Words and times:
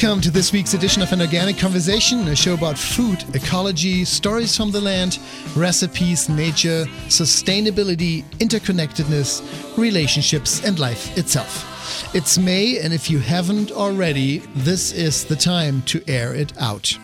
Welcome 0.00 0.20
to 0.20 0.30
this 0.30 0.52
week's 0.52 0.74
edition 0.74 1.02
of 1.02 1.10
An 1.10 1.20
Organic 1.20 1.58
Conversation, 1.58 2.28
a 2.28 2.36
show 2.36 2.54
about 2.54 2.78
food, 2.78 3.24
ecology, 3.34 4.04
stories 4.04 4.56
from 4.56 4.70
the 4.70 4.80
land, 4.80 5.18
recipes, 5.56 6.28
nature, 6.28 6.84
sustainability, 7.08 8.22
interconnectedness, 8.38 9.76
relationships, 9.76 10.64
and 10.64 10.78
life 10.78 11.18
itself. 11.18 12.14
It's 12.14 12.38
May, 12.38 12.78
and 12.78 12.94
if 12.94 13.10
you 13.10 13.18
haven't 13.18 13.72
already, 13.72 14.38
this 14.54 14.92
is 14.92 15.24
the 15.24 15.34
time 15.34 15.82
to 15.86 16.00
air 16.06 16.32
it 16.32 16.56
out. 16.60 16.96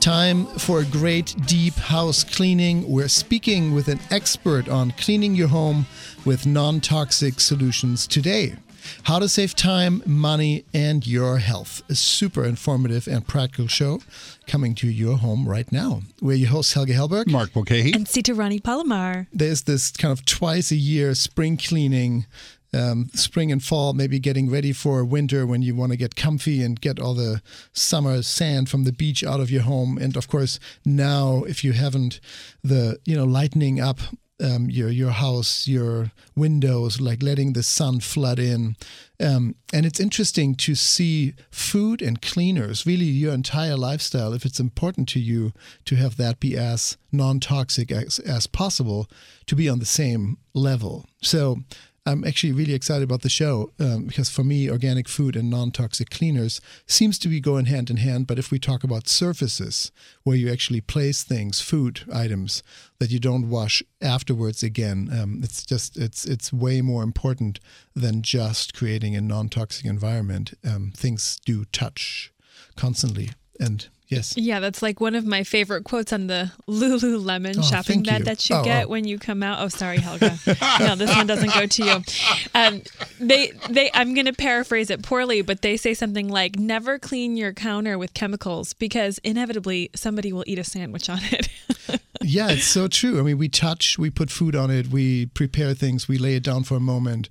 Time 0.00 0.44
for 0.44 0.80
a 0.80 0.84
great 0.84 1.34
deep 1.46 1.76
house 1.76 2.24
cleaning. 2.24 2.86
We're 2.86 3.08
speaking 3.08 3.72
with 3.72 3.88
an 3.88 4.00
expert 4.10 4.68
on 4.68 4.90
cleaning 4.98 5.34
your 5.34 5.48
home 5.48 5.86
with 6.26 6.44
non 6.44 6.82
toxic 6.82 7.40
solutions 7.40 8.06
today. 8.06 8.56
How 9.04 9.18
to 9.18 9.28
save 9.28 9.54
time, 9.54 10.02
money, 10.06 10.64
and 10.72 11.06
your 11.06 11.38
health. 11.38 11.82
A 11.88 11.94
super 11.94 12.44
informative 12.44 13.06
and 13.06 13.26
practical 13.26 13.68
show 13.68 14.00
coming 14.46 14.74
to 14.76 14.88
your 14.88 15.18
home 15.18 15.48
right 15.48 15.70
now. 15.70 16.02
We're 16.20 16.36
your 16.36 16.50
hosts, 16.50 16.74
Helge 16.74 16.90
Hellberg. 16.90 17.30
Mark 17.30 17.54
Mulcahy. 17.54 17.92
And 17.92 18.08
Sita 18.08 18.34
Rani 18.34 18.60
Palomar. 18.60 19.26
There's 19.32 19.62
this 19.62 19.90
kind 19.90 20.12
of 20.12 20.24
twice 20.24 20.70
a 20.70 20.76
year 20.76 21.14
spring 21.14 21.56
cleaning. 21.56 22.26
Um, 22.72 23.08
spring 23.14 23.52
and 23.52 23.62
fall, 23.62 23.92
maybe 23.92 24.18
getting 24.18 24.50
ready 24.50 24.72
for 24.72 25.04
winter 25.04 25.46
when 25.46 25.62
you 25.62 25.76
want 25.76 25.92
to 25.92 25.96
get 25.96 26.16
comfy 26.16 26.60
and 26.60 26.80
get 26.80 26.98
all 26.98 27.14
the 27.14 27.40
summer 27.72 28.20
sand 28.22 28.68
from 28.68 28.82
the 28.82 28.90
beach 28.90 29.22
out 29.22 29.38
of 29.38 29.48
your 29.48 29.62
home. 29.62 29.96
And 29.96 30.16
of 30.16 30.26
course, 30.26 30.58
now 30.84 31.44
if 31.46 31.62
you 31.62 31.72
haven't 31.72 32.18
the 32.64 32.98
you 33.04 33.14
know 33.16 33.26
lightening 33.26 33.80
up 33.80 34.00
um, 34.44 34.70
your 34.70 34.90
your 34.90 35.10
house, 35.10 35.66
your 35.66 36.12
windows, 36.36 37.00
like 37.00 37.22
letting 37.22 37.52
the 37.52 37.62
sun 37.62 38.00
flood 38.00 38.38
in. 38.38 38.76
Um, 39.20 39.54
and 39.72 39.86
it's 39.86 40.00
interesting 40.00 40.54
to 40.56 40.74
see 40.74 41.34
food 41.50 42.02
and 42.02 42.20
cleaners, 42.20 42.84
really 42.84 43.04
your 43.04 43.32
entire 43.32 43.76
lifestyle, 43.76 44.32
if 44.32 44.44
it's 44.44 44.60
important 44.60 45.08
to 45.10 45.20
you 45.20 45.52
to 45.84 45.96
have 45.96 46.16
that 46.16 46.40
be 46.40 46.56
as 46.56 46.96
non 47.12 47.40
toxic 47.40 47.90
as, 47.90 48.18
as 48.18 48.46
possible, 48.46 49.08
to 49.46 49.56
be 49.56 49.68
on 49.68 49.78
the 49.78 49.86
same 49.86 50.38
level. 50.52 51.06
So 51.22 51.58
I'm 52.06 52.22
actually 52.24 52.52
really 52.52 52.74
excited 52.74 53.02
about 53.02 53.22
the 53.22 53.30
show 53.30 53.72
um, 53.80 54.04
because 54.04 54.28
for 54.28 54.44
me, 54.44 54.70
organic 54.70 55.08
food 55.08 55.36
and 55.36 55.48
non 55.48 55.70
toxic 55.70 56.10
cleaners 56.10 56.60
seems 56.86 57.18
to 57.20 57.28
be 57.28 57.40
going 57.40 57.64
hand 57.64 57.88
in 57.88 57.96
hand. 57.96 58.26
But 58.26 58.38
if 58.38 58.50
we 58.50 58.58
talk 58.58 58.84
about 58.84 59.08
surfaces 59.08 59.90
where 60.22 60.36
you 60.36 60.52
actually 60.52 60.82
place 60.82 61.22
things, 61.22 61.62
food 61.62 62.02
items 62.12 62.62
that 62.98 63.10
you 63.10 63.18
don't 63.18 63.48
wash 63.48 63.82
afterwards 64.02 64.62
again, 64.62 65.08
um, 65.18 65.40
it's 65.42 65.64
just 65.64 65.96
it's 65.96 66.26
it's 66.26 66.52
way 66.52 66.82
more 66.82 67.02
important 67.02 67.58
than 67.94 68.20
just 68.20 68.74
creating 68.74 69.16
a 69.16 69.22
non 69.22 69.48
toxic 69.48 69.86
environment. 69.86 70.52
Um, 70.62 70.92
things 70.94 71.38
do 71.46 71.64
touch 71.66 72.32
constantly, 72.76 73.30
and 73.58 73.88
Yes. 74.08 74.36
Yeah, 74.36 74.60
that's 74.60 74.82
like 74.82 75.00
one 75.00 75.14
of 75.14 75.24
my 75.24 75.44
favorite 75.44 75.84
quotes 75.84 76.12
on 76.12 76.26
the 76.26 76.52
Lululemon 76.68 77.56
oh, 77.58 77.62
shopping 77.62 78.02
bag 78.02 78.20
you. 78.20 78.24
that 78.26 78.50
you 78.50 78.56
oh, 78.56 78.64
get 78.64 78.84
oh. 78.86 78.88
when 78.88 79.04
you 79.06 79.18
come 79.18 79.42
out. 79.42 79.60
Oh, 79.60 79.68
sorry, 79.68 79.98
Helga. 79.98 80.38
no, 80.80 80.94
this 80.94 81.14
one 81.16 81.26
doesn't 81.26 81.52
go 81.54 81.66
to 81.66 81.84
you. 81.84 82.02
Um, 82.56 82.82
they, 83.18 83.50
they. 83.68 83.90
I'm 83.94 84.14
going 84.14 84.26
to 84.26 84.32
paraphrase 84.32 84.88
it 84.88 85.02
poorly, 85.02 85.42
but 85.42 85.62
they 85.62 85.76
say 85.76 85.92
something 85.92 86.28
like, 86.28 86.56
"Never 86.56 87.00
clean 87.00 87.36
your 87.36 87.52
counter 87.52 87.98
with 87.98 88.14
chemicals 88.14 88.74
because 88.74 89.18
inevitably 89.18 89.90
somebody 89.94 90.32
will 90.32 90.44
eat 90.46 90.58
a 90.58 90.64
sandwich 90.64 91.10
on 91.10 91.18
it." 91.24 91.48
yeah, 92.22 92.50
it's 92.50 92.66
so 92.66 92.86
true. 92.86 93.18
I 93.18 93.22
mean, 93.22 93.38
we 93.38 93.48
touch, 93.48 93.98
we 93.98 94.08
put 94.10 94.30
food 94.30 94.54
on 94.54 94.70
it, 94.70 94.88
we 94.88 95.26
prepare 95.26 95.74
things, 95.74 96.06
we 96.06 96.16
lay 96.16 96.36
it 96.36 96.44
down 96.44 96.62
for 96.62 96.76
a 96.76 96.80
moment. 96.80 97.28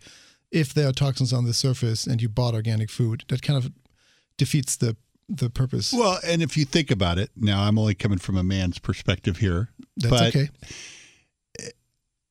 If 0.52 0.74
there 0.74 0.90
are 0.90 0.94
toxins 0.94 1.32
on 1.32 1.46
the 1.46 1.54
surface 1.54 2.06
and 2.06 2.22
you 2.22 2.28
bought 2.28 2.54
organic 2.54 2.90
food, 2.90 3.24
that 3.30 3.42
kind 3.42 3.58
of 3.58 3.72
defeats 4.38 4.76
the 4.76 4.98
the 5.30 5.50
purpose. 5.50 5.94
Well, 5.94 6.20
and 6.26 6.42
if 6.42 6.58
you 6.58 6.66
think 6.66 6.92
about 6.92 7.18
it, 7.18 7.32
now 7.36 7.64
I'm 7.64 7.78
only 7.78 7.96
coming 7.96 8.18
from 8.18 8.38
a 8.38 8.44
man's 8.44 8.80
perspective 8.80 9.38
here. 9.38 9.70
That's 9.98 10.36
okay. 10.36 10.50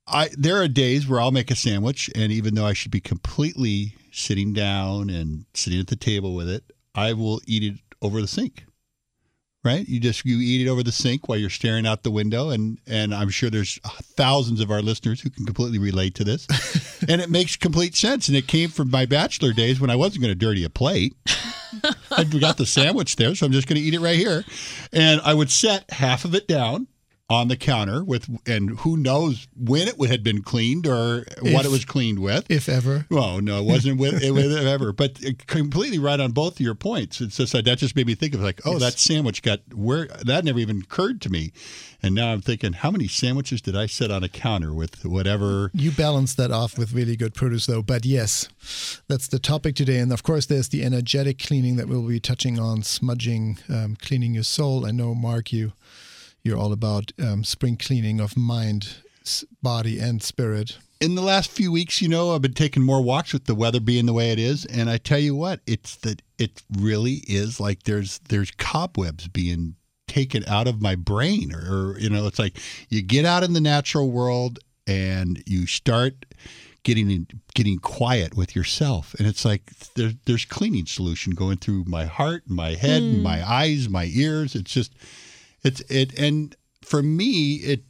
I 0.06 0.30
there 0.36 0.60
are 0.60 0.68
days 0.68 1.08
where 1.08 1.20
I'll 1.20 1.30
make 1.30 1.50
a 1.50 1.56
sandwich, 1.56 2.10
and 2.14 2.32
even 2.32 2.54
though 2.54 2.66
I 2.66 2.72
should 2.72 2.90
be 2.90 3.00
completely 3.00 3.94
sitting 4.10 4.52
down 4.52 5.10
and 5.10 5.46
sitting 5.54 5.80
at 5.80 5.86
the 5.86 5.96
table 5.96 6.34
with 6.34 6.48
it, 6.48 6.64
I 6.94 7.12
will 7.12 7.40
eat 7.46 7.62
it 7.62 7.80
over 8.02 8.20
the 8.20 8.28
sink. 8.28 8.64
Right? 9.64 9.88
You 9.88 10.00
just 10.00 10.24
you 10.24 10.40
eat 10.40 10.66
it 10.66 10.68
over 10.68 10.82
the 10.82 10.90
sink 10.90 11.28
while 11.28 11.38
you're 11.38 11.48
staring 11.48 11.86
out 11.86 12.02
the 12.02 12.10
window, 12.10 12.50
and 12.50 12.78
and 12.86 13.14
I'm 13.14 13.30
sure 13.30 13.48
there's 13.48 13.78
thousands 14.16 14.60
of 14.60 14.72
our 14.72 14.82
listeners 14.82 15.20
who 15.20 15.30
can 15.30 15.46
completely 15.46 15.78
relate 15.78 16.16
to 16.16 16.24
this, 16.24 16.46
and 17.08 17.20
it 17.20 17.30
makes 17.30 17.56
complete 17.56 17.94
sense. 17.94 18.28
And 18.28 18.36
it 18.36 18.46
came 18.46 18.70
from 18.70 18.90
my 18.90 19.06
bachelor 19.06 19.52
days 19.52 19.80
when 19.80 19.90
I 19.90 19.96
wasn't 19.96 20.22
going 20.22 20.32
to 20.32 20.38
dirty 20.38 20.64
a 20.64 20.70
plate. 20.70 21.14
I 22.10 22.24
got 22.24 22.58
the 22.58 22.66
sandwich 22.66 23.16
there, 23.16 23.34
so 23.34 23.46
I'm 23.46 23.52
just 23.52 23.68
going 23.68 23.80
to 23.80 23.82
eat 23.82 23.94
it 23.94 24.00
right 24.00 24.18
here. 24.18 24.44
And 24.92 25.20
I 25.22 25.34
would 25.34 25.50
set 25.50 25.90
half 25.90 26.24
of 26.24 26.34
it 26.34 26.46
down 26.46 26.86
on 27.32 27.48
the 27.48 27.56
counter 27.56 28.04
with, 28.04 28.28
and 28.46 28.78
who 28.80 28.96
knows 28.96 29.48
when 29.56 29.88
it 29.88 29.98
had 30.08 30.22
been 30.22 30.42
cleaned 30.42 30.86
or 30.86 31.24
if, 31.42 31.54
what 31.54 31.64
it 31.64 31.70
was 31.70 31.84
cleaned 31.84 32.18
with, 32.18 32.48
if 32.50 32.68
ever. 32.68 33.06
Well, 33.10 33.40
no, 33.40 33.58
it 33.58 33.64
wasn't 33.64 33.98
with, 33.98 34.22
it, 34.22 34.30
with 34.34 34.52
ever, 34.52 34.92
but 34.92 35.18
completely 35.46 35.98
right 35.98 36.20
on 36.20 36.32
both 36.32 36.54
of 36.54 36.60
your 36.60 36.74
points. 36.74 37.20
It's 37.22 37.38
just 37.38 37.54
that 37.54 37.64
just 37.78 37.96
made 37.96 38.06
me 38.06 38.14
think 38.14 38.34
of 38.34 38.40
like, 38.40 38.60
oh, 38.66 38.72
yes. 38.72 38.80
that 38.80 38.98
sandwich 38.98 39.42
got 39.42 39.60
where 39.74 40.08
that 40.24 40.44
never 40.44 40.58
even 40.58 40.82
occurred 40.82 41.22
to 41.22 41.30
me, 41.30 41.52
and 42.02 42.14
now 42.14 42.32
I'm 42.32 42.40
thinking, 42.40 42.72
how 42.72 42.90
many 42.90 43.08
sandwiches 43.08 43.62
did 43.62 43.76
I 43.76 43.86
set 43.86 44.10
on 44.10 44.24
a 44.24 44.28
counter 44.28 44.74
with 44.74 45.04
whatever? 45.04 45.70
You 45.72 45.90
balance 45.90 46.34
that 46.34 46.50
off 46.50 46.76
with 46.76 46.92
really 46.92 47.16
good 47.16 47.34
produce, 47.34 47.66
though. 47.66 47.82
But 47.82 48.04
yes, 48.04 48.48
that's 49.08 49.28
the 49.28 49.38
topic 49.38 49.76
today, 49.76 49.98
and 49.98 50.12
of 50.12 50.22
course, 50.22 50.46
there's 50.46 50.68
the 50.68 50.82
energetic 50.82 51.38
cleaning 51.38 51.76
that 51.76 51.88
we'll 51.88 52.06
be 52.06 52.20
touching 52.20 52.58
on, 52.58 52.82
smudging, 52.82 53.58
um, 53.68 53.96
cleaning 53.96 54.34
your 54.34 54.42
soul. 54.42 54.84
I 54.84 54.90
know, 54.90 55.14
Mark, 55.14 55.52
you 55.52 55.72
you're 56.42 56.58
all 56.58 56.72
about 56.72 57.12
um, 57.22 57.44
spring 57.44 57.76
cleaning 57.76 58.20
of 58.20 58.36
mind, 58.36 58.96
body, 59.62 59.98
and 59.98 60.22
spirit. 60.22 60.78
In 61.00 61.14
the 61.14 61.22
last 61.22 61.50
few 61.50 61.72
weeks, 61.72 62.00
you 62.00 62.08
know, 62.08 62.34
I've 62.34 62.42
been 62.42 62.52
taking 62.52 62.82
more 62.82 63.02
walks 63.02 63.32
with 63.32 63.44
the 63.44 63.54
weather 63.54 63.80
being 63.80 64.06
the 64.06 64.12
way 64.12 64.30
it 64.30 64.38
is, 64.38 64.64
and 64.66 64.88
I 64.88 64.98
tell 64.98 65.18
you 65.18 65.34
what, 65.34 65.60
it's 65.66 65.96
that 65.96 66.22
it 66.38 66.62
really 66.78 67.22
is 67.26 67.60
like 67.60 67.84
there's 67.84 68.18
there's 68.28 68.50
cobwebs 68.52 69.28
being 69.28 69.76
taken 70.12 70.44
out 70.46 70.66
of 70.66 70.82
my 70.82 70.94
brain, 70.94 71.54
or, 71.54 71.58
or 71.58 71.98
you 71.98 72.10
know, 72.10 72.26
it's 72.26 72.38
like 72.38 72.58
you 72.88 73.02
get 73.02 73.24
out 73.24 73.42
in 73.42 73.52
the 73.52 73.60
natural 73.60 74.10
world 74.10 74.58
and 74.86 75.42
you 75.46 75.66
start 75.66 76.26
getting 76.84 77.28
getting 77.54 77.78
quiet 77.78 78.36
with 78.36 78.56
yourself 78.56 79.14
and 79.14 79.28
it's 79.28 79.44
like 79.44 79.66
there's 79.94 80.14
there's 80.24 80.44
cleaning 80.44 80.84
solution 80.84 81.32
going 81.32 81.56
through 81.56 81.84
my 81.86 82.06
heart 82.06 82.42
my 82.48 82.70
head 82.70 83.00
mm. 83.00 83.22
my 83.22 83.48
eyes 83.48 83.88
my 83.88 84.10
ears 84.12 84.56
it's 84.56 84.72
just 84.72 84.92
it's 85.64 85.80
it, 85.88 86.18
and 86.18 86.56
for 86.82 87.02
me, 87.02 87.54
it. 87.56 87.84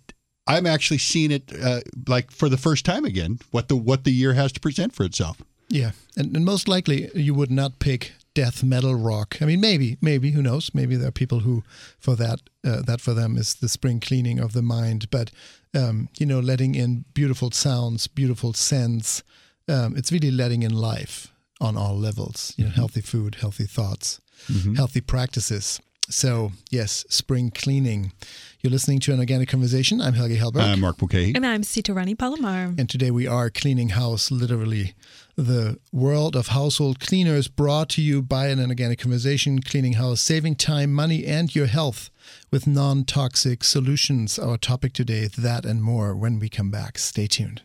I'm 0.47 0.67
actually 0.67 0.99
seeing 0.99 1.31
it 1.31 1.53
uh, 1.63 1.81
like 2.09 2.31
for 2.31 2.49
the 2.49 2.57
first 2.57 2.85
time 2.85 3.05
again. 3.05 3.39
What 3.51 3.69
the 3.69 3.77
what 3.77 4.05
the 4.05 4.11
year 4.11 4.35
has 4.35 4.53
to 4.53 4.61
present 4.61 4.95
for 4.95 5.05
itself. 5.05 5.41
Yeah, 5.69 5.93
and, 6.17 6.37
and 6.37 6.45
most 6.45 6.69
likely 6.69 7.11
you 7.15 7.33
would 7.35 7.51
not 7.51 7.79
pick 7.79 8.13
death 8.35 8.63
metal 8.63 8.95
rock. 8.95 9.39
I 9.41 9.45
mean, 9.45 9.61
maybe, 9.61 9.99
maybe 10.01 10.31
who 10.31 10.43
knows? 10.43 10.71
Maybe 10.75 10.97
there 10.97 11.09
are 11.09 11.13
people 11.13 11.41
who, 11.41 11.63
for 11.99 12.17
that, 12.17 12.41
uh, 12.65 12.83
that 12.83 13.01
for 13.01 13.15
them 13.15 13.37
is 13.37 13.55
the 13.55 13.69
spring 13.69 14.01
cleaning 14.01 14.39
of 14.39 14.53
the 14.53 14.63
mind. 14.63 15.11
But 15.11 15.31
um, 15.75 16.09
you 16.19 16.27
know, 16.27 16.41
letting 16.41 16.75
in 16.75 17.05
beautiful 17.15 17.51
sounds, 17.51 18.07
beautiful 18.07 18.53
scents. 18.53 19.23
Um, 19.69 19.97
it's 19.97 20.13
really 20.13 20.31
letting 20.31 20.63
in 20.63 20.75
life 20.75 21.33
on 21.61 21.77
all 21.77 21.97
levels. 21.97 22.53
You 22.57 22.65
know, 22.65 22.71
mm-hmm. 22.71 22.81
healthy 22.81 23.01
food, 23.01 23.37
healthy 23.37 23.65
thoughts, 23.65 24.21
mm-hmm. 24.51 24.75
healthy 24.75 25.01
practices. 25.01 25.81
So, 26.09 26.53
yes, 26.71 27.07
spring 27.09 27.51
cleaning. 27.51 28.13
You're 28.61 28.73
listening 28.73 28.99
to 29.01 29.13
an 29.13 29.21
organic 29.21 29.49
conversation. 29.49 30.01
I'm 30.01 30.15
Helge 30.15 30.33
Hellberg. 30.33 30.63
I'm 30.63 30.81
Mark 30.81 30.99
Bouquet. 30.99 31.33
And 31.35 31.47
I'm 31.47 31.63
Sita 31.63 31.95
Rani 31.95 32.15
Palomar. 32.15 32.75
And 32.77 32.91
today 32.91 33.11
we 33.11 33.27
are 33.27 33.49
cleaning 33.49 33.91
house, 33.91 34.31
literally. 34.31 34.95
The 35.43 35.81
world 35.91 36.37
of 36.37 36.49
household 36.49 37.01
cleaners 37.01 37.49
brought 37.49 37.89
to 37.91 38.01
you 38.01 38.23
by 38.23 38.47
an 38.47 38.61
organic 38.61 39.01
conversation, 39.01 39.61
cleaning 39.61 39.95
house, 39.95 40.21
saving 40.21 40.55
time, 40.55 40.93
money, 40.93 41.27
and 41.27 41.53
your 41.53 41.67
health 41.67 42.11
with 42.53 42.69
non 42.69 43.03
toxic 43.03 43.65
solutions. 43.65 44.39
Our 44.39 44.57
topic 44.57 44.93
today, 44.93 45.27
that 45.27 45.67
and 45.67 45.83
more 45.83 46.15
when 46.15 46.39
we 46.39 46.49
come 46.49 46.71
back. 46.71 46.97
Stay 46.97 47.27
tuned. 47.27 47.63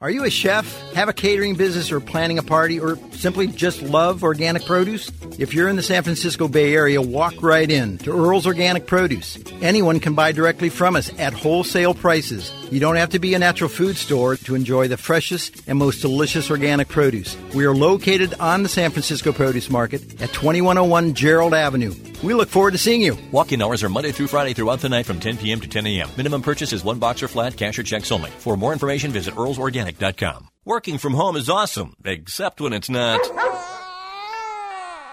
Are 0.00 0.10
you 0.10 0.24
a 0.24 0.30
chef, 0.30 0.91
have 0.94 1.08
a 1.08 1.12
catering 1.12 1.54
business, 1.54 1.90
or 1.90 2.00
planning 2.00 2.38
a 2.38 2.42
party, 2.42 2.78
or 2.78 2.96
simply 3.12 3.46
just 3.46 3.82
love 3.82 4.22
organic 4.22 4.64
produce? 4.64 5.10
If 5.38 5.54
you're 5.54 5.68
in 5.68 5.76
the 5.76 5.82
San 5.82 6.02
Francisco 6.02 6.48
Bay 6.48 6.74
Area, 6.74 7.00
walk 7.00 7.34
right 7.40 7.70
in 7.70 7.98
to 7.98 8.12
Earl's 8.12 8.46
Organic 8.46 8.86
Produce. 8.86 9.38
Anyone 9.62 10.00
can 10.00 10.14
buy 10.14 10.32
directly 10.32 10.68
from 10.68 10.94
us 10.96 11.10
at 11.18 11.32
wholesale 11.32 11.94
prices. 11.94 12.52
You 12.70 12.80
don't 12.80 12.96
have 12.96 13.10
to 13.10 13.18
be 13.18 13.34
a 13.34 13.38
natural 13.38 13.70
food 13.70 13.96
store 13.96 14.36
to 14.36 14.54
enjoy 14.54 14.88
the 14.88 14.96
freshest 14.96 15.62
and 15.66 15.78
most 15.78 16.00
delicious 16.00 16.50
organic 16.50 16.88
produce. 16.88 17.36
We 17.54 17.64
are 17.64 17.74
located 17.74 18.34
on 18.40 18.62
the 18.62 18.68
San 18.68 18.90
Francisco 18.90 19.32
Produce 19.32 19.70
Market 19.70 20.02
at 20.22 20.32
2101 20.32 21.14
Gerald 21.14 21.54
Avenue. 21.54 21.94
We 22.22 22.34
look 22.34 22.48
forward 22.48 22.72
to 22.72 22.78
seeing 22.78 23.02
you. 23.02 23.16
Walk 23.32 23.52
in 23.52 23.62
hours 23.62 23.82
are 23.82 23.88
Monday 23.88 24.12
through 24.12 24.28
Friday 24.28 24.52
throughout 24.52 24.80
the 24.80 24.88
night 24.88 25.06
from 25.06 25.18
10 25.18 25.38
p.m. 25.38 25.60
to 25.60 25.68
10 25.68 25.86
a.m. 25.86 26.08
Minimum 26.16 26.42
purchase 26.42 26.72
is 26.72 26.84
one 26.84 26.98
box 26.98 27.22
or 27.22 27.28
flat, 27.28 27.56
cash 27.56 27.78
or 27.78 27.82
checks 27.82 28.12
only. 28.12 28.30
For 28.30 28.56
more 28.56 28.72
information, 28.72 29.10
visit 29.10 29.34
earlsorganic.com. 29.34 30.51
Working 30.64 30.98
from 30.98 31.14
home 31.14 31.34
is 31.34 31.50
awesome, 31.50 31.96
except 32.04 32.60
when 32.60 32.72
it's 32.72 32.88
not. 32.88 33.18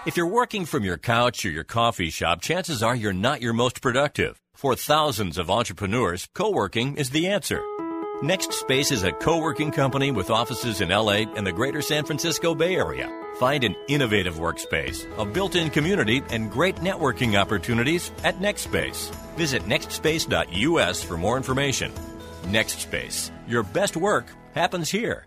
If 0.06 0.16
you're 0.16 0.28
working 0.28 0.64
from 0.64 0.84
your 0.84 0.96
couch 0.96 1.44
or 1.44 1.50
your 1.50 1.64
coffee 1.64 2.10
shop, 2.10 2.40
chances 2.40 2.84
are 2.84 2.94
you're 2.94 3.12
not 3.12 3.42
your 3.42 3.52
most 3.52 3.82
productive. 3.82 4.40
For 4.54 4.76
thousands 4.76 5.38
of 5.38 5.50
entrepreneurs, 5.50 6.28
co-working 6.34 6.94
is 6.98 7.10
the 7.10 7.26
answer. 7.26 7.60
NextSpace 8.22 8.92
is 8.92 9.02
a 9.02 9.10
co-working 9.10 9.72
company 9.72 10.12
with 10.12 10.30
offices 10.30 10.80
in 10.80 10.90
LA 10.90 11.24
and 11.34 11.44
the 11.44 11.50
greater 11.50 11.82
San 11.82 12.04
Francisco 12.04 12.54
Bay 12.54 12.76
Area. 12.76 13.10
Find 13.40 13.64
an 13.64 13.74
innovative 13.88 14.36
workspace, 14.36 15.04
a 15.18 15.24
built-in 15.24 15.70
community, 15.70 16.22
and 16.30 16.52
great 16.52 16.76
networking 16.76 17.34
opportunities 17.36 18.12
at 18.22 18.38
NextSpace. 18.38 19.12
Visit 19.34 19.64
nextspace.us 19.64 21.02
for 21.02 21.16
more 21.16 21.36
information. 21.36 21.90
NextSpace. 22.42 23.32
Your 23.48 23.64
best 23.64 23.96
work 23.96 24.26
happens 24.54 24.90
here. 24.90 25.26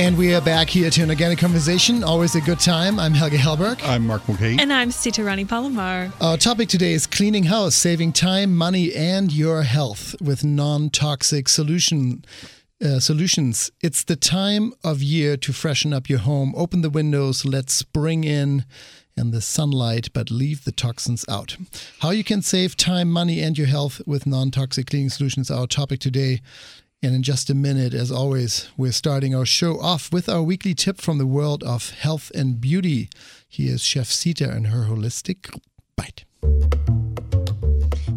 And 0.00 0.16
we 0.16 0.34
are 0.34 0.40
back 0.40 0.70
here 0.70 0.88
to 0.88 1.02
an 1.02 1.10
organic 1.10 1.38
conversation. 1.38 2.02
Always 2.02 2.34
a 2.34 2.40
good 2.40 2.58
time. 2.58 2.98
I'm 2.98 3.12
Helge 3.12 3.34
Hellberg. 3.34 3.86
I'm 3.86 4.06
Mark 4.06 4.26
Mulcahy. 4.26 4.56
And 4.58 4.72
I'm 4.72 4.90
Sita 4.90 5.22
Rani 5.22 5.44
Palomar. 5.44 6.10
Our 6.22 6.38
topic 6.38 6.70
today 6.70 6.94
is 6.94 7.06
cleaning 7.06 7.44
house, 7.44 7.74
saving 7.74 8.14
time, 8.14 8.56
money, 8.56 8.94
and 8.94 9.30
your 9.30 9.60
health 9.60 10.14
with 10.18 10.42
non-toxic 10.42 11.50
solution 11.50 12.24
uh, 12.82 12.98
solutions. 12.98 13.70
It's 13.82 14.02
the 14.02 14.16
time 14.16 14.72
of 14.82 15.02
year 15.02 15.36
to 15.36 15.52
freshen 15.52 15.92
up 15.92 16.08
your 16.08 16.20
home. 16.20 16.54
Open 16.56 16.80
the 16.80 16.88
windows, 16.88 17.44
let 17.44 17.68
spring 17.68 18.24
in 18.24 18.64
and 19.18 19.34
the 19.34 19.42
sunlight, 19.42 20.08
but 20.14 20.30
leave 20.30 20.64
the 20.64 20.72
toxins 20.72 21.26
out. 21.28 21.58
How 21.98 22.08
you 22.08 22.24
can 22.24 22.40
save 22.40 22.74
time, 22.74 23.10
money, 23.10 23.42
and 23.42 23.58
your 23.58 23.66
health 23.66 24.00
with 24.06 24.26
non-toxic 24.26 24.86
cleaning 24.86 25.10
solutions. 25.10 25.50
Our 25.50 25.66
topic 25.66 26.00
today. 26.00 26.40
And 27.02 27.14
in 27.14 27.22
just 27.22 27.48
a 27.48 27.54
minute, 27.54 27.94
as 27.94 28.12
always, 28.12 28.68
we're 28.76 28.92
starting 28.92 29.34
our 29.34 29.46
show 29.46 29.80
off 29.80 30.12
with 30.12 30.28
our 30.28 30.42
weekly 30.42 30.74
tip 30.74 31.00
from 31.00 31.16
the 31.16 31.26
world 31.26 31.64
of 31.64 31.92
health 31.92 32.30
and 32.34 32.60
beauty. 32.60 33.08
Here's 33.48 33.82
Chef 33.82 34.08
Sita 34.08 34.50
and 34.50 34.66
her 34.66 34.84
holistic 34.84 35.58
bite. 35.96 36.26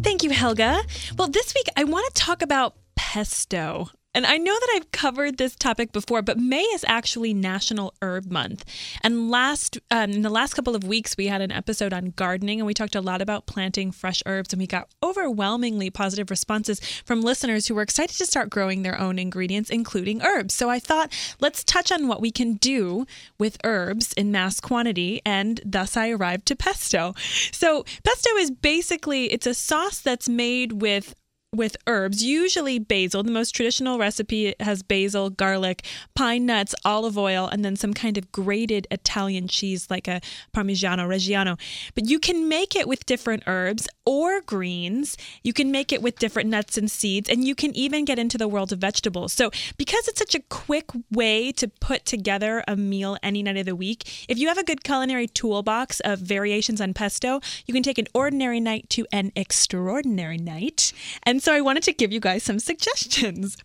Thank 0.03 0.23
you, 0.23 0.31
Helga. 0.31 0.81
Well, 1.17 1.29
this 1.29 1.53
week 1.55 1.67
I 1.77 1.85
want 1.85 2.13
to 2.13 2.21
talk 2.21 2.41
about 2.41 2.75
pesto. 2.97 3.89
And 4.15 4.25
I 4.25 4.37
know 4.37 4.53
that 4.53 4.73
I've 4.75 4.91
covered 4.91 5.37
this 5.37 5.55
topic 5.55 5.91
before, 5.91 6.21
but 6.21 6.37
May 6.37 6.61
is 6.61 6.85
actually 6.87 7.33
National 7.33 7.93
Herb 8.01 8.31
Month. 8.31 8.63
And 9.01 9.31
last 9.31 9.79
um, 9.89 10.11
in 10.11 10.21
the 10.21 10.29
last 10.29 10.53
couple 10.53 10.75
of 10.75 10.83
weeks, 10.83 11.17
we 11.17 11.27
had 11.27 11.41
an 11.41 11.51
episode 11.51 11.93
on 11.93 12.13
gardening, 12.15 12.59
and 12.59 12.67
we 12.67 12.73
talked 12.73 12.95
a 12.95 13.01
lot 13.01 13.21
about 13.21 13.47
planting 13.47 13.91
fresh 13.91 14.21
herbs, 14.25 14.53
and 14.53 14.59
we 14.59 14.67
got 14.67 14.87
overwhelmingly 15.01 15.89
positive 15.89 16.29
responses 16.29 16.79
from 17.05 17.21
listeners 17.21 17.67
who 17.67 17.75
were 17.75 17.81
excited 17.81 18.15
to 18.17 18.25
start 18.25 18.49
growing 18.49 18.83
their 18.83 18.99
own 18.99 19.17
ingredients, 19.17 19.69
including 19.69 20.21
herbs. 20.21 20.53
So 20.53 20.69
I 20.69 20.79
thought 20.79 21.11
let's 21.39 21.63
touch 21.63 21.91
on 21.91 22.07
what 22.07 22.21
we 22.21 22.31
can 22.31 22.53
do 22.53 23.07
with 23.39 23.57
herbs 23.63 24.13
in 24.13 24.31
mass 24.31 24.59
quantity, 24.59 25.21
and 25.25 25.59
thus 25.65 25.97
I 25.97 26.09
arrived 26.09 26.45
to 26.47 26.55
pesto. 26.55 27.15
So 27.51 27.83
pesto 28.03 28.35
is 28.37 28.51
basically 28.51 29.31
it's 29.31 29.47
a 29.47 29.53
sauce 29.53 29.99
that's 29.99 30.29
made 30.29 30.81
with 30.81 31.15
with 31.53 31.77
herbs, 31.87 32.23
usually 32.23 32.79
basil. 32.79 33.23
The 33.23 33.31
most 33.31 33.51
traditional 33.51 33.99
recipe 33.99 34.55
has 34.59 34.83
basil, 34.83 35.29
garlic, 35.29 35.85
pine 36.15 36.45
nuts, 36.45 36.73
olive 36.83 37.17
oil, 37.17 37.47
and 37.47 37.63
then 37.63 37.75
some 37.75 37.93
kind 37.93 38.17
of 38.17 38.31
grated 38.31 38.87
Italian 38.91 39.47
cheese 39.47 39.87
like 39.89 40.07
a 40.07 40.19
Parmigiano 40.55 41.07
Reggiano. 41.07 41.59
But 41.95 42.09
you 42.09 42.19
can 42.19 42.49
make 42.49 42.75
it 42.75 42.87
with 42.87 43.05
different 43.05 43.43
herbs 43.47 43.87
or 44.05 44.41
greens. 44.41 45.17
You 45.43 45.53
can 45.53 45.71
make 45.71 45.91
it 45.91 46.01
with 46.01 46.19
different 46.19 46.49
nuts 46.49 46.77
and 46.77 46.89
seeds, 46.89 47.29
and 47.29 47.45
you 47.45 47.55
can 47.55 47.75
even 47.75 48.05
get 48.05 48.19
into 48.19 48.37
the 48.37 48.47
world 48.47 48.71
of 48.71 48.79
vegetables. 48.79 49.33
So, 49.33 49.51
because 49.77 50.07
it's 50.07 50.19
such 50.19 50.35
a 50.35 50.41
quick 50.41 50.89
way 51.11 51.51
to 51.53 51.67
put 51.67 52.05
together 52.05 52.63
a 52.67 52.75
meal 52.75 53.17
any 53.23 53.43
night 53.43 53.57
of 53.57 53.65
the 53.65 53.75
week, 53.75 54.25
if 54.27 54.37
you 54.37 54.47
have 54.47 54.57
a 54.57 54.63
good 54.63 54.83
culinary 54.83 55.27
toolbox 55.27 55.99
of 56.01 56.19
variations 56.19 56.81
on 56.81 56.93
pesto, 56.93 57.39
you 57.65 57.73
can 57.73 57.83
take 57.83 57.97
an 57.97 58.07
ordinary 58.13 58.59
night 58.59 58.89
to 58.89 59.05
an 59.11 59.31
extraordinary 59.35 60.37
night. 60.37 60.93
And 61.23 61.41
so 61.41 61.53
I 61.53 61.61
wanted 61.61 61.83
to 61.83 61.93
give 61.93 62.11
you 62.11 62.19
guys 62.19 62.43
some 62.43 62.59
suggestions. 62.59 63.57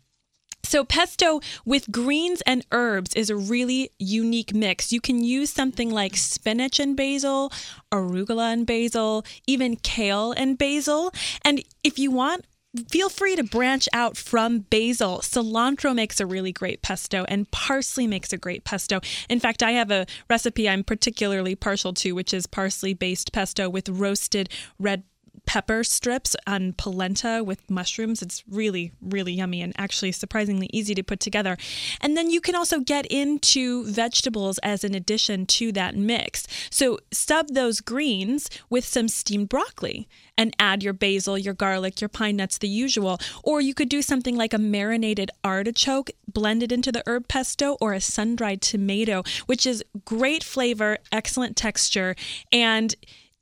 So, 0.64 0.84
pesto 0.84 1.40
with 1.64 1.90
greens 1.90 2.42
and 2.42 2.66
herbs 2.72 3.14
is 3.14 3.30
a 3.30 3.36
really 3.36 3.90
unique 3.98 4.54
mix. 4.54 4.92
You 4.92 5.00
can 5.00 5.24
use 5.24 5.50
something 5.50 5.90
like 5.90 6.16
spinach 6.16 6.78
and 6.78 6.96
basil, 6.96 7.52
arugula 7.92 8.52
and 8.52 8.66
basil, 8.66 9.24
even 9.46 9.76
kale 9.76 10.32
and 10.32 10.58
basil. 10.58 11.12
And 11.42 11.62
if 11.82 11.98
you 11.98 12.10
want, 12.10 12.44
feel 12.90 13.08
free 13.08 13.34
to 13.36 13.44
branch 13.44 13.88
out 13.92 14.16
from 14.16 14.60
basil. 14.60 15.18
Cilantro 15.18 15.94
makes 15.94 16.20
a 16.20 16.26
really 16.26 16.52
great 16.52 16.82
pesto, 16.82 17.24
and 17.28 17.50
parsley 17.50 18.06
makes 18.06 18.32
a 18.32 18.36
great 18.36 18.64
pesto. 18.64 19.00
In 19.28 19.40
fact, 19.40 19.62
I 19.62 19.72
have 19.72 19.90
a 19.90 20.06
recipe 20.28 20.68
I'm 20.68 20.84
particularly 20.84 21.54
partial 21.54 21.94
to, 21.94 22.12
which 22.12 22.34
is 22.34 22.46
parsley 22.46 22.94
based 22.94 23.32
pesto 23.32 23.68
with 23.68 23.88
roasted 23.88 24.50
red 24.78 25.04
pepper 25.48 25.82
strips 25.82 26.36
on 26.46 26.74
polenta 26.74 27.42
with 27.42 27.70
mushrooms. 27.70 28.20
It's 28.20 28.44
really, 28.50 28.92
really 29.00 29.32
yummy 29.32 29.62
and 29.62 29.72
actually 29.78 30.12
surprisingly 30.12 30.68
easy 30.74 30.94
to 30.94 31.02
put 31.02 31.20
together. 31.20 31.56
And 32.02 32.18
then 32.18 32.28
you 32.28 32.42
can 32.42 32.54
also 32.54 32.80
get 32.80 33.06
into 33.06 33.90
vegetables 33.90 34.58
as 34.58 34.84
an 34.84 34.94
addition 34.94 35.46
to 35.46 35.72
that 35.72 35.96
mix. 35.96 36.46
So 36.68 36.98
stub 37.12 37.48
those 37.52 37.80
greens 37.80 38.50
with 38.68 38.84
some 38.84 39.08
steamed 39.08 39.48
broccoli 39.48 40.06
and 40.36 40.54
add 40.58 40.82
your 40.82 40.92
basil, 40.92 41.38
your 41.38 41.54
garlic, 41.54 42.02
your 42.02 42.10
pine 42.10 42.36
nuts, 42.36 42.58
the 42.58 42.68
usual. 42.68 43.18
Or 43.42 43.62
you 43.62 43.72
could 43.72 43.88
do 43.88 44.02
something 44.02 44.36
like 44.36 44.52
a 44.52 44.58
marinated 44.58 45.30
artichoke 45.42 46.10
blended 46.30 46.72
into 46.72 46.92
the 46.92 47.02
herb 47.06 47.26
pesto 47.26 47.78
or 47.80 47.94
a 47.94 48.02
sun 48.02 48.36
dried 48.36 48.60
tomato, 48.60 49.22
which 49.46 49.66
is 49.66 49.82
great 50.04 50.44
flavor, 50.44 50.98
excellent 51.10 51.56
texture, 51.56 52.14
and 52.52 52.94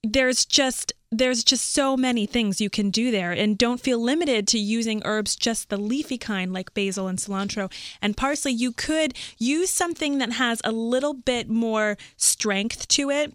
there's 0.03 0.45
just 0.45 0.93
there's 1.13 1.45
just 1.45 1.73
so 1.73 1.97
many 1.97 2.27
things 2.27 2.61
you 2.61 2.69
can 2.69 2.91
do 2.91 3.11
there. 3.11 3.33
And 3.33 3.57
don't 3.57 3.81
feel 3.81 3.99
limited 3.99 4.49
to 4.49 4.59
using 4.59 5.03
herbs 5.05 5.37
just 5.37 5.69
the 5.69 5.77
leafy 5.77 6.19
kind 6.19 6.53
like 6.53 6.75
basil 6.75 7.07
and 7.07 7.19
cilantro. 7.19 7.73
And 8.03 8.17
parsley 8.17 8.53
you 8.53 8.73
could 8.73 9.15
use 9.39 9.71
something 9.71 10.19
that 10.19 10.33
has 10.33 10.61
a 10.65 10.73
little 10.73 11.15
bit 11.15 11.49
more 11.49 11.97
strength 12.17 12.89
to 12.89 13.11
it. 13.11 13.35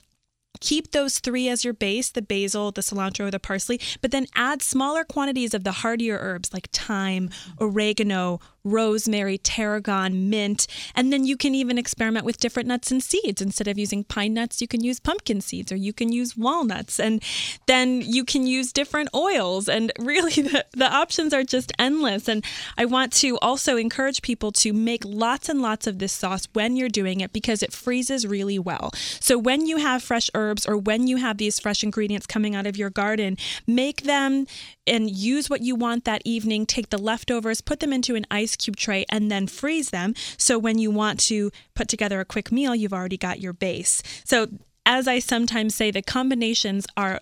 Keep 0.60 0.92
those 0.92 1.20
three 1.20 1.48
as 1.48 1.64
your 1.64 1.74
base 1.74 2.10
the 2.10 2.22
basil, 2.22 2.72
the 2.72 2.82
cilantro, 2.82 3.32
the 3.32 3.40
parsley, 3.40 3.80
but 4.02 4.12
then 4.12 4.28
add 4.36 4.62
smaller 4.62 5.04
quantities 5.04 5.54
of 5.54 5.64
the 5.64 5.72
hardier 5.72 6.20
herbs 6.22 6.54
like 6.54 6.70
thyme, 6.72 7.30
oregano, 7.60 8.40
rosemary, 8.64 9.38
tarragon, 9.38 10.30
mint, 10.30 10.68
and 10.96 11.12
then 11.12 11.26
you 11.26 11.38
can 11.38 11.56
even 11.56 11.78
experiment 11.78 12.26
with 12.26 12.38
different 12.38 12.68
nuts 12.68 12.92
and 12.92 13.04
seeds. 13.04 13.42
Instead 13.42 13.68
of 13.68 13.78
using 13.78 14.04
pine 14.04 14.34
nuts, 14.34 14.62
you 14.62 14.68
can 14.68 14.84
use 14.84 15.00
pumpkin 15.00 15.42
seeds 15.42 15.72
or 15.72 15.76
you 15.76 15.94
can 15.94 16.12
use 16.12 16.38
walnuts, 16.38 17.00
and 17.00 17.24
then 17.66 18.02
you 18.02 18.24
can 18.26 18.46
use 18.46 18.72
different 18.72 19.10
oils. 19.14 19.68
And 19.68 19.92
really, 20.00 20.34
the, 20.34 20.66
the 20.72 20.92
options 20.92 21.34
are 21.34 21.44
just 21.44 21.72
endless. 21.80 22.28
And 22.28 22.44
I 22.78 22.86
want 22.86 23.14
to 23.14 23.38
also 23.40 23.78
encourage 23.78 24.22
people 24.22 24.52
to 24.54 24.74
make 24.74 25.04
lots 25.06 25.50
and 25.50 25.62
lots 25.62 25.88
of 25.88 26.00
this 26.00 26.14
sauce 26.14 26.48
when 26.54 26.76
you're 26.76 26.90
doing 26.90 27.22
it 27.22 27.34
because 27.34 27.64
it 27.64 27.74
freezes 27.74 28.28
really 28.28 28.60
well. 28.60 28.92
So 29.20 29.38
when 29.38 29.66
you 29.66 29.78
have 29.78 30.04
fresh 30.04 30.30
herbs 30.34 30.66
or 30.66 30.78
when 30.78 31.08
you 31.08 31.18
have 31.18 31.38
these 31.38 31.60
fresh 31.60 31.84
ingredients 31.84 32.28
coming 32.28 32.56
out 32.56 32.68
of 32.68 32.78
your 32.78 32.90
garden, 32.90 33.38
make 33.68 34.04
them 34.04 34.46
and 34.88 35.10
use 35.10 35.50
what 35.50 35.62
you 35.62 35.76
want 35.76 36.06
that 36.06 36.22
evening. 36.26 36.66
Take 36.66 36.90
the 36.90 36.98
leftovers, 36.98 37.62
put 37.62 37.80
them 37.80 37.94
into 37.94 38.16
an 38.16 38.26
ice 38.32 38.56
cube 38.56 38.76
tray, 38.76 39.06
and 39.10 39.32
then 39.32 39.48
freeze 39.48 39.90
them. 39.90 40.14
So 40.38 40.58
when 40.58 40.80
you 40.80 40.92
want 40.92 41.20
to 41.22 41.52
put 41.76 41.88
together 41.88 42.20
a 42.20 42.26
quick 42.26 42.52
meal, 42.52 42.76
you've 42.76 42.94
already 42.94 43.18
got 43.18 43.40
your 43.40 43.54
base. 43.54 44.02
So, 44.24 44.48
as 44.84 45.08
I 45.08 45.20
sometimes 45.20 45.76
say, 45.76 45.92
the 45.92 46.02
combinations 46.02 46.88
are 46.98 47.22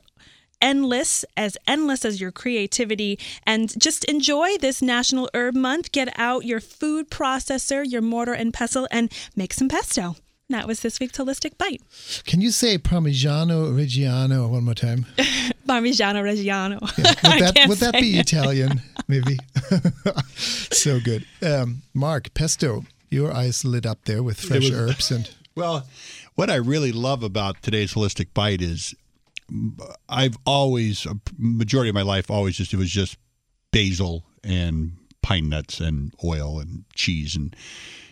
endless, 0.61 1.25
as 1.35 1.57
endless 1.67 2.05
as 2.05 2.21
your 2.21 2.31
creativity. 2.31 3.19
And 3.45 3.79
just 3.79 4.05
enjoy 4.05 4.57
this 4.57 4.81
National 4.81 5.29
Herb 5.33 5.55
Month. 5.55 5.91
Get 5.91 6.17
out 6.17 6.45
your 6.45 6.59
food 6.59 7.09
processor, 7.09 7.83
your 7.85 8.01
mortar 8.01 8.33
and 8.33 8.53
pestle, 8.53 8.87
and 8.91 9.11
make 9.35 9.53
some 9.53 9.67
pesto. 9.67 10.15
That 10.49 10.67
was 10.67 10.79
this 10.79 10.99
week's 10.99 11.17
Holistic 11.17 11.57
Bite. 11.59 11.81
Can 12.25 12.41
you 12.41 12.49
say 12.49 12.79
Parmigiano 12.79 13.71
Reggiano 13.71 14.49
one 14.49 14.63
more 14.63 14.73
time? 14.73 15.05
Parmigiano 15.69 16.23
Reggiano. 16.23 16.79
Yeah. 16.97 17.05
Would 17.29 17.55
that, 17.55 17.69
would 17.69 17.77
that 17.77 17.93
be 17.93 18.17
it. 18.17 18.31
Italian, 18.31 18.81
maybe? 19.07 19.37
so 20.35 20.99
good. 20.99 21.25
Um, 21.43 21.83
Mark, 21.93 22.33
pesto, 22.33 22.85
your 23.09 23.31
eyes 23.31 23.63
lit 23.63 23.85
up 23.85 24.05
there 24.05 24.23
with 24.23 24.39
fresh 24.39 24.69
was, 24.69 24.71
herbs. 24.71 25.11
and 25.11 25.29
Well, 25.55 25.87
what 26.35 26.49
I 26.49 26.55
really 26.55 26.91
love 26.91 27.21
about 27.23 27.61
today's 27.61 27.93
Holistic 27.93 28.33
Bite 28.33 28.61
is 28.61 28.95
I've 30.07 30.37
always, 30.45 31.05
a 31.05 31.15
majority 31.37 31.89
of 31.89 31.95
my 31.95 32.01
life, 32.01 32.31
always 32.31 32.57
just, 32.57 32.73
it 32.73 32.77
was 32.77 32.89
just 32.89 33.17
basil 33.71 34.23
and 34.43 34.93
pine 35.21 35.49
nuts 35.49 35.79
and 35.79 36.13
oil 36.23 36.59
and 36.59 36.85
cheese 36.95 37.35
and 37.35 37.55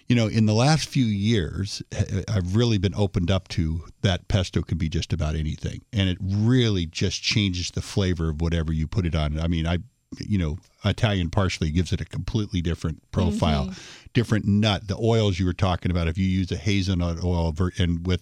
you 0.08 0.16
know, 0.16 0.28
in 0.28 0.46
the 0.46 0.54
last 0.54 0.88
few 0.88 1.06
years, 1.06 1.84
eh, 1.92 2.04
eh, 2.10 2.24
I've 2.30 2.56
really 2.56 2.78
been 2.78 2.96
opened 2.96 3.30
up 3.30 3.48
to 3.50 3.86
that 4.02 4.28
pesto 4.28 4.62
can 4.62 4.78
be 4.78 4.90
just 4.90 5.12
about 5.12 5.36
anything, 5.36 5.82
and 5.92 6.10
it 6.10 6.18
really 6.22 6.86
just 6.86 7.22
changes 7.22 7.72
the 7.72 7.82
flavor 7.82 8.30
of 8.30 8.42
whatever 8.42 8.72
you 8.72 8.88
put 8.88 9.06
it 9.06 9.16
on. 9.16 9.40
I 9.40 9.48
mean, 9.48 9.68
I 9.68 9.80
you 10.20 10.38
know, 10.38 10.58
Italian 10.86 11.30
parsley 11.30 11.72
gives 11.72 11.92
it 11.92 12.02
a 12.02 12.06
completely 12.06 12.62
different 12.62 13.12
profile, 13.12 13.66
mm-hmm. 13.66 14.08
different 14.14 14.46
nut. 14.46 14.88
The 14.88 14.98
oils 14.98 15.40
you 15.40 15.46
were 15.46 15.54
talking 15.54 15.92
about, 15.92 16.08
if 16.08 16.18
you 16.18 16.26
use 16.26 16.52
a 16.52 16.58
hazelnut 16.58 17.24
oil 17.24 17.54
and 17.78 18.06
with, 18.06 18.22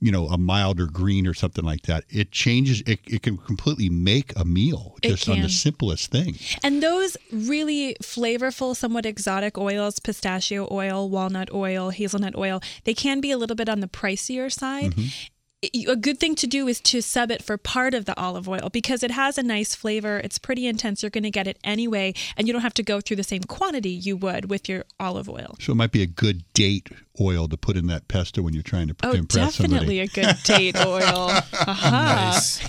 you 0.00 0.10
know, 0.10 0.26
a 0.26 0.36
milder 0.36 0.86
green 0.86 1.26
or 1.26 1.34
something 1.34 1.64
like 1.64 1.82
that, 1.82 2.04
it 2.10 2.30
changes. 2.32 2.82
It, 2.86 3.00
it 3.06 3.22
can 3.22 3.38
completely 3.38 3.88
make 3.88 4.32
a 4.36 4.44
meal 4.44 4.96
just 5.02 5.28
on 5.28 5.40
the 5.40 5.48
simplest 5.48 6.10
thing. 6.10 6.36
And 6.62 6.82
those 6.82 7.16
really 7.32 7.96
flavorful, 8.02 8.76
somewhat 8.76 9.06
exotic 9.06 9.56
oils, 9.56 9.98
pistachio 9.98 10.68
oil, 10.70 11.08
walnut 11.08 11.52
oil, 11.52 11.90
hazelnut 11.90 12.36
oil, 12.36 12.60
they 12.84 12.94
can 12.94 13.20
be 13.20 13.30
a 13.30 13.38
little 13.38 13.56
bit 13.56 13.68
on 13.68 13.80
the 13.80 13.88
pricier 13.88 14.52
side. 14.52 14.92
Mm-hmm 14.92 15.31
a 15.62 15.96
good 15.96 16.18
thing 16.18 16.34
to 16.36 16.46
do 16.46 16.66
is 16.66 16.80
to 16.80 17.00
sub 17.00 17.30
it 17.30 17.42
for 17.42 17.56
part 17.56 17.94
of 17.94 18.04
the 18.04 18.18
olive 18.18 18.48
oil 18.48 18.68
because 18.72 19.02
it 19.02 19.12
has 19.12 19.38
a 19.38 19.42
nice 19.42 19.74
flavor. 19.74 20.18
It's 20.18 20.38
pretty 20.38 20.66
intense. 20.66 21.02
You're 21.02 21.10
going 21.10 21.22
to 21.24 21.30
get 21.30 21.46
it 21.46 21.58
anyway, 21.62 22.14
and 22.36 22.46
you 22.46 22.52
don't 22.52 22.62
have 22.62 22.74
to 22.74 22.82
go 22.82 23.00
through 23.00 23.16
the 23.16 23.22
same 23.22 23.42
quantity 23.42 23.90
you 23.90 24.16
would 24.16 24.50
with 24.50 24.68
your 24.68 24.84
olive 24.98 25.28
oil. 25.28 25.56
So 25.60 25.72
it 25.72 25.76
might 25.76 25.92
be 25.92 26.02
a 26.02 26.06
good 26.06 26.44
date 26.52 26.88
oil 27.20 27.46
to 27.46 27.56
put 27.56 27.76
in 27.76 27.86
that 27.88 28.08
pesto 28.08 28.42
when 28.42 28.54
you're 28.54 28.62
trying 28.62 28.88
to 28.88 28.94
oh, 29.02 29.12
impress 29.12 29.58
definitely 29.58 30.06
somebody. 30.06 30.30
a 30.30 30.34
good 30.34 30.36
date 30.44 30.76
oil. 30.78 31.28
nice. 31.66 32.60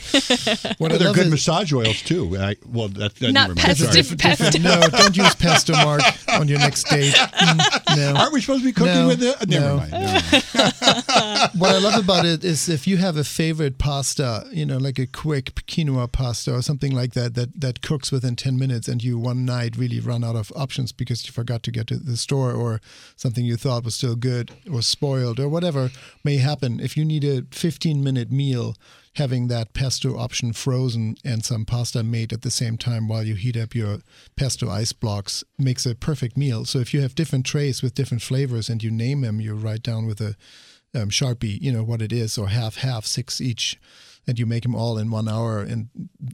What 0.78 0.92
well, 0.92 1.00
they're 1.00 1.14
good 1.14 1.30
massage 1.30 1.72
oils 1.74 2.02
too. 2.02 2.38
I, 2.38 2.56
well, 2.66 2.90
that, 2.90 3.16
that 3.16 3.32
not 3.32 3.56
pesto. 3.56 3.86
pesto. 4.18 4.60
No, 4.64 4.82
don't 4.90 5.16
use 5.18 5.36
pesto, 5.36 5.74
Mark, 5.74 6.02
on 6.30 6.48
your 6.48 6.60
next 6.60 6.88
date. 6.88 7.14
Mm, 7.14 7.98
no. 7.98 8.20
Aren't 8.20 8.34
we 8.34 8.42
supposed 8.42 8.62
to 8.62 8.66
be 8.70 8.72
cooking 8.72 8.94
no, 8.94 9.08
with 9.08 9.24
it? 9.24 9.48
Never 9.48 9.66
no. 9.66 9.78
mind. 9.78 9.92
Never 9.92 10.12
mind. 10.12 10.44
what 11.58 11.72
I 11.72 11.80
love 11.80 12.02
about 12.02 12.26
it 12.26 12.44
is 12.44 12.70
if 12.70 12.88
you 12.88 12.98
have 12.98 13.18
a 13.18 13.24
favorite 13.24 13.78
pasta, 13.78 14.48
you 14.52 14.66
know, 14.66 14.78
like 14.78 15.00
a 15.00 15.08
quick 15.08 15.56
quinoa 15.68 16.12
pasta 16.12 16.54
or 16.54 16.62
something 16.62 16.94
like 16.94 17.14
that, 17.14 17.36
that 17.36 17.60
that 17.60 17.82
cooks 17.82 18.12
within 18.12 18.36
ten 18.36 18.58
minutes, 18.58 18.88
and 18.88 19.04
you 19.04 19.18
one 19.18 19.46
night 19.46 19.76
really 19.76 20.00
run 20.00 20.24
out 20.24 20.36
of 20.36 20.52
options 20.56 20.92
because 20.92 21.26
you 21.26 21.34
forgot 21.34 21.64
to 21.64 21.72
get 21.72 21.88
to 21.88 21.98
the 21.98 22.18
store 22.18 22.52
or 22.54 22.80
something 23.16 23.44
you 23.44 23.58
thought 23.58 23.84
was 23.84 23.96
still 23.96 24.16
good 24.16 24.33
or 24.72 24.82
spoiled 24.82 25.40
or 25.40 25.50
whatever 25.50 25.92
may 26.24 26.38
happen. 26.38 26.80
If 26.80 26.98
you 26.98 27.06
need 27.06 27.24
a 27.24 27.44
15 27.52 28.04
minute 28.04 28.32
meal, 28.32 28.75
having 29.16 29.48
that 29.48 29.74
pesto 29.74 30.18
option 30.18 30.54
frozen 30.54 31.16
and 31.24 31.46
some 31.46 31.66
pasta 31.66 32.04
made 32.04 32.34
at 32.34 32.42
the 32.42 32.52
same 32.52 32.78
time 32.78 33.08
while 33.08 33.24
you 33.24 33.36
heat 33.36 33.56
up 33.56 33.75
your 33.75 34.00
pesto 34.36 34.70
ice 34.70 34.92
blocks 34.92 35.44
makes 35.58 35.86
a 35.86 35.96
perfect 35.96 36.36
meal. 36.36 36.66
So 36.66 36.80
if 36.80 36.94
you 36.94 37.02
have 37.02 37.16
different 37.16 37.46
trays 37.46 37.82
with 37.82 37.94
different 37.94 38.24
flavors 38.24 38.70
and 38.70 38.82
you 38.82 38.90
name 38.90 39.22
them, 39.22 39.40
you 39.40 39.54
write 39.54 39.84
down 39.84 40.08
with 40.08 40.20
a 40.20 40.36
um, 40.96 41.10
sharpie, 41.10 41.60
you 41.62 41.72
know 41.72 41.84
what 41.84 42.02
it 42.02 42.13
is, 42.13 42.38
or 42.38 42.50
half 42.50 42.78
half 42.78 43.06
six 43.06 43.42
each, 43.42 43.80
and 44.28 44.38
you 44.38 44.46
make 44.46 44.63
them 44.63 44.75
all 44.75 44.98
in 44.98 45.10
one 45.10 45.28
hour. 45.28 45.60
And 45.60 45.90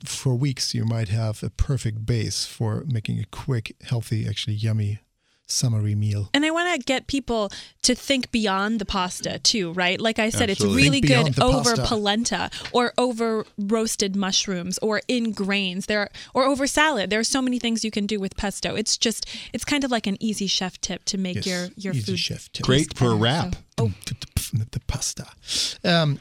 for 0.05 0.35
weeks, 0.35 0.73
you 0.73 0.85
might 0.85 1.09
have 1.09 1.41
a 1.43 1.49
perfect 1.49 2.05
base 2.05 2.45
for 2.45 2.83
making 2.87 3.19
a 3.19 3.25
quick, 3.25 3.75
healthy, 3.81 4.27
actually 4.27 4.55
yummy 4.55 4.99
summery 5.51 5.95
meal. 5.95 6.29
And 6.33 6.45
I 6.45 6.51
want 6.51 6.73
to 6.79 6.85
get 6.85 7.07
people 7.07 7.51
to 7.83 7.95
think 7.95 8.31
beyond 8.31 8.79
the 8.79 8.85
pasta 8.85 9.39
too, 9.39 9.73
right? 9.73 9.99
Like 9.99 10.19
I 10.19 10.29
said, 10.29 10.49
Absolutely. 10.49 10.77
it's 10.77 10.85
really 10.85 11.01
good 11.01 11.39
over 11.39 11.75
pasta. 11.75 11.87
polenta 11.87 12.49
or 12.71 12.93
over 12.97 13.45
roasted 13.57 14.15
mushrooms 14.15 14.77
or 14.79 15.01
in 15.07 15.31
grains. 15.31 15.87
There 15.87 16.01
are, 16.01 16.09
or 16.33 16.45
over 16.45 16.67
salad. 16.67 17.09
There 17.09 17.19
are 17.19 17.23
so 17.23 17.41
many 17.41 17.59
things 17.59 17.83
you 17.83 17.91
can 17.91 18.05
do 18.05 18.19
with 18.19 18.37
pesto. 18.37 18.75
It's 18.75 18.97
just 18.97 19.25
it's 19.53 19.65
kind 19.65 19.83
of 19.83 19.91
like 19.91 20.07
an 20.07 20.17
easy 20.19 20.47
chef 20.47 20.79
tip 20.81 21.03
to 21.05 21.17
make 21.17 21.37
yes, 21.37 21.47
your 21.47 21.67
your 21.75 21.93
easy 21.93 22.11
food 22.11 22.19
chef 22.19 22.51
tip. 22.51 22.65
great 22.65 22.97
for 22.97 23.11
a 23.11 23.15
wrap. 23.15 23.55
So, 23.77 23.85
oh, 23.85 23.91
the 24.71 24.79
pasta. 24.87 25.25
Um, 25.83 26.19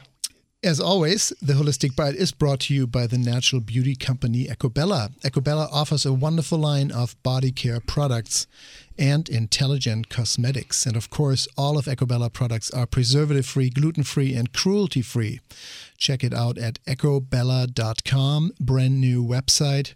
as 0.61 0.81
always, 0.81 1.31
the 1.41 1.53
Holistic 1.53 1.95
Bite 1.95 2.15
is 2.15 2.33
brought 2.33 2.59
to 2.61 2.73
you 2.73 2.85
by 2.85 3.07
the 3.07 3.17
natural 3.17 3.61
beauty 3.61 3.95
company 3.95 4.47
Ecco 4.47 4.67
Bella. 4.73 5.11
Ecobella 5.23 5.69
offers 5.71 6.05
a 6.05 6.11
wonderful 6.11 6.57
line 6.57 6.91
of 6.91 7.21
body 7.23 7.51
care 7.51 7.79
products 7.79 8.45
and 8.99 9.29
intelligent 9.29 10.09
cosmetics. 10.09 10.85
And 10.85 10.95
of 10.95 11.09
course, 11.09 11.47
all 11.57 11.77
of 11.77 11.87
Ecco 11.87 12.05
Bella 12.05 12.29
products 12.29 12.69
are 12.71 12.85
preservative 12.85 13.45
free, 13.45 13.69
gluten 13.69 14.03
free, 14.03 14.35
and 14.35 14.53
cruelty 14.53 15.01
free. 15.01 15.39
Check 15.97 16.23
it 16.23 16.33
out 16.33 16.57
at 16.57 16.83
eccobella.com, 16.85 18.51
brand 18.59 19.01
new 19.01 19.25
website. 19.25 19.93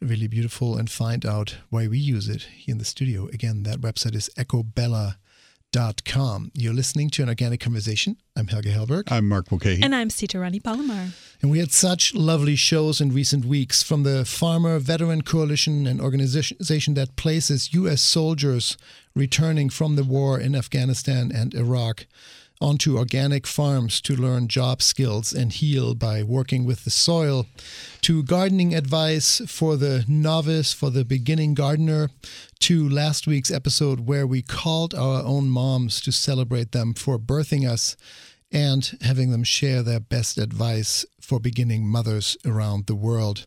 Really 0.00 0.26
beautiful, 0.26 0.76
and 0.76 0.90
find 0.90 1.24
out 1.24 1.56
why 1.70 1.86
we 1.86 1.98
use 1.98 2.28
it 2.28 2.42
here 2.54 2.72
in 2.72 2.78
the 2.78 2.84
studio. 2.84 3.26
Again, 3.28 3.62
that 3.64 3.80
website 3.80 4.14
is 4.14 4.30
eccobella.com 4.36 5.16
Com. 5.76 6.50
You're 6.54 6.72
listening 6.72 7.10
to 7.10 7.22
an 7.22 7.28
organic 7.28 7.60
conversation. 7.60 8.16
I'm 8.34 8.46
Helge 8.46 8.64
Hellberg. 8.64 9.12
I'm 9.12 9.28
Mark 9.28 9.50
Mulcahy. 9.50 9.82
And 9.82 9.94
I'm 9.94 10.08
Sita 10.08 10.38
Rani 10.38 10.58
Palomar. 10.58 11.08
And 11.42 11.50
we 11.50 11.58
had 11.58 11.70
such 11.70 12.14
lovely 12.14 12.56
shows 12.56 12.98
in 12.98 13.12
recent 13.12 13.44
weeks 13.44 13.82
from 13.82 14.02
the 14.02 14.24
Farmer 14.24 14.78
Veteran 14.78 15.20
Coalition, 15.20 15.86
an 15.86 16.00
organization 16.00 16.94
that 16.94 17.16
places 17.16 17.74
U.S. 17.74 18.00
soldiers 18.00 18.78
returning 19.14 19.68
from 19.68 19.96
the 19.96 20.04
war 20.04 20.40
in 20.40 20.56
Afghanistan 20.56 21.30
and 21.30 21.52
Iraq 21.52 22.06
onto 22.60 22.96
organic 22.96 23.46
farms 23.46 24.00
to 24.00 24.16
learn 24.16 24.48
job 24.48 24.80
skills 24.80 25.32
and 25.32 25.52
heal 25.52 25.94
by 25.94 26.22
working 26.22 26.64
with 26.64 26.84
the 26.84 26.90
soil, 26.90 27.46
to 28.00 28.22
gardening 28.22 28.74
advice 28.74 29.42
for 29.46 29.76
the 29.76 30.04
novice, 30.08 30.72
for 30.72 30.90
the 30.90 31.04
beginning 31.04 31.54
gardener, 31.54 32.08
to 32.60 32.88
last 32.88 33.26
week's 33.26 33.50
episode 33.50 34.00
where 34.00 34.26
we 34.26 34.42
called 34.42 34.94
our 34.94 35.22
own 35.22 35.50
moms 35.50 36.00
to 36.00 36.12
celebrate 36.12 36.72
them 36.72 36.94
for 36.94 37.18
birthing 37.18 37.68
us 37.68 37.96
and 38.52 38.96
having 39.02 39.30
them 39.30 39.44
share 39.44 39.82
their 39.82 40.00
best 40.00 40.38
advice 40.38 41.04
for 41.20 41.40
beginning 41.40 41.86
mothers 41.86 42.36
around 42.44 42.86
the 42.86 42.94
world. 42.94 43.46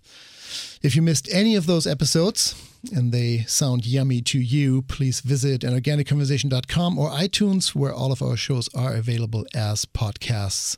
If 0.82 0.96
you 0.96 1.01
missed 1.01 1.27
any 1.32 1.56
of 1.56 1.65
those 1.65 1.88
episodes, 1.88 2.56
and 2.94 3.12
they 3.12 3.39
sound 3.39 3.86
yummy 3.86 4.22
to 4.22 4.39
you, 4.39 4.82
please 4.84 5.20
visit 5.22 5.62
anorganicconversation.com 5.62 6.98
or 6.98 7.10
iTunes, 7.10 7.75
where 7.75 7.94
all 7.94 8.12
of 8.12 8.22
our 8.22 8.38
shows 8.38 8.70
are 8.74 8.94
available 8.96 9.46
as 9.53 9.86
podcasts, 9.86 10.77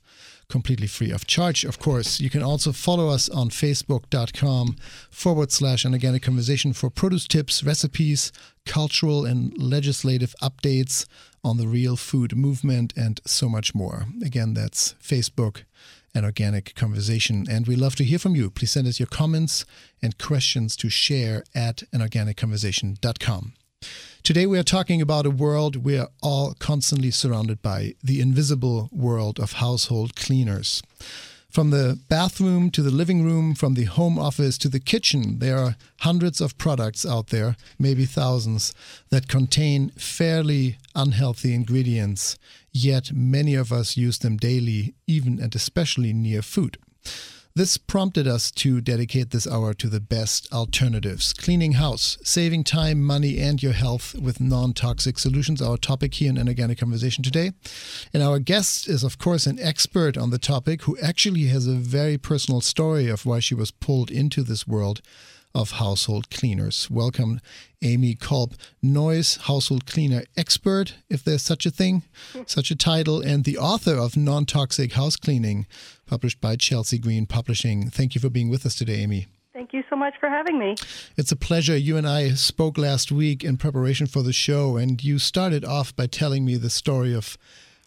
completely 0.50 0.88
free 0.88 1.12
of 1.12 1.28
charge, 1.28 1.64
of 1.64 1.80
course. 1.80 2.20
You 2.20 2.30
can 2.30 2.42
also 2.42 2.72
follow 2.72 3.10
us 3.10 3.30
on 3.30 3.50
facebook.com 3.50 4.76
forward 5.10 5.52
slash 5.52 5.86
anorganic 5.86 6.24
conversation 6.24 6.74
for 6.74 6.90
produce 6.90 7.28
tips, 7.28 7.64
recipes, 7.64 8.32
cultural 8.66 9.26
and 9.26 9.56
legislative 9.58 10.36
updates 10.42 11.06
on 11.44 11.58
the 11.58 11.68
real 11.68 11.96
food 11.96 12.36
movement, 12.36 12.94
and 12.96 13.22
so 13.26 13.48
much 13.50 13.74
more. 13.74 14.08
Again, 14.24 14.54
that's 14.54 14.94
Facebook 15.02 15.64
an 16.14 16.26
organic 16.26 16.76
conversation. 16.76 17.46
And 17.50 17.68
we 17.68 17.76
love 17.76 17.96
to 17.96 18.04
hear 18.04 18.20
from 18.20 18.36
you. 18.36 18.50
Please 18.50 18.72
send 18.72 18.88
us 18.88 19.00
your 19.00 19.08
comments 19.08 19.66
and 20.02 20.18
questions 20.18 20.76
to 20.78 20.90
share 20.90 21.44
at 21.56 21.84
anorganicconversation.com. 21.94 23.54
Today, 24.24 24.46
we 24.46 24.60
are 24.60 24.64
talking 24.64 25.02
about 25.02 25.26
a 25.26 25.32
world 25.32 25.78
we 25.78 25.98
are 25.98 26.10
all 26.22 26.54
constantly 26.60 27.10
surrounded 27.10 27.62
by 27.62 27.96
the 28.04 28.22
invisible 28.22 28.88
world 28.92 29.40
of 29.40 29.54
household 29.54 30.16
cleaners. 30.16 30.84
From 31.50 31.72
the 31.72 32.00
bathroom 32.08 32.72
to 32.72 32.82
the 32.82 32.92
living 32.92 33.26
room, 33.26 33.56
from 33.56 33.74
the 33.74 33.84
home 33.84 34.18
office 34.18 34.58
to 34.60 34.70
the 34.70 34.80
kitchen, 34.80 35.40
there 35.40 35.58
are 35.58 35.76
hundreds 36.00 36.40
of 36.40 36.58
products 36.58 37.06
out 37.06 37.28
there, 37.28 37.58
maybe 37.78 38.06
thousands, 38.06 38.74
that 39.10 39.28
contain 39.28 39.90
fairly 39.98 40.78
unhealthy 40.96 41.54
ingredients, 41.54 42.38
yet 42.72 43.12
many 43.14 43.56
of 43.56 43.72
us 43.72 43.98
use 43.98 44.20
them 44.20 44.38
daily, 44.38 44.94
even 45.08 45.40
and 45.40 45.54
especially 45.56 46.14
near 46.14 46.42
food. 46.42 46.78
This 47.54 47.78
prompted 47.78 48.28
us 48.28 48.50
to 48.52 48.80
dedicate 48.80 49.32
this 49.32 49.46
hour 49.46 49.74
to 49.74 49.90
the 49.90 50.00
best 50.00 50.48
alternatives. 50.54 51.34
Cleaning 51.34 51.74
house, 51.74 52.18
saving 52.24 52.64
time, 52.64 53.04
money, 53.04 53.40
and 53.40 53.62
your 53.62 53.74
health 53.74 54.16
with 54.16 54.40
non 54.40 54.72
toxic 54.72 55.20
solutions, 55.20 55.62
our 55.62 55.76
topic 55.76 56.14
here 56.14 56.30
in 56.30 56.38
an 56.38 56.48
organic 56.48 56.78
conversation 56.78 57.26
today. 57.26 57.52
And 58.14 58.24
our 58.24 58.40
guest 58.40 58.88
is, 58.88 59.04
of 59.04 59.18
course, 59.18 59.48
an 59.48 59.60
expert 59.60 60.18
on 60.18 60.30
the 60.30 60.40
topic 60.40 60.84
who 60.84 60.98
actually 61.00 61.48
has 61.48 61.68
a 61.68 61.74
very 61.74 62.18
personal 62.18 62.62
story 62.62 63.10
of 63.10 63.26
why 63.26 63.40
she 63.40 63.54
was 63.54 63.70
pulled 63.70 64.10
into 64.10 64.44
this 64.44 64.66
world 64.66 65.02
of 65.54 65.72
household 65.72 66.30
cleaners. 66.30 66.90
Welcome, 66.90 67.42
Amy 67.82 68.16
Kolb, 68.16 68.56
Noyes 68.82 69.38
Household 69.44 69.86
Cleaner 69.86 70.24
Expert, 70.38 70.96
if 71.10 71.24
there's 71.24 71.42
such 71.42 71.66
a 71.66 71.72
thing, 71.72 72.04
such 72.46 72.72
a 72.72 72.76
title, 72.76 73.22
and 73.22 73.44
the 73.44 73.58
author 73.58 73.96
of 73.96 74.16
Non 74.16 74.46
Toxic 74.46 74.94
House 74.94 75.16
Cleaning, 75.16 75.68
published 76.06 76.42
by 76.42 76.56
Chelsea 76.56 76.98
Green 76.98 77.26
Publishing. 77.26 77.90
Thank 77.90 78.16
you 78.16 78.22
for 78.22 78.30
being 78.30 78.50
with 78.50 78.66
us 78.66 78.76
today, 78.76 78.96
Amy. 78.96 79.28
Thank 79.54 79.74
you 79.74 79.84
so 79.90 79.96
much 79.96 80.14
for 80.20 80.30
having 80.30 80.58
me. 80.58 80.76
It's 81.18 81.32
a 81.32 81.36
pleasure. 81.36 81.76
You 81.76 81.98
and 81.98 82.08
I 82.08 82.30
spoke 82.32 82.78
last 82.78 83.12
week 83.12 83.44
in 83.44 83.58
preparation 83.58 84.08
for 84.08 84.24
the 84.24 84.34
show, 84.34 84.78
and 84.78 85.04
you 85.04 85.20
started 85.20 85.66
off 85.66 85.96
by 85.96 86.08
telling 86.08 86.46
me 86.46 86.56
the 86.56 86.70
story 86.70 87.14
of 87.14 87.38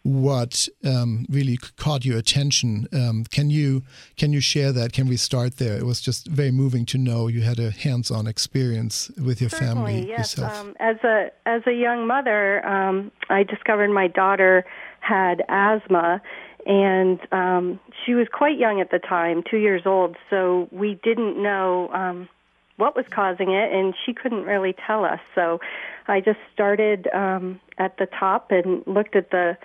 what 0.05 0.69
um, 0.85 1.25
really 1.31 1.57
caught 1.77 2.05
your 2.05 2.19
attention. 2.19 2.87
Um, 2.93 3.25
can 3.25 3.49
you 3.49 3.83
can 4.17 4.33
you 4.33 4.41
share 4.41 4.71
that? 4.71 4.93
Can 4.93 5.09
we 5.09 5.17
start 5.17 5.57
there? 5.57 5.77
It 5.79 5.85
was 5.85 6.01
just 6.01 6.29
very 6.29 6.51
moving 6.51 6.85
to 6.87 6.99
know 6.99 7.27
you 7.27 7.41
had 7.41 7.59
a 7.59 7.71
hands-on 7.71 8.27
experience 8.27 9.11
with 9.17 9.41
your 9.41 9.49
Certainly, 9.49 9.75
family 9.75 10.09
yes. 10.09 10.37
yourself. 10.37 10.61
Um, 10.61 10.77
as 10.79 10.97
a 11.05 11.31
as 11.47 11.63
a 11.67 11.73
young 11.73 12.07
mother, 12.07 12.65
um, 12.67 13.11
I 13.31 13.43
discovered 13.45 13.89
my 13.89 14.07
daughter 14.07 14.65
had 15.01 15.43
asthma, 15.49 16.21
and 16.67 17.19
um, 17.33 17.81
she 18.05 18.13
was 18.13 18.27
quite 18.31 18.59
young 18.59 18.83
at 18.83 18.91
the 18.91 18.99
time, 18.99 19.43
two 19.51 19.59
years 19.59 19.83
old. 19.87 20.17
So 20.29 20.69
we 20.71 21.01
didn't 21.03 21.43
know 21.43 21.89
um, 21.95 22.29
what 22.77 22.95
was 22.95 23.07
causing 23.11 23.53
it, 23.53 23.73
and 23.73 23.95
she 24.05 24.13
couldn't 24.13 24.45
really 24.45 24.75
tell 24.87 25.07
us. 25.07 25.21
So 25.35 25.61
I 26.09 26.21
just 26.21 26.41
started 26.53 27.09
um, 27.15 27.59
at 27.79 27.97
the 27.97 28.07
top 28.07 28.51
and 28.51 28.83
looked 28.87 29.17
at 29.17 29.31
the 29.31 29.57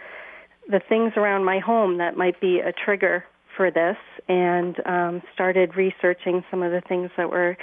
the 0.70 0.80
things 0.80 1.14
around 1.18 1.44
my 1.44 1.60
home 1.60 1.98
that 1.98 2.16
might 2.16 2.40
be 2.40 2.60
a 2.60 2.72
trigger 2.72 3.26
for 3.58 3.72
this 3.72 3.98
and 4.28 4.76
um, 4.86 5.22
started 5.34 5.76
researching 5.76 6.44
some 6.52 6.62
of 6.62 6.72
the 6.72 6.82
things 6.82 7.10
that 7.18 7.30
were 7.30 7.58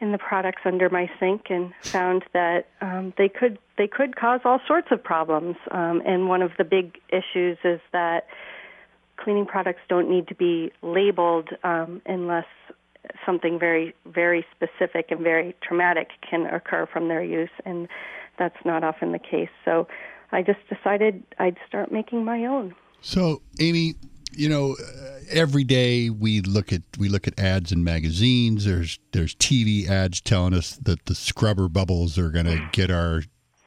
in 0.00 0.12
the 0.12 0.18
products 0.18 0.62
under 0.64 0.90
my 0.90 1.10
sink 1.20 1.46
and 1.50 1.72
found 1.82 2.24
that 2.32 2.66
um, 2.80 3.12
they 3.16 3.28
could 3.28 3.58
they 3.78 3.86
could 3.86 4.16
cause 4.16 4.40
all 4.44 4.60
sorts 4.66 4.88
of 4.90 5.02
problems. 5.02 5.56
Um, 5.70 6.02
and 6.06 6.28
one 6.28 6.42
of 6.42 6.52
the 6.58 6.64
big 6.64 6.98
issues 7.08 7.58
is 7.64 7.80
that 7.92 8.26
cleaning 9.16 9.46
products 9.46 9.80
don't 9.88 10.10
need 10.10 10.28
to 10.28 10.34
be 10.34 10.72
labeled 10.82 11.48
um, 11.64 12.02
unless 12.06 12.46
something 13.24 13.58
very 13.58 13.94
very 14.04 14.44
specific 14.54 15.10
and 15.10 15.20
very 15.20 15.54
traumatic 15.62 16.08
can 16.28 16.46
occur 16.46 16.86
from 16.86 17.08
their 17.08 17.22
use, 17.22 17.50
and 17.64 17.88
that's 18.38 18.58
not 18.64 18.84
often 18.84 19.12
the 19.12 19.18
case. 19.18 19.50
So 19.64 19.86
I 20.32 20.42
just 20.42 20.60
decided 20.68 21.22
I'd 21.38 21.56
start 21.68 21.92
making 21.92 22.24
my 22.24 22.44
own. 22.46 22.74
So, 23.00 23.42
Amy, 23.60 23.94
you 24.32 24.48
know, 24.48 24.72
uh, 24.72 25.18
every 25.30 25.64
day 25.64 26.10
we 26.10 26.40
look 26.40 26.72
at 26.72 26.82
we 26.98 27.08
look 27.08 27.26
at 27.26 27.38
ads 27.38 27.72
in 27.72 27.84
magazines. 27.84 28.64
There's 28.64 28.98
there's 29.12 29.34
TV 29.34 29.88
ads 29.88 30.20
telling 30.20 30.54
us 30.54 30.76
that 30.76 31.06
the 31.06 31.14
Scrubbing 31.14 31.68
Bubbles 31.68 32.18
are 32.18 32.30
going 32.30 32.46
to 32.46 32.68
get 32.72 32.90
our 32.90 33.22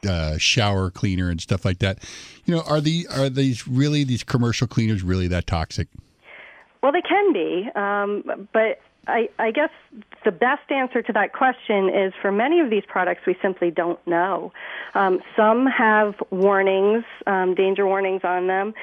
uh, 0.08 0.38
shower 0.38 0.90
cleaner 0.90 1.30
and 1.30 1.40
stuff 1.40 1.64
like 1.64 1.78
that. 1.78 1.98
You 2.44 2.54
know, 2.54 2.62
are 2.62 2.80
the 2.80 3.06
are 3.10 3.28
these 3.28 3.66
really 3.66 4.04
these 4.04 4.22
commercial 4.22 4.66
cleaners 4.66 5.02
really 5.02 5.28
that 5.28 5.46
toxic? 5.46 5.88
Well, 6.82 6.92
they 6.92 7.02
can 7.02 7.32
be, 7.32 7.68
um, 7.76 8.48
but 8.54 8.80
I, 9.06 9.28
I 9.38 9.50
guess 9.50 9.70
the 10.24 10.30
best 10.30 10.70
answer 10.70 11.02
to 11.02 11.12
that 11.14 11.32
question 11.32 11.88
is 11.88 12.12
for 12.20 12.30
many 12.30 12.60
of 12.60 12.70
these 12.70 12.84
products, 12.86 13.22
we 13.26 13.36
simply 13.40 13.70
don't 13.70 14.04
know. 14.06 14.52
Um, 14.94 15.20
some 15.36 15.66
have 15.66 16.14
warnings, 16.30 17.04
um, 17.26 17.54
danger 17.54 17.86
warnings 17.86 18.22
on 18.24 18.46
them. 18.46 18.74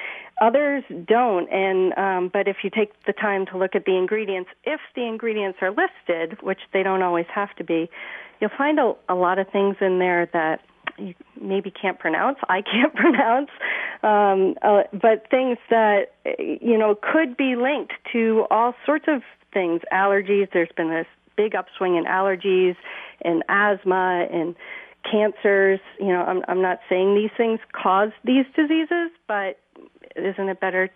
Others 0.42 0.84
don't, 1.08 1.52
and 1.52 1.98
um, 1.98 2.30
but 2.32 2.48
if 2.48 2.58
you 2.64 2.70
take 2.70 2.92
the 3.06 3.14
time 3.14 3.48
to 3.48 3.58
look 3.58 3.76
at 3.76 3.86
the 3.86 3.96
ingredients, 3.96 4.52
if 4.66 4.80
the 4.96 5.04
ingredients 5.04 5.58
are 5.62 5.72
listed, 5.72 6.40
which 6.42 6.60
they 6.74 6.84
don't 6.84 7.02
always 7.02 7.26
have 7.34 7.56
to 7.56 7.64
be, 7.64 7.90
you'll 8.40 8.52
find 8.56 8.80
a, 8.80 8.94
a 9.10 9.16
lot 9.16 9.40
of 9.40 9.50
things 9.50 9.78
in 9.82 9.98
there 9.98 10.30
that 10.34 10.62
you 11.00 11.16
maybe 11.42 11.72
can't 11.72 11.98
pronounce. 11.98 12.38
I 12.48 12.62
can't 12.62 12.94
pronounce, 12.96 13.50
um, 14.04 14.56
uh, 14.62 14.84
but 14.94 15.30
things 15.32 15.58
that 15.72 16.14
you 16.38 16.78
know 16.78 16.96
could 16.96 17.36
be 17.36 17.56
linked 17.56 17.94
to 18.14 18.46
all 18.52 18.76
sorts 18.86 19.06
of 19.08 19.24
things. 19.58 19.82
Allergies. 19.92 20.48
There's 20.54 20.70
been 20.78 20.90
this 20.90 21.08
big 21.36 21.56
upswing 21.56 21.96
in 21.96 22.06
allergies 22.06 22.76
and 23.24 23.44
asthma 23.50 24.28
and 24.32 24.56
cancers. 25.10 25.80
You 26.00 26.10
know, 26.10 26.22
I'm 26.22 26.44
I'm 26.48 26.62
not 26.62 26.80
saying 26.88 27.16
these 27.16 27.32
things 27.36 27.60
cause 27.72 28.12
these 28.24 28.46
diseases, 28.56 29.10
but 29.28 29.60
isn't 30.16 30.50
it 30.50 30.60
better 30.60 30.90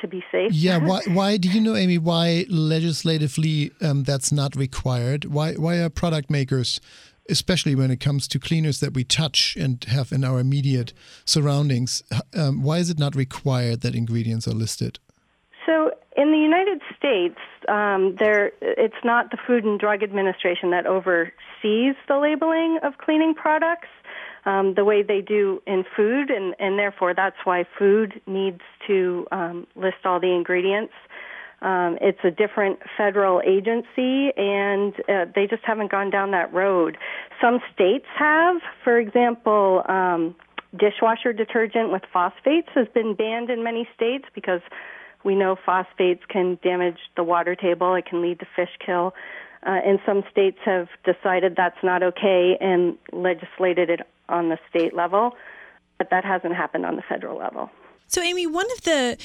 to 0.00 0.08
be 0.08 0.24
safe? 0.32 0.52
Yeah. 0.52 0.78
Why? 0.78 1.02
Why 1.06 1.36
do 1.36 1.48
you 1.48 1.60
know, 1.60 1.76
Amy? 1.76 1.98
Why 1.98 2.46
legislatively 2.48 3.70
um, 3.80 4.02
that's 4.02 4.32
not 4.32 4.56
required? 4.56 5.26
Why? 5.26 5.54
Why 5.54 5.76
are 5.76 5.88
product 5.88 6.30
makers 6.30 6.80
especially 7.28 7.74
when 7.74 7.90
it 7.90 8.00
comes 8.00 8.28
to 8.28 8.38
cleaners 8.38 8.80
that 8.80 8.92
we 8.92 9.02
touch 9.02 9.56
and 9.56 9.82
have 9.84 10.12
in 10.12 10.24
our 10.24 10.38
immediate 10.38 10.92
surroundings. 11.24 12.02
Um, 12.36 12.62
why 12.62 12.76
is 12.78 12.90
it 12.90 12.98
not 12.98 13.16
required 13.16 13.80
that 13.80 13.94
ingredients 13.94 14.46
are 14.46 14.52
listed? 14.52 14.98
So, 15.64 15.90
in 16.16 16.32
the 16.32 16.38
United 16.38 16.82
States, 16.96 17.38
um, 17.68 18.16
there 18.18 18.52
it's 18.60 19.02
not 19.04 19.30
the 19.30 19.38
Food 19.46 19.64
and 19.64 19.78
Drug 19.78 20.02
Administration 20.02 20.70
that 20.70 20.86
oversees 20.86 21.94
the 22.08 22.18
labeling 22.20 22.78
of 22.82 22.98
cleaning 22.98 23.34
products. 23.34 23.88
Um, 24.46 24.74
the 24.74 24.84
way 24.84 25.02
they 25.02 25.22
do 25.22 25.62
in 25.66 25.84
food, 25.96 26.28
and, 26.28 26.54
and 26.58 26.78
therefore 26.78 27.14
that's 27.14 27.38
why 27.44 27.64
food 27.78 28.20
needs 28.26 28.60
to 28.86 29.26
um, 29.32 29.66
list 29.74 30.04
all 30.04 30.20
the 30.20 30.34
ingredients. 30.34 30.92
Um, 31.62 31.96
it's 32.02 32.18
a 32.24 32.30
different 32.30 32.80
federal 32.94 33.40
agency, 33.40 34.32
and 34.36 34.92
uh, 35.08 35.24
they 35.34 35.46
just 35.46 35.64
haven't 35.64 35.90
gone 35.90 36.10
down 36.10 36.32
that 36.32 36.52
road. 36.52 36.98
Some 37.40 37.60
states 37.72 38.04
have, 38.18 38.56
for 38.84 38.98
example, 38.98 39.82
um, 39.88 40.36
dishwasher 40.78 41.32
detergent 41.32 41.90
with 41.90 42.02
phosphates 42.12 42.68
has 42.74 42.86
been 42.92 43.14
banned 43.14 43.48
in 43.48 43.62
many 43.62 43.88
states 43.94 44.26
because 44.34 44.60
we 45.24 45.34
know 45.34 45.56
phosphates 45.64 46.22
can 46.28 46.58
damage 46.62 46.98
the 47.16 47.24
water 47.24 47.54
table. 47.54 47.94
It 47.94 48.06
can 48.06 48.22
lead 48.22 48.40
to 48.40 48.46
fish 48.54 48.70
kill. 48.84 49.14
Uh, 49.66 49.80
and 49.84 49.98
some 50.04 50.22
states 50.30 50.58
have 50.64 50.88
decided 51.04 51.54
that's 51.56 51.82
not 51.82 52.02
okay 52.02 52.58
and 52.60 52.98
legislated 53.12 53.88
it 53.88 54.00
on 54.28 54.50
the 54.50 54.58
state 54.68 54.94
level, 54.94 55.34
but 55.96 56.10
that 56.10 56.24
hasn't 56.24 56.54
happened 56.54 56.84
on 56.84 56.96
the 56.96 57.02
federal 57.02 57.38
level. 57.38 57.70
So, 58.06 58.20
Amy, 58.20 58.46
one 58.46 58.70
of 58.72 58.82
the 58.82 59.16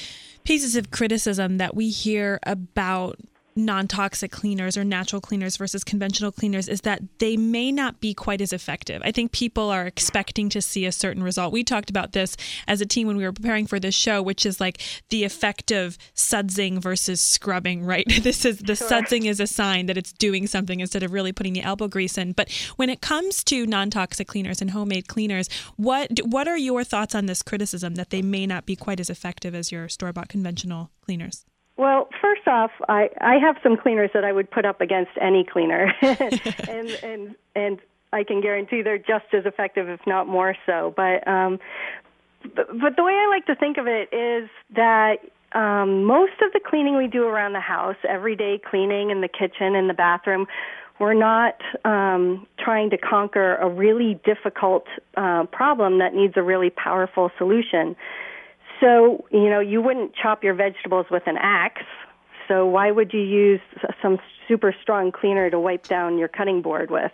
pieces 0.44 0.76
of 0.76 0.90
criticism 0.90 1.58
that 1.58 1.76
we 1.76 1.90
hear 1.90 2.40
about 2.44 3.18
non 3.56 3.88
toxic 3.88 4.30
cleaners 4.30 4.76
or 4.76 4.84
natural 4.84 5.20
cleaners 5.20 5.56
versus 5.56 5.84
conventional 5.84 6.32
cleaners 6.32 6.68
is 6.68 6.82
that 6.82 7.02
they 7.18 7.36
may 7.36 7.72
not 7.72 8.00
be 8.00 8.14
quite 8.14 8.40
as 8.40 8.52
effective. 8.52 9.02
I 9.04 9.12
think 9.12 9.32
people 9.32 9.70
are 9.70 9.86
expecting 9.86 10.48
to 10.50 10.62
see 10.62 10.86
a 10.86 10.92
certain 10.92 11.22
result. 11.22 11.52
We 11.52 11.64
talked 11.64 11.90
about 11.90 12.12
this 12.12 12.36
as 12.66 12.80
a 12.80 12.86
team 12.86 13.06
when 13.06 13.16
we 13.16 13.24
were 13.24 13.32
preparing 13.32 13.66
for 13.66 13.80
this 13.80 13.94
show, 13.94 14.22
which 14.22 14.46
is 14.46 14.60
like 14.60 14.80
the 15.08 15.24
effect 15.24 15.70
of 15.70 15.98
sudsing 16.14 16.80
versus 16.80 17.20
scrubbing, 17.20 17.84
right? 17.84 18.06
This 18.30 18.44
is 18.44 18.58
the 18.58 18.76
sure. 18.76 18.86
sudsing 18.86 19.24
is 19.24 19.40
a 19.40 19.46
sign 19.46 19.86
that 19.86 19.96
it's 19.96 20.12
doing 20.12 20.46
something 20.46 20.80
instead 20.80 21.02
of 21.02 21.12
really 21.12 21.32
putting 21.32 21.54
the 21.54 21.62
elbow 21.62 21.88
grease 21.88 22.18
in. 22.18 22.32
But 22.32 22.52
when 22.76 22.90
it 22.90 23.00
comes 23.00 23.42
to 23.44 23.66
non 23.66 23.90
toxic 23.90 24.28
cleaners 24.28 24.60
and 24.60 24.70
homemade 24.70 25.08
cleaners, 25.08 25.48
what 25.76 26.20
what 26.24 26.46
are 26.46 26.58
your 26.58 26.84
thoughts 26.84 27.14
on 27.14 27.26
this 27.26 27.42
criticism 27.42 27.94
that 27.94 28.10
they 28.10 28.22
may 28.22 28.46
not 28.46 28.66
be 28.66 28.76
quite 28.76 29.00
as 29.00 29.10
effective 29.10 29.54
as 29.54 29.72
your 29.72 29.88
store 29.88 30.12
bought 30.12 30.28
conventional 30.28 30.90
cleaners? 31.00 31.44
Well, 31.80 32.10
first 32.20 32.46
off, 32.46 32.72
I, 32.90 33.08
I 33.22 33.36
have 33.36 33.56
some 33.62 33.74
cleaners 33.74 34.10
that 34.12 34.22
I 34.22 34.32
would 34.32 34.50
put 34.50 34.66
up 34.66 34.82
against 34.82 35.12
any 35.18 35.44
cleaner, 35.50 35.90
and 36.02 36.90
and 37.02 37.34
and 37.56 37.78
I 38.12 38.22
can 38.22 38.42
guarantee 38.42 38.82
they're 38.82 38.98
just 38.98 39.32
as 39.32 39.46
effective, 39.46 39.88
if 39.88 40.00
not 40.06 40.28
more 40.28 40.54
so. 40.66 40.92
But 40.94 41.26
um, 41.26 41.58
but, 42.54 42.68
but 42.78 42.96
the 42.96 43.02
way 43.02 43.14
I 43.14 43.28
like 43.30 43.46
to 43.46 43.54
think 43.54 43.78
of 43.78 43.86
it 43.86 44.12
is 44.12 44.50
that 44.76 45.20
um, 45.52 46.04
most 46.04 46.34
of 46.42 46.52
the 46.52 46.60
cleaning 46.62 46.98
we 46.98 47.06
do 47.06 47.24
around 47.24 47.54
the 47.54 47.60
house, 47.60 47.96
everyday 48.06 48.60
cleaning 48.62 49.08
in 49.08 49.22
the 49.22 49.28
kitchen 49.28 49.74
and 49.74 49.88
the 49.88 49.94
bathroom, 49.94 50.48
we're 50.98 51.14
not 51.14 51.62
um, 51.86 52.46
trying 52.58 52.90
to 52.90 52.98
conquer 52.98 53.56
a 53.56 53.70
really 53.70 54.20
difficult 54.22 54.84
uh, 55.16 55.44
problem 55.44 55.98
that 56.00 56.12
needs 56.12 56.34
a 56.36 56.42
really 56.42 56.68
powerful 56.68 57.30
solution. 57.38 57.96
So, 58.80 59.24
you 59.30 59.50
know, 59.50 59.60
you 59.60 59.82
wouldn't 59.82 60.14
chop 60.14 60.42
your 60.42 60.54
vegetables 60.54 61.06
with 61.10 61.22
an 61.26 61.36
axe. 61.38 61.82
So, 62.48 62.66
why 62.66 62.90
would 62.90 63.12
you 63.12 63.20
use 63.20 63.60
some 64.02 64.18
super 64.48 64.74
strong 64.82 65.12
cleaner 65.12 65.50
to 65.50 65.60
wipe 65.60 65.86
down 65.86 66.18
your 66.18 66.28
cutting 66.28 66.62
board 66.62 66.90
with? 66.90 67.12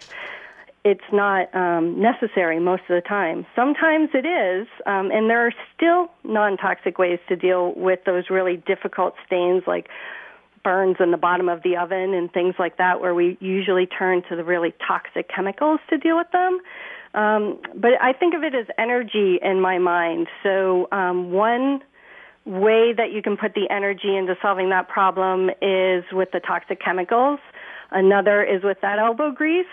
It's 0.84 1.04
not 1.12 1.52
um, 1.52 2.00
necessary 2.00 2.60
most 2.60 2.82
of 2.82 2.94
the 2.94 3.06
time. 3.06 3.44
Sometimes 3.56 4.10
it 4.14 4.24
is, 4.24 4.68
um, 4.86 5.10
and 5.10 5.28
there 5.28 5.44
are 5.44 5.52
still 5.74 6.08
non 6.22 6.56
toxic 6.56 6.96
ways 6.96 7.18
to 7.28 7.34
deal 7.34 7.72
with 7.74 8.04
those 8.04 8.30
really 8.30 8.56
difficult 8.56 9.14
stains 9.26 9.64
like 9.66 9.88
burns 10.62 10.96
in 11.00 11.10
the 11.10 11.16
bottom 11.16 11.48
of 11.48 11.62
the 11.62 11.76
oven 11.76 12.14
and 12.14 12.32
things 12.32 12.54
like 12.58 12.76
that, 12.78 13.00
where 13.00 13.14
we 13.14 13.36
usually 13.40 13.86
turn 13.86 14.22
to 14.28 14.36
the 14.36 14.44
really 14.44 14.74
toxic 14.86 15.28
chemicals 15.28 15.80
to 15.90 15.98
deal 15.98 16.16
with 16.16 16.30
them. 16.32 16.60
Um, 17.16 17.58
but 17.74 17.92
I 18.00 18.12
think 18.12 18.34
of 18.34 18.42
it 18.44 18.54
as 18.54 18.66
energy 18.78 19.38
in 19.42 19.60
my 19.60 19.78
mind. 19.78 20.28
So 20.42 20.86
um, 20.92 21.32
one 21.32 21.80
way 22.44 22.92
that 22.96 23.10
you 23.12 23.22
can 23.22 23.36
put 23.36 23.54
the 23.54 23.68
energy 23.70 24.14
into 24.16 24.36
solving 24.40 24.70
that 24.70 24.88
problem 24.88 25.50
is 25.60 26.04
with 26.12 26.30
the 26.32 26.40
toxic 26.40 26.80
chemicals. 26.80 27.40
Another 27.90 28.44
is 28.44 28.62
with 28.62 28.78
that 28.82 28.98
elbow 28.98 29.32
grease. 29.32 29.66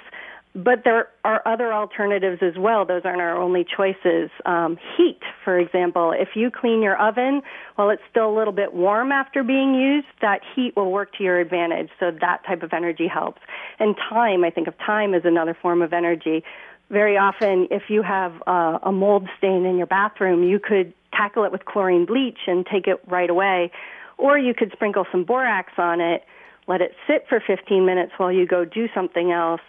But 0.55 0.83
there 0.83 1.07
are 1.25 1.41
other 1.47 1.73
alternatives 1.73 2.43
as 2.43 2.53
well. 2.59 2.85
Those 2.85 3.01
aren't 3.05 3.21
our 3.21 3.35
only 3.35 3.65
choices. 3.65 4.29
Um, 4.45 4.77
heat, 4.95 5.19
for 5.43 5.57
example. 5.57 6.13
If 6.15 6.35
you 6.35 6.51
clean 6.51 6.83
your 6.83 6.95
oven 7.01 7.41
while 7.75 7.89
it's 7.89 8.03
still 8.11 8.29
a 8.29 8.35
little 8.35 8.53
bit 8.53 8.71
warm 8.71 9.11
after 9.11 9.43
being 9.43 9.73
used, 9.73 10.05
that 10.21 10.41
heat 10.55 10.73
will 10.75 10.91
work 10.91 11.11
to 11.17 11.23
your 11.23 11.39
advantage. 11.39 11.89
So 11.99 12.11
that 12.21 12.45
type 12.45 12.61
of 12.61 12.71
energy 12.71 13.07
helps. 13.07 13.41
And 13.79 13.95
time, 13.97 14.43
I 14.43 14.51
think 14.51 14.67
of 14.67 14.77
time 14.77 15.15
as 15.15 15.23
another 15.25 15.57
form 15.59 15.81
of 15.81 15.91
energy. 15.91 16.43
Very 16.89 17.17
often, 17.17 17.67
if 17.71 17.83
you 17.89 18.03
have 18.03 18.33
uh, 18.45 18.79
a 18.83 18.91
mold 18.91 19.27
stain 19.37 19.65
in 19.65 19.77
your 19.77 19.87
bathroom, 19.87 20.43
you 20.43 20.59
could 20.59 20.93
tackle 21.11 21.43
it 21.43 21.51
with 21.51 21.65
chlorine 21.65 22.05
bleach 22.05 22.39
and 22.47 22.65
take 22.65 22.87
it 22.87 23.01
right 23.07 23.29
away. 23.29 23.71
Or 24.17 24.37
you 24.37 24.53
could 24.53 24.71
sprinkle 24.73 25.05
some 25.11 25.23
borax 25.23 25.73
on 25.77 26.01
it, 26.01 26.23
let 26.67 26.81
it 26.81 26.95
sit 27.07 27.25
for 27.27 27.41
15 27.45 27.85
minutes 27.85 28.13
while 28.17 28.31
you 28.31 28.45
go 28.45 28.63
do 28.63 28.87
something 28.93 29.31
else 29.31 29.61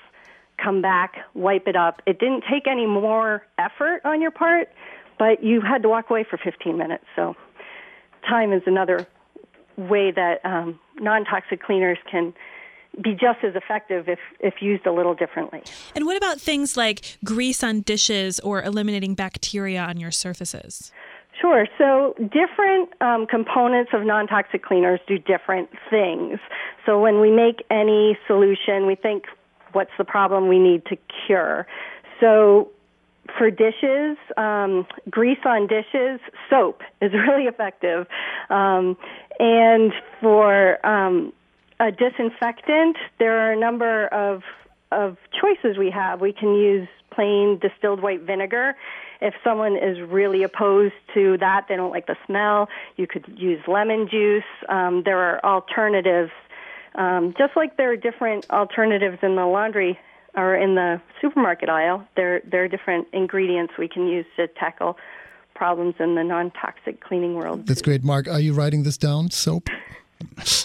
come 0.63 0.83
back, 0.83 1.17
wipe 1.35 1.67
it 1.67 1.77
up. 1.77 2.03
It 2.07 2.19
didn't 2.19 2.45
take 2.51 2.67
any 2.67 2.87
more 2.87 3.47
effort 3.59 4.01
on 4.05 4.21
your 4.21 4.31
part, 4.31 4.69
but 5.19 5.43
you 5.43 5.61
had 5.61 5.83
to 5.83 5.89
walk 5.89 6.11
away 6.11 6.25
for 6.29 6.39
15 6.39 6.77
minutes. 6.77 7.05
So, 7.17 7.37
time 8.29 8.53
is 8.53 8.63
another 8.67 9.07
way 9.77 10.11
that 10.13 10.41
um, 10.45 10.79
non 11.01 11.25
toxic 11.25 11.63
cleaners 11.63 11.99
can 12.11 12.33
be 13.03 13.13
just 13.13 13.43
as 13.43 13.55
effective 13.55 14.09
if, 14.09 14.19
if 14.41 14.55
used 14.61 14.87
a 14.87 14.93
little 14.93 15.15
differently. 15.15 15.63
And 15.95 16.07
what 16.07 16.17
about 16.17 16.41
things 16.41 16.77
like 16.77 17.19
grease 17.25 17.63
on 17.63 17.81
dishes 17.81 18.41
or 18.41 18.63
eliminating 18.63 19.15
bacteria 19.15 19.83
on 19.83 19.99
your 19.99 20.11
surfaces? 20.11 20.93
Sure. 21.41 21.67
So 21.79 22.15
different 22.19 22.91
um, 23.01 23.27
components 23.27 23.91
of 23.93 24.05
non-toxic 24.05 24.63
cleaners 24.65 25.01
do 25.07 25.19
different 25.19 25.69
things. 25.91 26.39
So 26.87 27.01
when 27.01 27.21
we 27.21 27.31
make 27.31 27.65
any 27.71 28.17
solution, 28.27 28.87
we 28.87 28.95
think 28.95 29.25
what's 29.73 29.91
the 29.99 30.05
problem 30.05 30.49
we 30.49 30.59
need 30.59 30.87
to 30.87 30.97
cure. 31.27 31.67
So 32.21 32.71
for 33.37 33.51
dishes, 33.51 34.17
um, 34.37 34.87
grease 35.11 35.39
on 35.45 35.67
dishes, 35.67 36.21
soap 36.49 36.83
is 37.01 37.13
really 37.29 37.45
effective. 37.45 38.07
Um, 38.51 38.97
and 39.39 39.93
for 40.21 40.85
um, 40.87 41.33
a 41.81 41.91
disinfectant, 41.91 42.97
there 43.19 43.39
are 43.39 43.53
a 43.53 43.59
number 43.59 44.07
of 44.09 44.43
of 44.93 45.17
choices 45.41 45.77
we 45.77 45.91
have. 45.91 46.21
We 46.21 46.33
can 46.33 46.55
use 46.55 46.87
plain 47.11 47.59
distilled 47.61 48.01
white 48.01 48.23
vinegar. 48.23 48.77
If 49.21 49.35
someone 49.43 49.77
is 49.77 50.01
really 50.01 50.43
opposed 50.43 50.95
to 51.15 51.37
that, 51.39 51.67
they 51.69 51.75
don't 51.77 51.91
like 51.91 52.07
the 52.07 52.17
smell, 52.27 52.69
you 52.97 53.07
could 53.07 53.25
use 53.37 53.61
lemon 53.67 54.09
juice. 54.09 54.45
Um, 54.69 55.03
there 55.05 55.19
are 55.19 55.45
alternatives 55.45 56.31
um, 56.95 57.35
just 57.37 57.57
like 57.57 57.77
there 57.77 57.91
are 57.91 57.97
different 57.97 58.49
alternatives 58.51 59.19
in 59.23 59.35
the 59.35 59.47
laundry 59.47 59.99
or 60.37 60.55
in 60.57 60.75
the 60.75 61.01
supermarket 61.21 61.69
aisle, 61.69 62.07
there 62.17 62.41
there 62.45 62.65
are 62.65 62.69
different 62.69 63.07
ingredients 63.13 63.75
we 63.79 63.89
can 63.89 64.07
use 64.07 64.27
to 64.37 64.49
tackle 64.49 64.97
problems 65.55 65.95
in 66.01 66.17
the 66.17 66.25
non-toxic 66.25 67.01
cleaning 67.01 67.35
world. 67.35 67.67
That's 67.67 67.83
great, 67.83 68.03
Mark. 68.03 68.27
Are 68.27 68.41
you 68.41 68.53
writing 68.53 68.83
this 68.83 68.99
down? 68.99 69.31
Soap. 69.31 69.69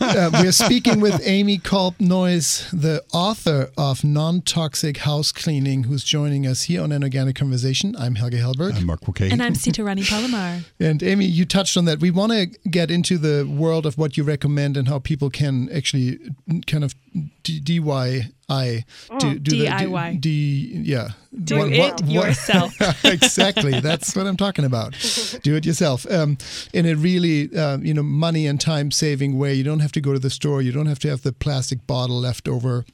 Uh, 0.01 0.29
we're 0.33 0.51
speaking 0.51 0.99
with 0.99 1.21
Amy 1.23 1.57
Kolb 1.57 1.95
Noyes, 1.99 2.69
the 2.71 3.03
author 3.13 3.69
of 3.77 4.03
Non 4.03 4.41
Toxic 4.41 4.97
House 4.97 5.31
Cleaning, 5.31 5.83
who's 5.83 6.03
joining 6.03 6.45
us 6.45 6.63
here 6.63 6.81
on 6.81 6.91
an 6.91 7.03
organic 7.03 7.35
conversation. 7.35 7.95
I'm 7.97 8.15
Helge 8.15 8.33
Hellberg. 8.33 8.75
I'm 8.75 8.85
Mark 8.85 9.07
Mulcahy. 9.07 9.31
And 9.31 9.41
I'm 9.41 9.55
Sita 9.55 9.83
Rani 9.83 10.03
Palomar. 10.03 10.61
and 10.79 11.03
Amy, 11.03 11.25
you 11.25 11.45
touched 11.45 11.77
on 11.77 11.85
that. 11.85 11.99
We 11.99 12.11
want 12.11 12.31
to 12.31 12.45
get 12.69 12.91
into 12.91 13.17
the 13.17 13.45
world 13.45 13.85
of 13.85 13.97
what 13.97 14.17
you 14.17 14.23
recommend 14.23 14.77
and 14.77 14.87
how 14.87 14.99
people 14.99 15.29
can 15.29 15.69
actually 15.71 16.19
kind 16.67 16.83
of 16.83 16.95
DIY 17.43 18.31
I 18.49 18.85
do, 19.19 19.39
do 19.39 19.51
DIY. 19.51 20.13
The, 20.13 20.17
D, 20.17 20.81
yeah. 20.83 21.09
Do 21.43 21.59
what, 21.59 21.71
it 21.71 22.01
what, 22.01 22.07
yourself. 22.07 22.73
exactly. 23.05 23.79
That's 23.79 24.15
what 24.15 24.25
I'm 24.25 24.37
talking 24.37 24.65
about. 24.65 24.93
do 25.43 25.55
it 25.55 25.65
yourself. 25.65 26.09
Um, 26.11 26.37
in 26.73 26.85
a 26.85 26.95
really, 26.95 27.55
uh, 27.55 27.77
you 27.77 27.93
know, 27.93 28.03
money 28.03 28.47
and 28.47 28.59
time 28.59 28.91
saving 28.91 29.37
way. 29.37 29.53
You 29.53 29.63
don't 29.63 29.81
have 29.81 29.91
to 29.93 30.01
go 30.01 30.13
to 30.13 30.19
the 30.19 30.29
store. 30.29 30.61
You 30.61 30.71
don't 30.71 30.87
have 30.87 30.99
to 30.99 31.09
have 31.09 31.21
the 31.21 31.33
plastic 31.33 31.85
bottle 31.85 32.19
left 32.19 32.47
over 32.47 32.85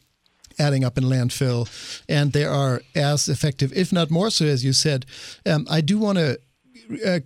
adding 0.59 0.83
up 0.83 0.97
in 0.97 1.03
landfill. 1.03 1.69
And 2.07 2.33
they 2.33 2.45
are 2.45 2.81
as 2.93 3.29
effective, 3.29 3.71
if 3.73 3.91
not 3.91 4.11
more 4.11 4.29
so, 4.29 4.45
as 4.45 4.63
you 4.63 4.73
said. 4.73 5.05
Um, 5.45 5.65
I 5.69 5.81
do 5.81 5.97
want 5.97 6.17
to 6.17 6.39
uh, 7.05 7.19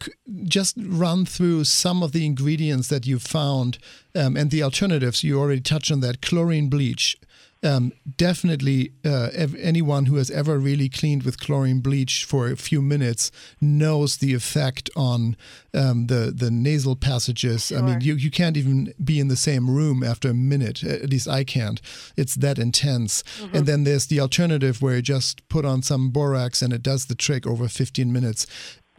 just 0.43 0.75
run 0.77 1.25
through 1.25 1.65
some 1.65 2.01
of 2.01 2.11
the 2.11 2.25
ingredients 2.25 2.87
that 2.87 3.05
you 3.05 3.19
found 3.19 3.77
um, 4.15 4.37
and 4.37 4.51
the 4.51 4.63
alternatives. 4.63 5.23
You 5.23 5.39
already 5.39 5.61
touched 5.61 5.91
on 5.91 5.99
that 6.01 6.21
chlorine 6.21 6.69
bleach, 6.69 7.17
um, 7.61 7.91
definitely 8.15 8.93
uh, 9.05 9.29
ev- 9.33 9.55
anyone 9.59 10.05
who 10.05 10.15
has 10.15 10.31
ever 10.31 10.57
really 10.57 10.87
cleaned 10.87 11.23
with 11.23 11.39
chlorine 11.39 11.81
bleach 11.81 12.23
for 12.23 12.47
a 12.47 12.55
few 12.55 12.81
minutes 12.81 13.31
knows 13.59 14.17
the 14.17 14.33
effect 14.33 14.89
on 14.95 15.35
um, 15.73 16.07
the 16.07 16.31
the 16.35 16.49
nasal 16.49 16.95
passages. 16.95 17.67
Sure. 17.67 17.79
I 17.79 17.81
mean, 17.81 18.01
you, 18.01 18.15
you 18.15 18.31
can't 18.31 18.55
even 18.55 18.93
be 19.03 19.19
in 19.19 19.27
the 19.27 19.35
same 19.35 19.69
room 19.69 20.03
after 20.03 20.29
a 20.29 20.33
minute. 20.33 20.83
At 20.83 21.09
least 21.09 21.27
I 21.27 21.43
can't. 21.43 21.81
It's 22.15 22.35
that 22.35 22.57
intense. 22.57 23.23
Mm-hmm. 23.23 23.55
And 23.55 23.65
then 23.65 23.83
there's 23.83 24.07
the 24.07 24.19
alternative 24.19 24.81
where 24.81 24.95
you 24.95 25.01
just 25.01 25.47
put 25.49 25.65
on 25.65 25.81
some 25.81 26.11
borax 26.11 26.61
and 26.61 26.71
it 26.71 26.81
does 26.81 27.05
the 27.05 27.15
trick 27.15 27.45
over 27.45 27.67
15 27.67 28.11
minutes 28.11 28.47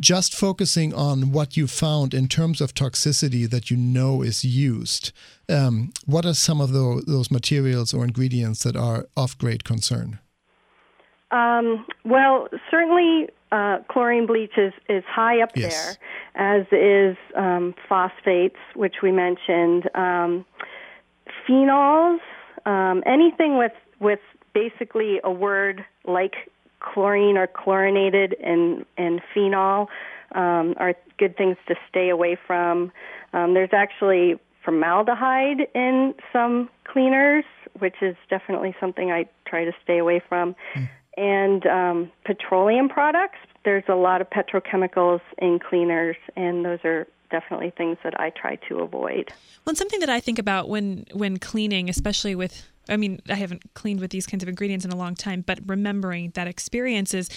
just 0.00 0.34
focusing 0.34 0.94
on 0.94 1.30
what 1.30 1.56
you 1.56 1.66
found 1.66 2.14
in 2.14 2.26
terms 2.26 2.60
of 2.60 2.74
toxicity 2.74 3.48
that 3.48 3.70
you 3.70 3.76
know 3.76 4.22
is 4.22 4.44
used, 4.44 5.12
um, 5.48 5.92
what 6.06 6.24
are 6.24 6.34
some 6.34 6.60
of 6.60 6.72
the, 6.72 7.02
those 7.06 7.30
materials 7.30 7.92
or 7.92 8.04
ingredients 8.04 8.62
that 8.62 8.76
are 8.76 9.06
of 9.16 9.36
great 9.38 9.64
concern? 9.64 10.18
Um, 11.30 11.86
well, 12.04 12.48
certainly 12.70 13.28
uh, 13.52 13.78
chlorine 13.88 14.26
bleach 14.26 14.56
is, 14.56 14.72
is 14.88 15.04
high 15.06 15.42
up 15.42 15.50
yes. 15.54 15.96
there, 16.34 16.60
as 16.60 16.66
is 16.72 17.16
um, 17.36 17.74
phosphates, 17.88 18.56
which 18.74 18.96
we 19.02 19.12
mentioned, 19.12 19.88
um, 19.94 20.44
phenols, 21.48 22.18
um, 22.66 23.02
anything 23.06 23.56
with 23.56 23.72
with 24.00 24.20
basically 24.54 25.20
a 25.22 25.30
word 25.30 25.84
like 26.04 26.34
chlorine 26.80 27.36
or 27.36 27.46
chlorinated 27.46 28.34
and, 28.42 28.84
and 28.96 29.20
phenol 29.32 29.88
um, 30.34 30.74
are 30.78 30.94
good 31.18 31.36
things 31.36 31.56
to 31.68 31.74
stay 31.88 32.08
away 32.08 32.36
from. 32.46 32.92
Um, 33.32 33.54
there's 33.54 33.72
actually 33.72 34.38
formaldehyde 34.64 35.66
in 35.74 36.14
some 36.32 36.68
cleaners, 36.84 37.44
which 37.78 37.96
is 38.02 38.16
definitely 38.28 38.74
something 38.80 39.10
I 39.10 39.26
try 39.46 39.64
to 39.64 39.72
stay 39.82 39.98
away 39.98 40.20
from. 40.28 40.54
Mm. 40.74 40.88
And 41.16 41.66
um, 41.66 42.12
petroleum 42.24 42.88
products, 42.88 43.38
there's 43.64 43.84
a 43.88 43.94
lot 43.94 44.20
of 44.20 44.28
petrochemicals 44.30 45.20
in 45.38 45.58
cleaners, 45.58 46.16
and 46.36 46.64
those 46.64 46.78
are 46.84 47.06
definitely 47.30 47.72
things 47.76 47.98
that 48.04 48.18
I 48.18 48.30
try 48.30 48.56
to 48.68 48.80
avoid. 48.80 49.32
Well, 49.64 49.76
something 49.76 50.00
that 50.00 50.10
I 50.10 50.20
think 50.20 50.38
about 50.38 50.68
when 50.68 51.06
when 51.12 51.38
cleaning, 51.38 51.88
especially 51.88 52.34
with 52.34 52.69
I 52.90 52.96
mean, 52.96 53.20
I 53.28 53.34
haven't 53.34 53.62
cleaned 53.74 54.00
with 54.00 54.10
these 54.10 54.26
kinds 54.26 54.42
of 54.42 54.48
ingredients 54.48 54.84
in 54.84 54.90
a 54.90 54.96
long 54.96 55.14
time, 55.14 55.42
but 55.46 55.60
remembering 55.64 56.32
that 56.34 56.46
experience 56.46 57.14
is 57.14 57.28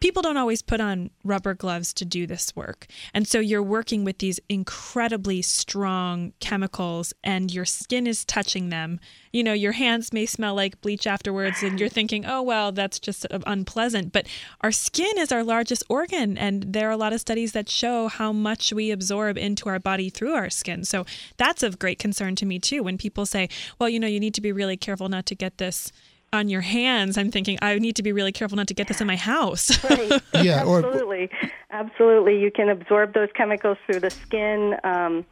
people 0.00 0.22
don't 0.22 0.36
always 0.36 0.62
put 0.62 0.80
on 0.80 1.10
rubber 1.24 1.54
gloves 1.54 1.92
to 1.94 2.04
do 2.04 2.26
this 2.26 2.54
work. 2.56 2.86
And 3.14 3.28
so 3.28 3.38
you're 3.38 3.62
working 3.62 4.04
with 4.04 4.18
these 4.18 4.40
incredibly 4.48 5.42
strong 5.42 6.32
chemicals 6.40 7.12
and 7.22 7.52
your 7.52 7.64
skin 7.64 8.06
is 8.06 8.24
touching 8.24 8.70
them. 8.70 8.98
You 9.32 9.44
know, 9.44 9.52
your 9.52 9.72
hands 9.72 10.12
may 10.12 10.26
smell 10.26 10.54
like 10.54 10.80
bleach 10.80 11.06
afterwards 11.06 11.62
and 11.62 11.78
you're 11.78 11.88
thinking, 11.88 12.26
oh, 12.26 12.42
well, 12.42 12.72
that's 12.72 12.98
just 12.98 13.26
uh, 13.30 13.38
unpleasant. 13.46 14.12
But 14.12 14.26
our 14.60 14.72
skin 14.72 15.18
is 15.18 15.32
our 15.32 15.44
largest 15.44 15.84
organ. 15.88 16.36
And 16.36 16.72
there 16.72 16.88
are 16.88 16.92
a 16.92 16.96
lot 16.96 17.12
of 17.12 17.20
studies 17.20 17.52
that 17.52 17.68
show 17.68 18.08
how 18.08 18.32
much 18.32 18.72
we 18.72 18.90
absorb 18.90 19.38
into 19.38 19.68
our 19.68 19.78
body 19.78 20.10
through 20.10 20.34
our 20.34 20.50
skin. 20.50 20.84
So 20.84 21.04
that's 21.36 21.62
of 21.62 21.78
great 21.78 21.98
concern 21.98 22.36
to 22.36 22.46
me, 22.46 22.58
too. 22.58 22.82
When 22.82 22.98
people 22.98 23.26
say, 23.26 23.48
well, 23.78 23.88
you 23.88 24.00
know, 24.00 24.06
you 24.06 24.20
need 24.20 24.34
to 24.34 24.40
be 24.40 24.52
really 24.52 24.76
careful 24.76 25.01
careful 25.02 25.08
not 25.08 25.26
to 25.26 25.34
get 25.34 25.58
this 25.58 25.92
on 26.32 26.48
your 26.48 26.62
hands, 26.62 27.18
I'm 27.18 27.30
thinking 27.30 27.58
I 27.60 27.78
need 27.78 27.96
to 27.96 28.02
be 28.02 28.12
really 28.12 28.32
careful 28.32 28.56
not 28.56 28.68
to 28.68 28.74
get 28.74 28.88
this 28.88 29.00
in 29.00 29.06
my 29.06 29.16
house. 29.16 29.84
right. 29.90 30.22
Yeah, 30.42 30.60
absolutely, 30.60 31.28
absolutely. 31.70 32.40
You 32.40 32.50
can 32.50 32.70
absorb 32.70 33.12
those 33.12 33.28
chemicals 33.34 33.76
through 33.84 34.00
the 34.00 34.10
skin, 34.10 34.76
um, 34.82 35.26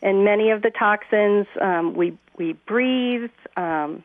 and 0.00 0.24
many 0.24 0.50
of 0.50 0.62
the 0.62 0.70
toxins 0.70 1.46
um, 1.60 1.94
we 1.94 2.16
we 2.38 2.54
breathe. 2.66 3.30
Um, 3.56 4.02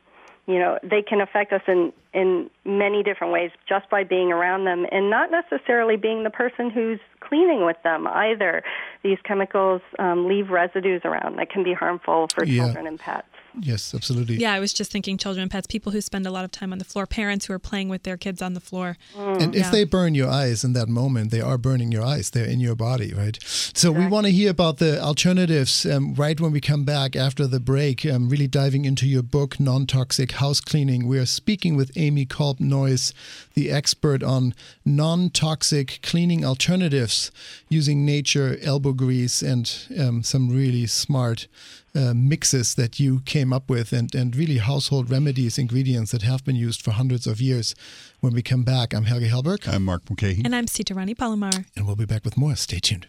you 0.48 0.60
know, 0.60 0.78
they 0.84 1.02
can 1.02 1.22
affect 1.22 1.54
us 1.54 1.62
in 1.68 1.94
in 2.14 2.50
many 2.66 3.02
different 3.02 3.32
ways 3.32 3.52
just 3.70 3.90
by 3.90 4.04
being 4.04 4.34
around 4.34 4.66
them, 4.66 4.86
and 4.92 5.10
not 5.10 5.32
necessarily 5.32 5.96
being 5.96 6.24
the 6.24 6.30
person 6.30 6.70
who's 6.70 7.00
cleaning 7.22 7.66
with 7.66 7.78
them 7.84 8.08
either. 8.08 8.62
These 9.04 9.20
chemicals 9.24 9.82
um, 10.00 10.28
leave 10.28 10.50
residues 10.50 11.02
around 11.06 11.38
that 11.38 11.50
can 11.50 11.64
be 11.64 11.74
harmful 11.74 12.28
for 12.34 12.44
yeah. 12.44 12.64
children 12.64 12.88
and 12.88 13.00
pets. 13.00 13.31
Yes, 13.60 13.94
absolutely. 13.94 14.38
Yeah, 14.38 14.54
I 14.54 14.60
was 14.60 14.74
just 14.74 14.92
thinking 14.92 15.18
children 15.18 15.42
and 15.42 15.52
pets, 15.52 15.68
people 15.68 15.92
who 15.92 16.02
spend 16.02 16.26
a 16.26 16.32
lot 16.32 16.46
of 16.46 16.52
time 16.52 16.72
on 16.72 16.80
the 16.80 16.86
floor, 16.86 17.06
parents 17.06 17.46
who 17.46 17.54
are 17.54 17.60
playing 17.60 17.90
with 17.90 18.04
their 18.04 18.18
kids 18.18 18.42
on 18.42 18.54
the 18.54 18.60
floor. 18.60 18.98
Mm. 19.16 19.42
And 19.42 19.56
if 19.56 19.66
yeah. 19.66 19.72
they 19.72 19.84
burn 19.84 20.16
your 20.16 20.30
eyes 20.30 20.64
in 20.64 20.74
that 20.74 20.88
moment, 20.88 21.32
they 21.32 21.42
are 21.42 21.58
burning 21.58 21.92
your 21.92 22.04
eyes. 22.04 22.30
They're 22.30 22.46
in 22.46 22.60
your 22.60 22.76
body, 22.76 23.14
right? 23.14 23.38
So 23.44 23.90
exactly. 23.90 24.06
we 24.06 24.08
want 24.08 24.26
to 24.28 24.32
hear 24.32 24.52
about 24.52 24.78
the 24.78 25.02
alternatives 25.02 25.86
um, 25.86 26.14
right 26.16 26.40
when 26.40 26.52
we 26.52 26.62
come 26.62 26.86
back 26.86 27.16
after 27.16 27.46
the 27.46 27.60
break, 27.60 28.06
um, 28.06 28.30
really 28.30 28.48
diving 28.48 28.86
into 28.86 29.08
your 29.08 29.24
book, 29.24 29.60
Non 29.60 29.86
Toxic 29.86 30.34
House 30.34 30.62
Cleaning. 30.62 31.08
We 31.08 31.20
are 31.20 31.26
speaking 31.26 31.76
with 31.76 31.92
Amy 31.96 32.26
Kolb 32.26 32.60
Noyes, 32.60 33.14
the 33.54 33.70
expert 33.72 34.24
on 34.24 34.54
non 34.86 35.30
toxic 35.30 36.00
cleaning 36.02 36.46
alternatives 36.46 37.32
using 37.70 38.06
nature, 38.06 38.58
elbow 38.62 38.94
grease, 38.94 39.42
and 39.42 39.72
um, 40.00 40.24
some 40.24 40.50
really 40.50 40.88
smart 40.88 41.48
uh, 41.96 42.14
mixes 42.16 42.76
that 42.76 43.00
you 43.00 43.22
came 43.22 43.52
up 43.54 43.70
with 43.70 43.92
and, 43.94 44.14
and 44.16 44.36
really 44.36 44.58
household 44.58 45.10
remedies, 45.10 45.58
ingredients 45.58 46.12
that 46.12 46.22
have 46.22 46.44
been 46.44 46.56
used 46.56 46.82
for 46.82 46.92
hundreds 46.92 47.28
of 47.28 47.42
years. 47.42 47.76
When 48.20 48.34
we 48.34 48.42
come 48.42 48.64
back, 48.64 48.94
I'm 48.94 49.06
Helge 49.06 49.30
Hellberg. 49.30 49.68
I'm 49.68 49.84
Mark 49.84 50.10
Mulcahy. 50.10 50.42
And 50.44 50.56
I'm 50.56 50.68
Sita 50.68 50.94
Rani 50.94 51.16
Palomar. 51.16 51.52
And 51.76 51.86
we'll 51.86 51.96
be 51.96 52.06
back 52.06 52.24
with 52.24 52.38
more. 52.38 52.56
Stay 52.56 52.80
tuned. 52.80 53.08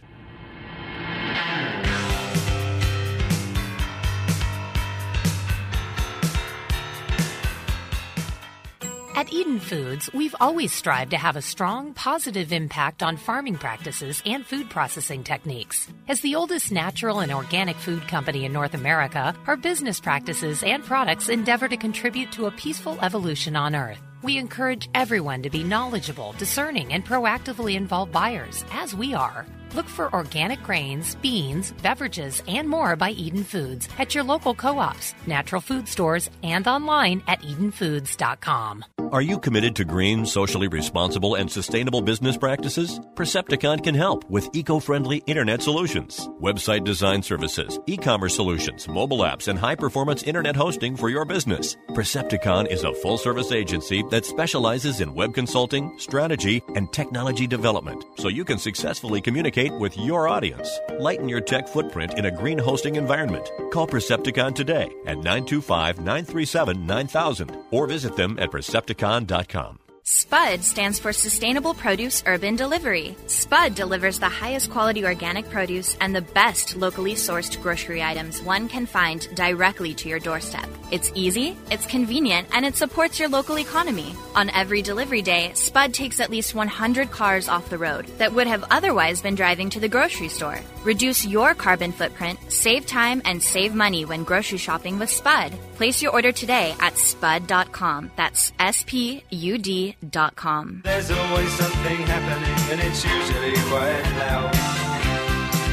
At 9.23 9.31
Eden 9.31 9.61
Foods, 9.61 10.09
we've 10.11 10.35
always 10.41 10.73
strived 10.73 11.11
to 11.11 11.17
have 11.17 11.37
a 11.37 11.41
strong, 11.41 11.93
positive 11.93 12.51
impact 12.51 13.01
on 13.01 13.15
farming 13.15 13.55
practices 13.55 14.21
and 14.25 14.45
food 14.45 14.69
processing 14.69 15.23
techniques. 15.23 15.87
As 16.09 16.19
the 16.19 16.35
oldest 16.35 16.73
natural 16.73 17.21
and 17.21 17.31
organic 17.31 17.77
food 17.77 18.05
company 18.05 18.43
in 18.43 18.51
North 18.51 18.73
America, 18.73 19.33
our 19.47 19.55
business 19.55 20.01
practices 20.01 20.61
and 20.61 20.83
products 20.83 21.29
endeavor 21.29 21.69
to 21.69 21.77
contribute 21.77 22.33
to 22.33 22.47
a 22.47 22.51
peaceful 22.51 22.99
evolution 22.99 23.55
on 23.55 23.77
Earth. 23.77 24.01
We 24.23 24.37
encourage 24.37 24.89
everyone 24.95 25.43
to 25.43 25.49
be 25.49 25.65
knowledgeable, 25.65 26.31
discerning, 26.37 26.93
and 26.93 27.05
proactively 27.05 27.75
involve 27.75 28.13
buyers, 28.13 28.63
as 28.71 28.95
we 28.95 29.13
are. 29.13 29.45
Look 29.75 29.87
for 29.87 30.13
organic 30.13 30.61
grains, 30.63 31.15
beans, 31.15 31.73
beverages, 31.81 32.41
and 32.47 32.69
more 32.69 32.95
by 32.95 33.11
Eden 33.11 33.43
Foods 33.43 33.89
at 33.97 34.15
your 34.15 34.23
local 34.23 34.53
co 34.53 34.79
ops, 34.79 35.13
natural 35.27 35.61
food 35.61 35.87
stores, 35.87 36.29
and 36.43 36.67
online 36.67 37.23
at 37.27 37.41
EdenFoods.com. 37.41 38.85
Are 39.11 39.21
you 39.21 39.39
committed 39.39 39.75
to 39.75 39.85
green, 39.85 40.25
socially 40.25 40.67
responsible, 40.67 41.35
and 41.35 41.51
sustainable 41.51 42.01
business 42.01 42.35
practices? 42.35 42.99
Percepticon 43.13 43.83
can 43.83 43.93
help 43.93 44.27
with 44.27 44.49
eco 44.53 44.79
friendly 44.79 45.17
internet 45.27 45.61
solutions, 45.61 46.27
website 46.41 46.83
design 46.83 47.21
services, 47.21 47.79
e 47.85 47.95
commerce 47.95 48.35
solutions, 48.35 48.87
mobile 48.87 49.19
apps, 49.19 49.47
and 49.47 49.59
high 49.59 49.75
performance 49.75 50.23
internet 50.23 50.55
hosting 50.55 50.95
for 50.97 51.09
your 51.09 51.25
business. 51.25 51.77
Percepticon 51.89 52.71
is 52.71 52.83
a 52.83 52.93
full 52.93 53.19
service 53.19 53.51
agency 53.51 54.01
that 54.13 54.25
specializes 54.25 55.01
in 55.01 55.15
web 55.15 55.33
consulting, 55.33 55.91
strategy, 55.97 56.61
and 56.75 56.93
technology 56.93 57.47
development 57.47 58.05
so 58.17 58.27
you 58.27 58.45
can 58.45 58.59
successfully 58.59 59.19
communicate 59.19 59.73
with 59.79 59.97
your 59.97 60.27
audience. 60.27 60.69
Lighten 60.99 61.27
your 61.27 61.41
tech 61.41 61.67
footprint 61.67 62.13
in 62.19 62.25
a 62.25 62.31
green 62.31 62.59
hosting 62.59 62.95
environment. 62.95 63.51
Call 63.71 63.87
Percepticon 63.87 64.53
today 64.53 64.93
at 65.07 65.17
925 65.17 65.97
937 65.97 66.85
9000 66.85 67.57
or 67.71 67.87
visit 67.87 68.15
them 68.15 68.37
at 68.37 68.51
Percepticon.com. 68.51 69.82
SPUD 70.05 70.65
stands 70.65 70.99
for 70.99 71.13
Sustainable 71.13 71.73
Produce 71.73 72.23
Urban 72.25 72.57
Delivery. 72.57 73.15
SPUD 73.27 73.73
delivers 73.73 74.19
the 74.19 74.27
highest 74.27 74.69
quality 74.69 75.05
organic 75.05 75.49
produce 75.49 75.95
and 76.01 76.13
the 76.13 76.21
best 76.21 76.75
locally 76.75 77.13
sourced 77.13 77.61
grocery 77.61 78.03
items 78.03 78.41
one 78.41 78.67
can 78.67 78.85
find 78.85 79.33
directly 79.33 79.93
to 79.93 80.09
your 80.09 80.19
doorstep. 80.19 80.67
It's 80.91 81.13
easy, 81.15 81.55
it's 81.71 81.85
convenient, 81.85 82.49
and 82.51 82.65
it 82.65 82.75
supports 82.75 83.17
your 83.17 83.29
local 83.29 83.57
economy. 83.57 84.13
On 84.35 84.49
every 84.49 84.81
delivery 84.81 85.21
day, 85.21 85.51
SPUD 85.53 85.93
takes 85.93 86.19
at 86.19 86.29
least 86.29 86.53
100 86.53 87.09
cars 87.09 87.47
off 87.47 87.69
the 87.69 87.77
road 87.77 88.05
that 88.17 88.33
would 88.33 88.47
have 88.47 88.65
otherwise 88.71 89.21
been 89.21 89.35
driving 89.35 89.69
to 89.69 89.79
the 89.79 89.87
grocery 89.87 90.27
store. 90.27 90.59
Reduce 90.83 91.25
your 91.25 91.55
carbon 91.55 91.93
footprint, 91.93 92.37
save 92.51 92.85
time, 92.85 93.21
and 93.23 93.41
save 93.41 93.73
money 93.73 94.03
when 94.03 94.25
grocery 94.25 94.57
shopping 94.57 94.99
with 94.99 95.09
SPUD. 95.09 95.53
Place 95.75 96.01
your 96.01 96.13
order 96.13 96.31
today 96.31 96.75
at 96.79 96.97
spud.com. 96.97 98.11
That's 98.15 98.53
S 98.59 98.83
P 98.85 99.23
U 99.29 99.57
D.com. 99.57 100.81
There's 100.83 101.11
always 101.11 101.51
something 101.53 101.97
happening, 101.97 102.71
and 102.71 102.79
it's 102.81 103.03
usually 103.03 103.53
quite 103.69 104.03
loud. 104.19 104.55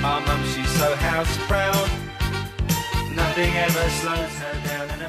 Our 0.04 0.20
mum, 0.22 0.42
she's 0.54 0.70
so 0.70 0.94
house 0.96 1.36
proud. 1.46 1.90
Nothing 3.14 3.54
ever 3.54 3.90
slows 3.90 4.38
her 4.38 4.68
down, 4.68 4.99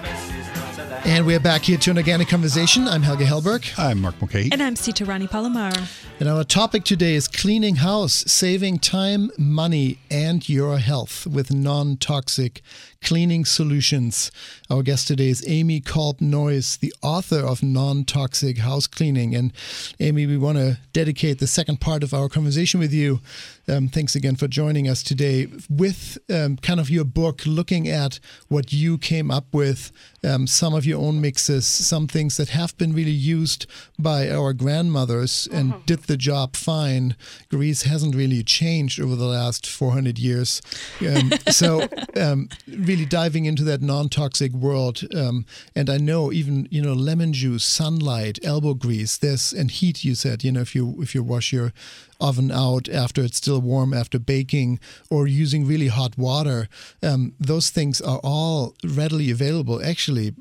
and 0.92 1.00
a 1.00 1.00
mess 1.00 1.00
is 1.00 1.06
not 1.06 1.06
allowed. 1.06 1.06
And 1.06 1.26
we're 1.26 1.40
back 1.40 1.62
here 1.64 1.78
to 1.78 1.92
an 1.92 1.98
organic 1.98 2.28
conversation. 2.28 2.88
I'm 2.88 3.02
Helge 3.02 3.20
Hellberg. 3.20 3.80
I'm 3.80 4.02
Mark 4.02 4.20
Mulcahy. 4.22 4.50
And 4.52 4.62
I'm 4.62 4.76
Sita 4.76 5.06
Rani 5.06 5.28
Palomar. 5.28 5.74
And 6.20 6.30
our 6.30 6.44
topic 6.44 6.84
today 6.84 7.16
is 7.16 7.28
cleaning 7.28 7.78
house, 7.78 8.24
saving 8.32 8.80
time, 8.80 9.32
money, 9.38 10.00
and 10.10 10.48
your 10.48 10.78
health 10.78 11.26
with 11.28 11.52
non 11.52 11.98
toxic 11.98 12.62
cleaning 13.02 13.46
solutions. 13.46 14.32
Our 14.70 14.84
guest 14.84 15.08
today 15.08 15.30
is 15.30 15.44
Amy 15.48 15.80
Kolb 15.80 16.22
Noyes, 16.22 16.78
the 16.78 16.94
author 17.02 17.40
of 17.40 17.64
Non 17.64 18.06
Toxic 18.06 18.60
House 18.60 18.88
Cleaning. 18.88 19.36
And 19.36 19.52
Amy, 20.00 20.26
we 20.28 20.38
want 20.38 20.58
to 20.58 20.78
dedicate 20.94 21.40
the 21.40 21.48
second 21.48 21.82
part 21.82 22.04
of 22.04 22.14
our 22.14 22.30
conversation 22.30 22.80
with 22.80 22.94
you. 22.94 23.20
Um, 23.68 23.88
thanks 23.88 24.16
again 24.16 24.36
for 24.36 24.48
joining 24.48 24.88
us 24.88 25.04
today 25.04 25.48
with 25.70 26.18
um, 26.30 26.58
kind 26.58 26.80
of 26.80 26.90
your 26.90 27.04
book, 27.04 27.46
looking 27.46 27.88
at 27.88 28.20
what 28.48 28.74
you 28.74 28.98
came 28.98 29.32
up 29.32 29.54
with, 29.54 29.92
um, 30.24 30.48
some 30.48 30.74
of 30.74 30.86
your 30.86 31.00
own 31.00 31.22
mixes, 31.22 31.66
some 31.66 32.08
things 32.08 32.38
that 32.38 32.50
have 32.50 32.78
been 32.78 32.94
really 32.94 33.12
used 33.12 33.66
by 33.98 34.30
our 34.30 34.54
grandmothers 34.54 35.48
and 35.52 35.74
mm-hmm. 35.74 35.86
did 35.86 36.04
the 36.04 36.18
job 36.18 36.56
fine. 36.56 37.16
Grease 37.50 37.84
hasn't 37.84 38.16
really 38.16 38.44
changed 38.44 39.00
over 39.00 39.16
the 39.16 39.26
last 39.26 39.68
400 39.68 40.18
years. 40.20 40.62
Um, 41.02 41.32
so, 41.50 41.88
um, 42.16 42.50
really 42.68 43.06
diving 43.06 43.46
into 43.46 43.64
that 43.66 43.82
non-toxic 43.82 44.52
world. 44.54 45.02
Um, 45.16 45.46
and 45.76 45.90
I 45.90 45.98
know 45.98 46.32
even 46.32 46.68
you 46.72 46.82
know 46.82 46.94
lemon 46.94 47.34
juice, 47.34 47.66
sunlight, 47.66 48.40
elbow 48.44 48.74
grease. 48.74 49.18
this, 49.18 49.52
and 49.52 49.72
heat. 49.72 50.04
You 50.04 50.16
said 50.16 50.44
you 50.44 50.52
know 50.52 50.62
if 50.62 50.76
you 50.76 50.96
if 51.00 51.16
you 51.16 51.24
wash 51.24 51.54
your 51.54 51.74
oven 52.22 52.52
out 52.52 52.88
after 52.90 53.24
it's 53.24 53.38
still 53.38 53.60
warm 53.60 53.94
after 53.94 54.20
baking 54.20 54.80
or 55.10 55.28
using 55.28 55.66
really 55.66 55.88
hot 55.88 56.18
water. 56.18 56.68
Um, 57.04 57.34
those 57.40 57.70
things 57.70 58.02
are 58.02 58.20
all 58.24 58.76
readily 58.84 59.32
available, 59.32 59.84
actually, 59.84 60.34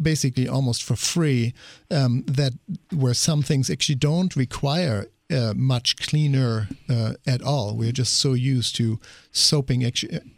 basically 0.00 0.48
almost 0.48 0.82
for 0.82 0.96
free. 0.96 1.54
Um, 1.90 2.24
that 2.26 2.52
where 2.92 3.14
some 3.14 3.42
things 3.42 3.70
actually 3.70 3.96
don't 3.96 4.34
require 4.36 5.06
uh, 5.30 5.52
much 5.54 5.96
cleaner 5.96 6.68
uh, 6.88 7.12
at 7.26 7.42
all. 7.42 7.76
We're 7.76 7.92
just 7.92 8.14
so 8.14 8.32
used 8.32 8.76
to 8.76 8.98
soaping 9.30 9.84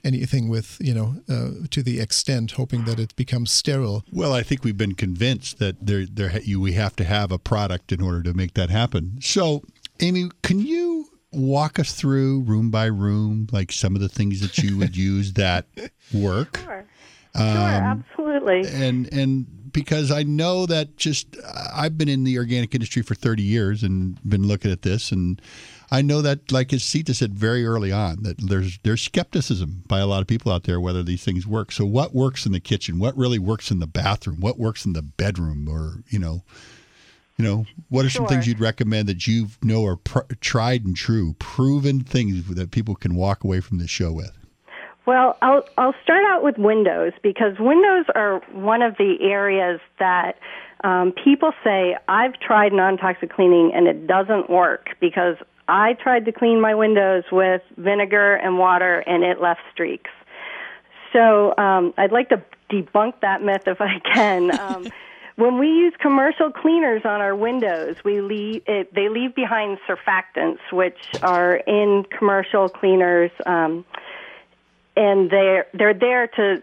anything 0.05 0.49
with, 0.49 0.79
you 0.81 0.95
know, 0.95 1.15
uh, 1.29 1.67
to 1.71 1.83
the 1.83 2.01
extent 2.01 2.53
hoping 2.53 2.85
that 2.85 2.99
it 2.99 3.15
becomes 3.17 3.51
sterile. 3.51 4.05
Well, 4.11 4.33
I 4.33 4.43
think 4.43 4.65
we've 4.65 4.77
been 4.77 4.95
convinced 4.95 5.59
that 5.59 5.87
there, 5.87 6.07
there, 6.07 6.41
you, 6.41 6.61
we 6.61 6.73
have 6.73 6.97
to 6.97 7.05
have 7.05 7.31
a 7.31 7.39
product 7.39 7.93
in 7.93 8.03
order 8.03 8.23
to 8.25 8.35
make 8.35 8.55
that 8.55 8.71
happen. 8.71 9.19
So, 9.21 9.63
Amy, 10.01 10.31
can 10.43 10.59
you 10.59 11.07
walk 11.33 11.79
us 11.79 11.93
through 11.93 12.41
room 12.43 12.71
by 12.71 12.87
room, 12.87 13.47
like 13.53 13.71
some 13.71 13.95
of 13.95 14.01
the 14.01 14.09
things 14.09 14.41
that 14.41 14.59
you 14.59 14.77
would 14.79 14.97
use 14.97 15.35
that 15.35 15.67
work? 16.13 16.59
Sure. 16.59 16.87
Um, 17.35 17.53
sure, 17.53 17.61
absolutely. 17.61 18.67
And 18.73 19.13
and 19.13 19.73
because 19.73 20.11
I 20.11 20.25
know 20.25 20.67
that 20.67 20.97
just 20.97 21.37
I've 21.73 21.97
been 21.97 22.09
in 22.09 22.25
the 22.25 22.39
organic 22.39 22.75
industry 22.75 23.03
for 23.03 23.15
30 23.15 23.43
years 23.43 23.83
and 23.85 24.19
been 24.29 24.49
looking 24.49 24.73
at 24.73 24.83
this 24.83 25.13
and 25.13 25.41
I 25.93 26.03
know 26.03 26.23
that 26.23 26.53
like 26.53 26.73
as 26.73 26.83
Sita 26.83 27.15
said 27.15 27.35
very 27.35 27.65
early 27.65 27.93
on 27.93 28.23
that 28.23 28.39
there's 28.39 28.79
there's 28.83 29.03
skepticism 29.03 29.83
by 29.87 29.99
a 29.99 30.07
lot 30.07 30.23
of 30.23 30.27
people 30.27 30.53
out 30.53 30.65
there 30.65 30.81
whether 30.81 31.03
these 31.03 31.25
things 31.25 31.47
work. 31.47 31.73
So 31.73 31.85
what 31.85 32.15
works 32.15 32.47
in 32.47 32.53
the 32.53 32.61
kitchen? 32.61 32.99
What 32.99 33.17
really 33.17 33.39
works 33.39 33.71
in 33.71 33.81
the 33.81 33.87
bathroom? 33.87 34.41
What 34.41 34.59
works 34.59 34.85
in 34.85 34.93
the 34.93 35.03
bedroom 35.03 35.69
or, 35.69 36.03
you 36.09 36.19
know, 36.19 36.45
you 37.41 37.49
know, 37.49 37.65
what 37.89 38.05
are 38.05 38.11
some 38.11 38.27
things 38.27 38.47
you'd 38.47 38.61
recommend 38.61 39.09
that 39.09 39.27
you 39.27 39.49
know 39.63 39.87
are 39.87 39.97
pr- 39.97 40.31
tried 40.41 40.85
and 40.85 40.95
true, 40.95 41.35
proven 41.39 42.01
things 42.01 42.47
that 42.55 42.71
people 42.71 42.95
can 42.95 43.15
walk 43.15 43.45
away 43.45 43.61
from 43.61 43.79
this 43.79 43.89
show 43.89 44.13
with? 44.13 44.37
Well, 45.07 45.39
I'll 45.41 45.65
I'll 45.79 45.95
start 46.03 46.23
out 46.29 46.43
with 46.43 46.59
windows 46.59 47.13
because 47.23 47.59
windows 47.59 48.05
are 48.15 48.41
one 48.53 48.83
of 48.83 48.97
the 48.99 49.17
areas 49.23 49.81
that 49.99 50.37
um, 50.85 51.13
people 51.25 51.53
say 51.65 51.97
I've 52.09 52.39
tried 52.41 52.75
non-toxic 52.75 53.33
cleaning 53.33 53.73
and 53.75 53.87
it 53.87 54.07
doesn't 54.07 54.51
work 54.51 54.91
because 55.01 55.37
I 55.67 55.95
tried 55.95 56.27
to 56.27 56.33
clean 56.33 56.61
my 56.61 56.75
windows 56.75 57.25
with 57.33 57.63
vinegar 57.79 58.35
and 58.35 58.59
water 58.59 58.99
and 59.07 59.25
it 59.25 59.41
left 59.41 59.61
streaks. 59.73 60.11
So 61.15 61.57
um, 61.57 61.95
I'd 61.97 62.13
like 62.13 62.29
to 62.29 62.43
debunk 62.71 63.15
that 63.23 63.43
myth 63.43 63.63
if 63.67 63.81
I 63.81 63.99
can. 64.13 64.61
Um, 64.61 64.87
when 65.41 65.59
we 65.59 65.69
use 65.69 65.95
commercial 65.99 66.51
cleaners 66.51 67.03
on 67.05 67.21
our 67.21 67.35
windows, 67.35 67.97
we 68.05 68.21
leave 68.21 68.63
it, 68.67 68.95
they 68.95 69.09
leave 69.09 69.35
behind 69.35 69.79
surfactants, 69.89 70.59
which 70.71 70.99
are 71.23 71.57
in 71.57 72.05
commercial 72.17 72.69
cleaners. 72.69 73.31
Um, 73.47 73.85
and 74.97 75.31
they're 75.31 75.67
they're 75.73 75.95
there 75.95 76.27
to 76.27 76.63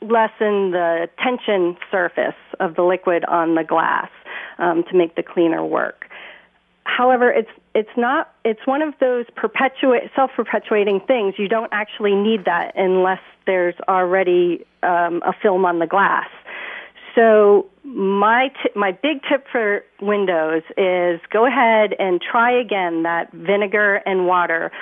lessen 0.00 0.70
the 0.70 1.08
tension 1.18 1.76
surface 1.90 2.34
of 2.60 2.76
the 2.76 2.82
liquid 2.82 3.24
on 3.24 3.54
the 3.54 3.64
glass 3.64 4.10
um, 4.58 4.84
to 4.84 4.96
make 4.96 5.16
the 5.16 5.22
cleaner 5.22 5.64
work. 5.64 6.06
However, 6.84 7.30
it's 7.30 7.50
it's 7.74 7.96
not 7.96 8.32
it's 8.44 8.64
one 8.66 8.82
of 8.82 8.94
those 9.00 9.24
perpetuate 9.34 10.10
self-perpetuating 10.14 11.00
things. 11.08 11.34
You 11.38 11.48
don't 11.48 11.72
actually 11.72 12.14
need 12.14 12.44
that 12.44 12.72
unless 12.76 13.20
there's 13.46 13.74
already 13.88 14.64
um, 14.82 15.22
a 15.26 15.32
film 15.42 15.64
on 15.64 15.78
the 15.80 15.86
glass. 15.86 16.28
So 17.14 17.66
my 17.84 18.48
t- 18.48 18.70
my 18.74 18.92
big 18.92 19.22
tip 19.28 19.46
for 19.50 19.84
windows 20.00 20.62
is 20.76 21.20
go 21.30 21.46
ahead 21.46 21.94
and 21.98 22.20
try 22.20 22.50
again 22.50 23.04
that 23.04 23.32
vinegar 23.32 24.02
and 24.06 24.26
water 24.26 24.72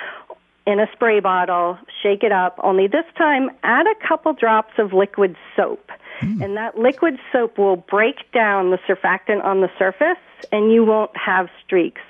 in 0.65 0.79
a 0.79 0.87
spray 0.93 1.19
bottle, 1.19 1.77
shake 2.01 2.23
it 2.23 2.31
up, 2.31 2.57
only 2.63 2.87
this 2.87 3.05
time 3.17 3.49
add 3.63 3.85
a 3.85 4.07
couple 4.07 4.33
drops 4.33 4.73
of 4.77 4.93
liquid 4.93 5.35
soap. 5.55 5.91
Mm. 6.21 6.43
And 6.43 6.57
that 6.57 6.77
liquid 6.77 7.19
soap 7.31 7.57
will 7.57 7.75
break 7.75 8.31
down 8.31 8.71
the 8.71 8.77
surfactant 8.87 9.43
on 9.43 9.61
the 9.61 9.69
surface 9.77 10.17
and 10.51 10.71
you 10.71 10.85
won't 10.85 11.15
have 11.17 11.49
streaks. 11.65 12.01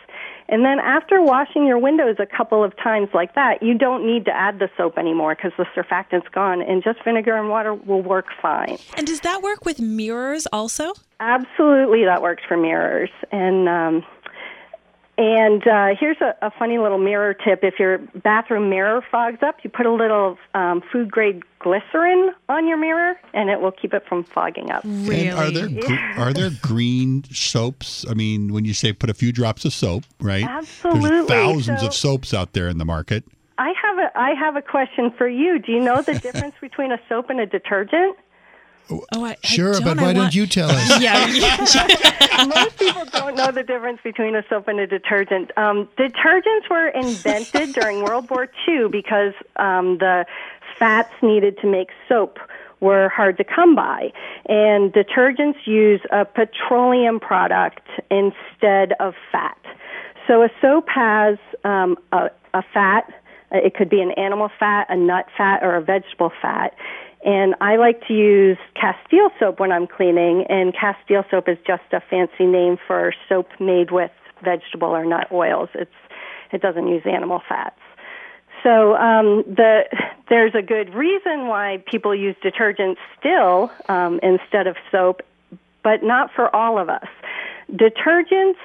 And 0.54 0.64
then 0.64 0.78
after 0.78 1.20
washing 1.20 1.66
your 1.66 1.80
windows 1.80 2.18
a 2.20 2.28
couple 2.28 2.64
of 2.64 2.78
times 2.78 3.10
like 3.12 3.34
that, 3.34 3.64
you 3.64 3.76
don't 3.76 4.06
need 4.06 4.26
to 4.26 4.32
add 4.32 4.60
the 4.60 4.70
soap 4.78 5.00
anymore 5.00 5.34
because 5.34 5.52
the 5.58 5.66
surfactant's 5.74 6.28
gone 6.28 6.62
and 6.62 6.84
just 6.84 7.04
vinegar 7.04 7.36
and 7.36 7.50
water 7.50 7.74
will 7.74 8.04
work 8.04 8.28
fine. 8.40 8.78
And 8.96 9.08
does 9.08 9.22
that 9.22 9.42
work 9.42 9.66
with 9.66 9.82
mirrors 9.82 10.46
also? 10.54 10.94
Absolutely, 11.20 12.06
that 12.06 12.22
works 12.22 12.44
for 12.48 12.56
mirrors. 12.56 13.10
And 13.32 13.68
um, 13.68 14.06
and 15.18 15.68
uh, 15.68 15.90
here's 16.00 16.18
a, 16.22 16.36
a 16.42 16.52
funny 16.52 16.80
little 16.80 16.98
mirror 16.98 17.36
tip. 17.36 17.60
If 17.64 17.78
your 17.78 18.00
bathroom 18.24 18.70
mirror 18.70 19.04
fogs 19.12 19.44
up, 19.44 19.58
you 19.64 19.70
put 19.70 19.86
a 19.86 19.92
little 19.92 20.38
um, 20.56 20.82
food 20.92 21.12
grade 21.12 21.44
glycerin 21.60 22.32
on 22.50 22.68
your 22.68 22.78
mirror, 22.78 23.16
and 23.34 23.50
it 23.50 23.62
will 23.62 23.72
keep 23.72 23.94
it 23.94 24.04
from 24.08 24.24
fogging 24.24 24.72
up. 24.72 24.84
Really? 24.84 25.28
And 25.28 25.40
are 25.40 25.52
there 25.52 26.18
are 26.18 26.34
there 26.34 26.50
green 26.62 27.24
soaps? 27.32 28.06
I 28.10 28.16
mean, 28.16 28.54
when 28.54 28.66
you 28.66 28.74
say 28.74 28.92
put 28.92 29.12
a 29.12 29.14
few 29.14 29.32
drops 29.32 29.66
of 29.66 29.74
soap, 29.74 30.04
right? 30.20 30.46
Absolutely. 30.46 31.10
There's 31.10 31.28
thousands 31.28 31.82
so, 31.82 31.88
of 31.88 31.94
soaps 31.94 32.34
out 32.34 32.54
there 32.54 32.68
in 32.68 32.80
the 32.80 32.86
market. 32.86 33.24
I 33.60 33.72
have 33.82 33.98
a 34.00 34.18
I 34.18 34.34
have 34.34 34.56
a 34.56 34.62
question 34.64 35.12
for 35.16 35.28
you. 35.28 35.60
Do 35.60 35.72
you 35.72 35.80
know 35.80 36.02
the 36.02 36.16
difference 36.20 36.56
between 36.60 36.92
a 36.92 37.00
soap 37.08 37.30
and 37.30 37.40
a 37.40 37.46
detergent? 37.46 38.18
Oh, 38.90 39.26
I, 39.26 39.38
sure, 39.44 39.76
I 39.76 39.80
but 39.80 39.98
why 39.98 40.04
want... 40.04 40.18
don't 40.18 40.36
you 40.36 40.46
tell 40.46 40.70
us? 40.70 41.02
yeah. 41.02 41.26
Most 42.48 42.78
people 42.78 43.06
don't 43.06 43.36
know 43.36 43.52
the 43.52 43.64
difference 43.64 44.00
between 44.04 44.36
a 44.36 44.44
soap 44.50 44.68
and 44.68 44.80
a 44.80 44.88
detergent. 44.88 45.52
Um, 45.58 45.88
detergents 45.98 46.70
were 46.70 46.88
invented 46.90 47.74
during 47.80 48.04
World 48.04 48.30
War 48.30 48.50
II 48.68 48.90
because 48.90 49.34
um, 49.56 49.98
the 50.00 50.26
fats 50.78 51.14
needed 51.22 51.58
to 51.60 51.68
make 51.68 51.90
soap 52.10 52.40
were 52.82 53.08
hard 53.10 53.38
to 53.38 53.44
come 53.44 53.76
by. 53.76 54.12
And 54.48 54.92
detergents 54.92 55.66
use 55.66 56.02
a 56.12 56.26
petroleum 56.26 57.20
product 57.20 57.88
instead 58.12 58.94
of 59.00 59.14
fat. 59.32 59.58
So 60.28 60.44
a 60.44 60.50
soap 60.62 60.88
has 60.90 61.38
um, 61.64 61.98
a, 62.12 62.30
a 62.54 62.64
fat. 62.74 63.12
It 63.52 63.76
could 63.76 63.90
be 63.90 64.02
an 64.02 64.12
animal 64.12 64.50
fat, 64.60 64.88
a 64.90 64.98
nut 64.98 65.28
fat, 65.38 65.64
or 65.64 65.76
a 65.76 65.82
vegetable 65.82 66.32
fat. 66.42 66.74
And 67.26 67.56
I 67.62 67.78
like 67.78 68.06
to 68.08 68.14
use 68.14 68.58
Castile 68.76 69.30
soap 69.40 69.60
when 69.60 69.72
I'm 69.72 69.88
cleaning, 69.88 70.46
and 70.50 70.74
Castile 70.74 71.24
soap 71.32 71.48
is 71.48 71.58
just 71.66 71.84
a 71.94 72.02
fancy 72.10 72.46
name 72.46 72.78
for 72.86 73.14
soap 73.30 73.48
made 73.60 73.92
with 73.92 74.12
vegetable 74.44 74.90
or 74.90 75.06
nut 75.06 75.28
oils. 75.32 75.70
It's 75.74 75.92
it 76.52 76.62
doesn't 76.62 76.88
use 76.88 77.02
animal 77.06 77.42
fats. 77.48 77.80
So 78.62 78.96
um, 78.96 79.44
the 79.48 79.84
there's 80.30 80.54
a 80.56 80.62
good 80.62 80.94
reason 80.94 81.48
why 81.48 81.84
people 81.90 82.14
use 82.14 82.36
detergents 82.44 82.98
still 83.20 83.72
um, 83.88 84.20
instead 84.22 84.68
of 84.68 84.76
soap, 84.92 85.22
but 85.84 86.04
not 86.04 86.32
for 86.34 86.54
all 86.56 86.78
of 86.78 86.90
us. 86.90 87.08
Detergents 87.72 88.58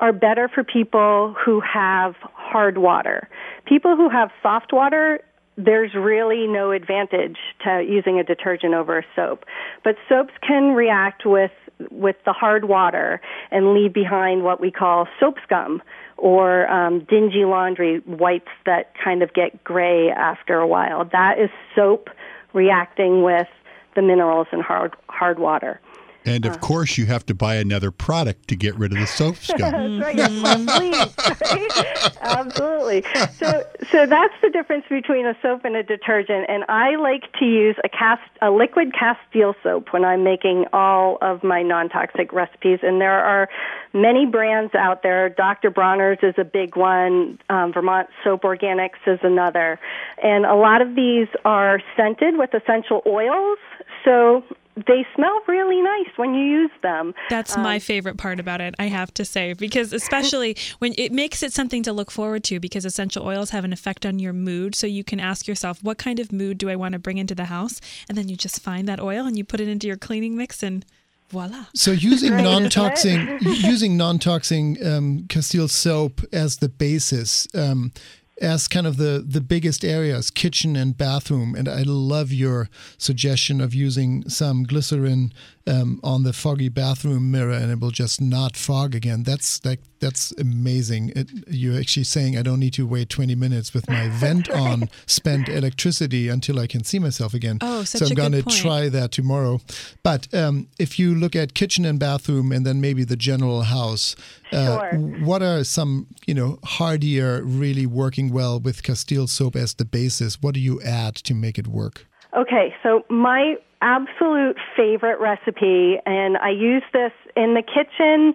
are 0.00 0.12
better 0.12 0.48
for 0.48 0.64
people 0.64 1.34
who 1.44 1.60
have 1.60 2.14
hard 2.34 2.78
water. 2.78 3.28
People 3.66 3.96
who 3.96 4.08
have 4.08 4.30
soft 4.42 4.72
water 4.72 5.20
there's 5.64 5.94
really 5.94 6.46
no 6.46 6.70
advantage 6.72 7.38
to 7.64 7.84
using 7.86 8.18
a 8.18 8.24
detergent 8.24 8.74
over 8.74 8.98
a 8.98 9.04
soap. 9.14 9.44
But 9.84 9.96
soaps 10.08 10.32
can 10.46 10.74
react 10.74 11.24
with 11.24 11.52
with 11.90 12.16
the 12.26 12.32
hard 12.32 12.66
water 12.66 13.22
and 13.50 13.72
leave 13.72 13.94
behind 13.94 14.44
what 14.44 14.60
we 14.60 14.70
call 14.70 15.08
soap 15.18 15.36
scum 15.42 15.82
or 16.18 16.68
um, 16.68 17.06
dingy 17.08 17.46
laundry 17.46 18.00
whites 18.00 18.50
that 18.66 18.92
kind 19.02 19.22
of 19.22 19.32
get 19.32 19.64
gray 19.64 20.10
after 20.10 20.58
a 20.58 20.66
while. 20.66 21.08
That 21.10 21.38
is 21.38 21.48
soap 21.74 22.10
reacting 22.52 23.22
with 23.22 23.48
the 23.96 24.02
minerals 24.02 24.46
in 24.52 24.60
hard 24.60 24.94
hard 25.08 25.38
water. 25.38 25.80
And 26.24 26.44
of 26.44 26.54
uh, 26.54 26.58
course, 26.58 26.98
you 26.98 27.06
have 27.06 27.24
to 27.26 27.34
buy 27.34 27.56
another 27.56 27.90
product 27.90 28.48
to 28.48 28.56
get 28.56 28.76
rid 28.76 28.92
of 28.92 28.98
the 28.98 29.06
soap 29.06 29.36
scum. 29.40 30.00
that's 30.00 30.32
right. 30.34 31.10
right? 31.50 32.16
Absolutely. 32.20 33.04
So, 33.32 33.64
so 33.90 34.06
that's 34.06 34.34
the 34.42 34.50
difference 34.50 34.84
between 34.88 35.26
a 35.26 35.34
soap 35.40 35.64
and 35.64 35.76
a 35.76 35.82
detergent. 35.82 36.46
And 36.48 36.64
I 36.68 36.96
like 36.96 37.32
to 37.38 37.44
use 37.44 37.76
a 37.84 37.88
cast, 37.88 38.22
a 38.42 38.50
liquid 38.50 38.92
Castile 38.92 39.54
soap 39.62 39.92
when 39.92 40.04
I'm 40.04 40.22
making 40.22 40.66
all 40.72 41.18
of 41.22 41.42
my 41.42 41.62
non-toxic 41.62 42.32
recipes. 42.32 42.80
And 42.82 43.00
there 43.00 43.24
are 43.24 43.48
many 43.94 44.26
brands 44.26 44.74
out 44.74 45.02
there. 45.02 45.30
Dr. 45.30 45.70
Bronner's 45.70 46.18
is 46.22 46.34
a 46.36 46.44
big 46.44 46.76
one. 46.76 47.38
Um, 47.48 47.72
Vermont 47.72 48.08
Soap 48.22 48.42
Organics 48.42 49.00
is 49.06 49.20
another. 49.22 49.80
And 50.22 50.44
a 50.44 50.54
lot 50.54 50.82
of 50.82 50.94
these 50.94 51.28
are 51.44 51.80
scented 51.96 52.36
with 52.36 52.52
essential 52.54 53.02
oils. 53.06 53.58
So 54.04 54.44
they 54.76 55.06
smell 55.14 55.40
really 55.46 55.80
nice 55.82 56.08
when 56.16 56.34
you 56.34 56.44
use 56.44 56.70
them. 56.82 57.14
That's 57.28 57.56
um, 57.56 57.62
my 57.62 57.78
favorite 57.78 58.16
part 58.16 58.40
about 58.40 58.60
it, 58.60 58.74
I 58.78 58.86
have 58.86 59.12
to 59.14 59.24
say, 59.24 59.52
because 59.52 59.92
especially 59.92 60.56
when 60.78 60.94
it 60.96 61.12
makes 61.12 61.42
it 61.42 61.52
something 61.52 61.82
to 61.82 61.92
look 61.92 62.10
forward 62.10 62.44
to 62.44 62.60
because 62.60 62.84
essential 62.84 63.26
oils 63.26 63.50
have 63.50 63.64
an 63.64 63.72
effect 63.72 64.06
on 64.06 64.18
your 64.18 64.32
mood. 64.32 64.74
So 64.74 64.86
you 64.86 65.04
can 65.04 65.20
ask 65.20 65.46
yourself, 65.46 65.82
what 65.82 65.98
kind 65.98 66.20
of 66.20 66.32
mood 66.32 66.58
do 66.58 66.70
I 66.70 66.76
want 66.76 66.92
to 66.92 66.98
bring 66.98 67.18
into 67.18 67.34
the 67.34 67.46
house? 67.46 67.80
And 68.08 68.16
then 68.16 68.28
you 68.28 68.36
just 68.36 68.60
find 68.60 68.88
that 68.88 69.00
oil 69.00 69.26
and 69.26 69.36
you 69.36 69.44
put 69.44 69.60
it 69.60 69.68
into 69.68 69.86
your 69.86 69.96
cleaning 69.96 70.36
mix 70.36 70.62
and 70.62 70.84
voila. 71.30 71.66
So 71.74 71.92
using 71.92 72.36
non-toxic 72.36 73.40
using 73.42 73.96
non-toxic 73.96 74.84
um, 74.84 75.26
Castile 75.28 75.68
soap 75.68 76.20
as 76.32 76.58
the 76.58 76.68
basis, 76.68 77.46
um, 77.54 77.92
as 78.40 78.68
kind 78.68 78.86
of 78.86 78.96
the 78.96 79.24
the 79.26 79.40
biggest 79.40 79.84
areas, 79.84 80.30
kitchen 80.30 80.76
and 80.76 80.96
bathroom. 80.96 81.54
And 81.54 81.68
I 81.68 81.82
love 81.82 82.32
your 82.32 82.68
suggestion 82.98 83.60
of 83.60 83.74
using 83.74 84.28
some 84.28 84.64
glycerin 84.64 85.32
um, 85.66 86.00
on 86.02 86.22
the 86.22 86.32
foggy 86.32 86.68
bathroom 86.68 87.30
mirror, 87.30 87.52
and 87.52 87.70
it 87.70 87.80
will 87.80 87.90
just 87.90 88.20
not 88.20 88.56
fog 88.56 88.94
again. 88.94 89.22
That's 89.22 89.64
like 89.64 89.80
that's 90.00 90.32
amazing. 90.38 91.12
It, 91.14 91.30
you're 91.48 91.78
actually 91.78 92.04
saying 92.04 92.36
I 92.36 92.42
don't 92.42 92.58
need 92.58 92.72
to 92.74 92.86
wait 92.86 93.10
20 93.10 93.34
minutes 93.34 93.74
with 93.74 93.88
my 93.88 94.08
vent 94.12 94.50
on, 94.50 94.88
spend 95.06 95.48
electricity 95.48 96.28
until 96.28 96.58
I 96.58 96.66
can 96.66 96.84
see 96.84 96.98
myself 96.98 97.34
again. 97.34 97.58
Oh, 97.60 97.84
such 97.84 98.00
so 98.00 98.06
I'm 98.06 98.14
going 98.14 98.32
to 98.32 98.42
try 98.42 98.88
that 98.88 99.12
tomorrow. 99.12 99.60
But 100.02 100.32
um, 100.34 100.68
if 100.78 100.98
you 100.98 101.14
look 101.14 101.36
at 101.36 101.54
kitchen 101.54 101.84
and 101.84 101.98
bathroom, 101.98 102.52
and 102.52 102.66
then 102.66 102.80
maybe 102.80 103.04
the 103.04 103.16
general 103.16 103.62
house, 103.62 104.16
uh, 104.52 104.90
sure. 104.90 104.98
what 105.20 105.42
are 105.42 105.62
some 105.62 106.06
you 106.26 106.34
know 106.34 106.58
hardier, 106.64 107.42
really 107.44 107.86
working 107.86 108.29
well 108.30 108.60
with 108.60 108.82
Castile 108.82 109.26
soap 109.26 109.56
as 109.56 109.74
the 109.74 109.84
basis? 109.84 110.40
What 110.40 110.54
do 110.54 110.60
you 110.60 110.80
add 110.82 111.16
to 111.16 111.34
make 111.34 111.58
it 111.58 111.66
work? 111.66 112.06
Okay, 112.36 112.74
so 112.82 113.04
my 113.08 113.56
absolute 113.82 114.56
favorite 114.76 115.18
recipe, 115.20 115.96
and 116.06 116.36
I 116.38 116.50
use 116.50 116.82
this 116.92 117.12
in 117.36 117.54
the 117.54 117.62
kitchen 117.62 118.34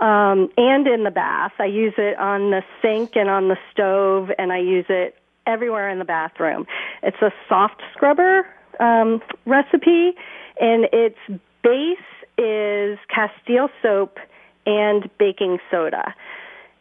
um, 0.00 0.48
and 0.56 0.86
in 0.86 1.04
the 1.04 1.10
bath. 1.10 1.52
I 1.58 1.66
use 1.66 1.94
it 1.96 2.18
on 2.18 2.50
the 2.50 2.62
sink 2.82 3.12
and 3.14 3.30
on 3.30 3.48
the 3.48 3.56
stove, 3.72 4.30
and 4.38 4.52
I 4.52 4.58
use 4.58 4.86
it 4.88 5.16
everywhere 5.46 5.88
in 5.88 5.98
the 5.98 6.04
bathroom. 6.04 6.66
It's 7.02 7.20
a 7.22 7.30
soft 7.48 7.82
scrubber 7.92 8.46
um, 8.80 9.22
recipe, 9.44 10.12
and 10.60 10.86
its 10.92 11.18
base 11.62 11.98
is 12.38 12.98
Castile 13.08 13.70
soap 13.82 14.18
and 14.66 15.08
baking 15.18 15.58
soda. 15.70 16.14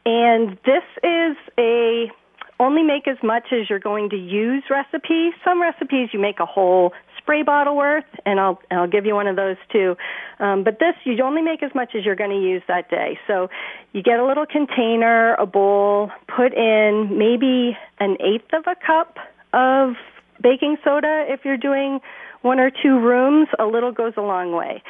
And 0.05 0.57
this 0.65 0.83
is 1.03 1.37
a 1.57 2.11
only 2.59 2.83
make 2.83 3.07
as 3.07 3.17
much 3.21 3.47
as 3.51 3.69
you're 3.69 3.79
going 3.79 4.09
to 4.09 4.15
use 4.15 4.63
recipe. 4.69 5.31
Some 5.43 5.61
recipes 5.61 6.09
you 6.13 6.19
make 6.19 6.39
a 6.39 6.45
whole 6.45 6.93
spray 7.17 7.43
bottle 7.43 7.75
worth, 7.75 8.05
and 8.25 8.39
I'll 8.39 8.61
I'll 8.71 8.87
give 8.87 9.05
you 9.05 9.15
one 9.15 9.27
of 9.27 9.35
those 9.35 9.57
too. 9.71 9.97
Um, 10.39 10.63
but 10.63 10.79
this 10.79 10.95
you 11.03 11.21
only 11.23 11.41
make 11.41 11.63
as 11.63 11.73
much 11.73 11.95
as 11.95 12.05
you're 12.05 12.15
going 12.15 12.29
to 12.29 12.41
use 12.41 12.61
that 12.67 12.89
day. 12.89 13.19
So 13.27 13.49
you 13.93 14.01
get 14.03 14.19
a 14.19 14.25
little 14.25 14.45
container, 14.45 15.33
a 15.35 15.45
bowl, 15.45 16.11
put 16.27 16.53
in 16.53 17.17
maybe 17.17 17.77
an 17.99 18.17
eighth 18.21 18.53
of 18.53 18.63
a 18.67 18.75
cup 18.75 19.17
of 19.53 19.95
baking 20.41 20.77
soda 20.83 21.25
if 21.27 21.41
you're 21.43 21.57
doing 21.57 21.99
one 22.41 22.59
or 22.59 22.69
two 22.69 22.99
rooms. 22.99 23.47
A 23.59 23.65
little 23.65 23.91
goes 23.91 24.13
a 24.17 24.21
long 24.21 24.51
way. 24.51 24.83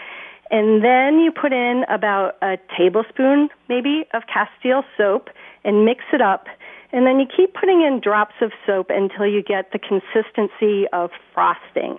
And 0.52 0.84
then 0.84 1.20
you 1.20 1.32
put 1.32 1.54
in 1.54 1.86
about 1.90 2.36
a 2.42 2.58
tablespoon, 2.78 3.50
maybe, 3.68 4.06
of 4.14 4.24
Castile 4.32 4.84
soap 4.96 5.30
and 5.64 5.86
mix 5.86 6.04
it 6.14 6.22
up. 6.22 6.46
And 6.96 7.06
then 7.06 7.20
you 7.20 7.26
keep 7.28 7.54
putting 7.54 7.82
in 7.82 8.00
drops 8.00 8.36
of 8.42 8.52
soap 8.66 8.88
until 8.90 9.28
you 9.28 9.44
get 9.44 9.72
the 9.74 9.80
consistency 9.80 10.88
of 10.94 11.12
frosting. 11.34 11.98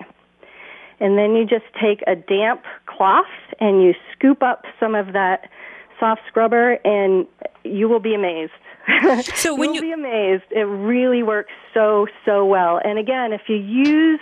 and 1.01 1.19
then 1.19 1.35
you 1.37 1.45
just 1.45 1.67
take 1.79 2.01
a 2.07 2.17
damp 2.17 2.63
cloth 2.87 3.27
and 3.61 3.83
you 3.83 3.93
scoop 4.13 4.43
up 4.43 4.65
some 4.81 4.95
of 4.95 5.13
that 5.13 5.51
soft 6.01 6.23
scrubber, 6.29 6.79
and 6.85 7.27
you 7.65 7.89
will 7.89 8.01
be 8.01 8.15
amazed. 8.15 8.53
So 9.35 9.55
when 9.55 9.75
You'll 9.75 9.85
you 9.85 9.91
be 9.91 9.93
amazed, 9.93 10.45
it 10.51 10.65
really 10.65 11.23
works 11.23 11.53
so 11.75 12.07
so 12.25 12.45
well. 12.47 12.81
And 12.85 12.99
again, 12.99 13.33
if 13.33 13.43
you 13.49 13.57
use 13.57 14.21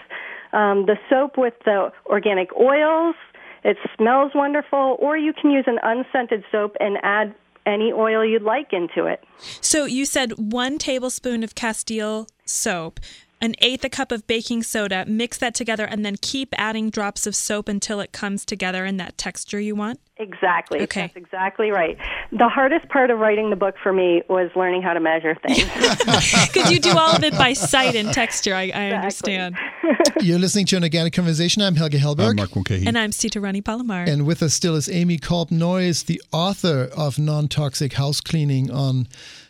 um, 0.53 0.87
the 0.87 0.97
soap 1.11 1.37
with 1.37 1.55
the 1.65 1.93
organic 2.07 2.49
oils, 2.57 3.15
it 3.63 3.77
smells 3.97 4.33
wonderful. 4.35 4.97
Or 5.01 5.17
you 5.17 5.33
can 5.33 5.51
use 5.51 5.67
an 5.67 5.79
unscented 5.83 6.45
soap 6.51 6.77
and 6.81 6.97
add 7.03 7.35
any 7.67 7.93
oil 7.93 8.25
you'd 8.25 8.43
like 8.43 8.73
into 8.73 9.07
it. 9.07 9.23
So 9.61 9.85
you 9.85 10.05
said 10.05 10.33
one 10.33 10.79
tablespoon 10.79 11.43
of 11.43 11.55
Castile 11.55 12.27
soap, 12.45 13.01
an 13.41 13.55
eighth 13.59 13.85
a 13.85 13.89
cup 13.89 14.13
of 14.13 14.27
baking 14.27 14.63
soda, 14.63 15.05
mix 15.07 15.39
that 15.39 15.55
together, 15.55 15.85
and 15.85 16.05
then 16.05 16.17
keep 16.21 16.55
adding 16.57 16.91
drops 16.91 17.27
of 17.27 17.35
soap 17.35 17.69
until 17.69 18.01
it 18.01 18.13
comes 18.13 18.45
together 18.45 18.85
in 18.85 18.97
that 18.99 19.19
texture 19.19 19.61
you 19.61 19.75
want? 19.75 20.01
Exactly. 20.17 20.81
Okay. 20.83 21.03
That's 21.03 21.17
exactly 21.17 21.71
right. 21.73 21.99
The 22.31 22.49
hardest 22.49 22.89
part 22.89 23.11
of 23.11 23.19
writing 23.19 23.51
the 23.51 23.57
book 23.57 23.75
for 23.83 23.93
me 23.93 24.23
was 24.29 24.49
learning 24.55 24.83
how 24.83 24.93
to 24.93 25.01
measure 25.01 25.35
things. 25.35 25.69
Because 26.55 26.71
you 26.71 26.79
do 26.79 26.97
all 26.97 27.17
of 27.17 27.25
it 27.25 27.37
by 27.37 27.53
sight 27.53 27.97
and 27.97 28.13
texture, 28.13 28.55
I, 28.55 28.71
I 28.73 28.91
understand. 28.93 29.57
You're 30.21 30.39
listening 30.39 30.67
to 30.67 30.77
an 30.77 30.85
organic 30.85 31.13
conversation. 31.13 31.63
I'm 31.63 31.75
Helge 31.75 31.95
Hellberg. 31.95 32.31
I'm 32.31 32.37
Mark 32.37 32.55
Mulcahy. 32.55 32.87
And 32.87 32.97
I'm 32.97 33.11
Sita 33.11 33.41
Rani 33.41 33.61
Palomar. 33.61 34.05
And 34.05 34.25
with 34.25 34.43
us 34.43 34.55
still 34.55 34.77
is 34.77 34.89
Amy 34.89 35.19
Kolb 35.19 35.51
Noyes, 35.51 36.05
the 36.05 36.23
author 36.33 36.89
of 36.97 37.19
Non 37.19 37.49
Toxic 37.49 37.95
House 37.95 38.21
Cleaning, 38.21 38.71
on 38.71 39.09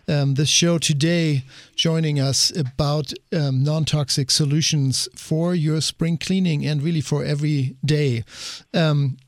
um, 0.08 0.34
this 0.34 0.48
show 0.48 0.78
today, 0.78 1.44
joining 1.76 2.18
us 2.20 2.54
about 2.56 3.12
um, 3.32 3.62
non 3.62 3.84
toxic 3.84 4.30
solutions 4.30 5.08
for 5.14 5.54
your 5.54 5.80
spring 5.80 6.16
cleaning 6.16 6.64
and 6.64 6.82
really 6.82 7.00
for 7.00 7.24
every 7.24 7.76
day. 7.84 8.24
Um, 8.72 9.18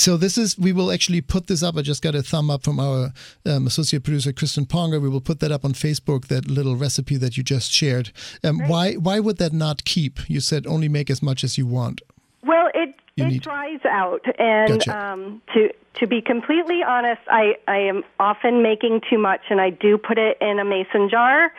so 0.00 0.16
this 0.16 0.36
is 0.38 0.58
we 0.58 0.72
will 0.72 0.90
actually 0.90 1.20
put 1.20 1.46
this 1.46 1.62
up. 1.62 1.76
I 1.76 1.82
just 1.82 2.02
got 2.02 2.14
a 2.14 2.22
thumb 2.22 2.50
up 2.50 2.62
from 2.64 2.80
our 2.80 3.12
um, 3.44 3.66
associate 3.66 4.02
producer 4.04 4.32
Kristen 4.32 4.64
Ponger. 4.66 5.00
We 5.00 5.08
will 5.08 5.20
put 5.20 5.40
that 5.40 5.52
up 5.52 5.64
on 5.64 5.72
Facebook. 5.74 6.28
That 6.28 6.48
little 6.48 6.76
recipe 6.76 7.16
that 7.18 7.36
you 7.36 7.42
just 7.42 7.70
shared. 7.70 8.10
Um, 8.42 8.58
why 8.68 8.94
why 8.94 9.20
would 9.20 9.36
that 9.38 9.52
not 9.52 9.84
keep? 9.84 10.14
You 10.28 10.40
said 10.40 10.66
only 10.66 10.88
make 10.88 11.10
as 11.10 11.22
much 11.22 11.44
as 11.44 11.58
you 11.58 11.66
want. 11.66 12.00
Well, 12.42 12.68
it 12.74 12.94
You 13.16 13.24
it 13.24 13.28
need- 13.28 13.42
dries 13.42 13.84
out, 13.84 14.24
and 14.38 14.68
Gotcha. 14.78 14.98
um, 14.98 15.42
to 15.54 15.70
to 16.00 16.06
be 16.06 16.22
completely 16.22 16.82
honest, 16.82 17.20
I 17.28 17.56
I 17.68 17.78
am 17.78 18.02
often 18.18 18.62
making 18.62 19.02
too 19.10 19.18
much, 19.18 19.42
and 19.50 19.60
I 19.60 19.70
do 19.70 19.98
put 19.98 20.18
it 20.18 20.38
in 20.40 20.58
a 20.58 20.64
mason 20.64 21.08
jar, 21.10 21.52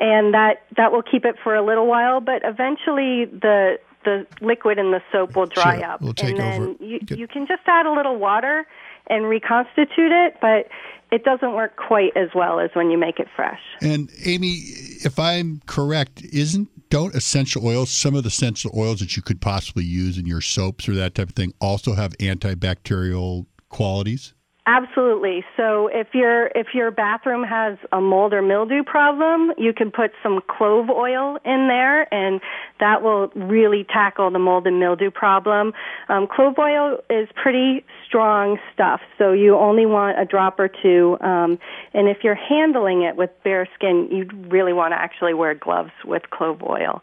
and 0.00 0.32
that 0.34 0.62
that 0.76 0.92
will 0.92 1.02
keep 1.02 1.24
it 1.24 1.36
for 1.42 1.56
a 1.56 1.62
little 1.64 1.86
while. 1.86 2.20
But 2.20 2.42
eventually, 2.44 3.24
the 3.24 3.78
the 4.08 4.26
liquid 4.44 4.78
in 4.78 4.90
the 4.90 5.00
soap 5.12 5.36
will 5.36 5.46
dry 5.46 5.78
Sure, 5.78 5.90
up, 5.90 6.00
take 6.16 6.30
and 6.30 6.38
then 6.38 6.62
over. 6.62 6.84
you 6.84 7.00
Good. 7.00 7.18
you 7.18 7.26
can 7.28 7.46
just 7.46 7.62
add 7.66 7.86
a 7.86 7.92
little 7.92 8.16
water 8.16 8.66
and 9.08 9.26
reconstitute 9.26 10.12
it, 10.12 10.36
but 10.40 10.68
it 11.10 11.24
doesn't 11.24 11.54
work 11.54 11.76
quite 11.76 12.14
as 12.16 12.28
well 12.34 12.60
as 12.60 12.70
when 12.74 12.90
you 12.90 12.98
make 12.98 13.18
it 13.18 13.28
fresh. 13.34 13.60
And 13.80 14.10
Amy, 14.24 14.60
if 15.04 15.18
I'm 15.18 15.60
correct, 15.66 16.22
isn't 16.22 16.68
don't 16.90 17.14
essential 17.14 17.66
oils, 17.66 17.90
some 17.90 18.14
of 18.14 18.22
the 18.22 18.28
essential 18.28 18.70
oils 18.76 19.00
that 19.00 19.16
you 19.16 19.22
could 19.22 19.40
possibly 19.40 19.84
use 19.84 20.18
in 20.18 20.26
your 20.26 20.40
soaps 20.40 20.88
or 20.88 20.94
that 20.94 21.14
type 21.14 21.30
of 21.30 21.34
thing, 21.34 21.52
also 21.60 21.94
have 21.94 22.12
antibacterial 22.18 23.46
qualities? 23.68 24.34
Absolutely. 24.68 25.46
So 25.56 25.88
if 25.90 26.08
your 26.12 26.48
if 26.48 26.74
your 26.74 26.90
bathroom 26.90 27.42
has 27.42 27.78
a 27.90 28.02
mold 28.02 28.34
or 28.34 28.42
mildew 28.42 28.82
problem, 28.82 29.50
you 29.56 29.72
can 29.72 29.90
put 29.90 30.10
some 30.22 30.42
clove 30.46 30.90
oil 30.90 31.38
in 31.42 31.68
there, 31.68 32.12
and 32.12 32.38
that 32.78 33.02
will 33.02 33.28
really 33.28 33.86
tackle 33.90 34.30
the 34.30 34.38
mold 34.38 34.66
and 34.66 34.78
mildew 34.78 35.10
problem. 35.10 35.72
Um, 36.10 36.26
clove 36.26 36.58
oil 36.58 36.98
is 37.08 37.30
pretty 37.34 37.82
strong 38.06 38.58
stuff, 38.74 39.00
so 39.16 39.32
you 39.32 39.56
only 39.56 39.86
want 39.86 40.20
a 40.20 40.26
drop 40.26 40.60
or 40.60 40.68
two. 40.68 41.16
Um, 41.22 41.58
and 41.94 42.06
if 42.06 42.18
you're 42.22 42.34
handling 42.34 43.04
it 43.04 43.16
with 43.16 43.30
bare 43.44 43.66
skin, 43.74 44.10
you 44.12 44.28
really 44.50 44.74
want 44.74 44.92
to 44.92 45.00
actually 45.00 45.32
wear 45.32 45.54
gloves 45.54 45.92
with 46.04 46.28
clove 46.28 46.62
oil. 46.62 47.02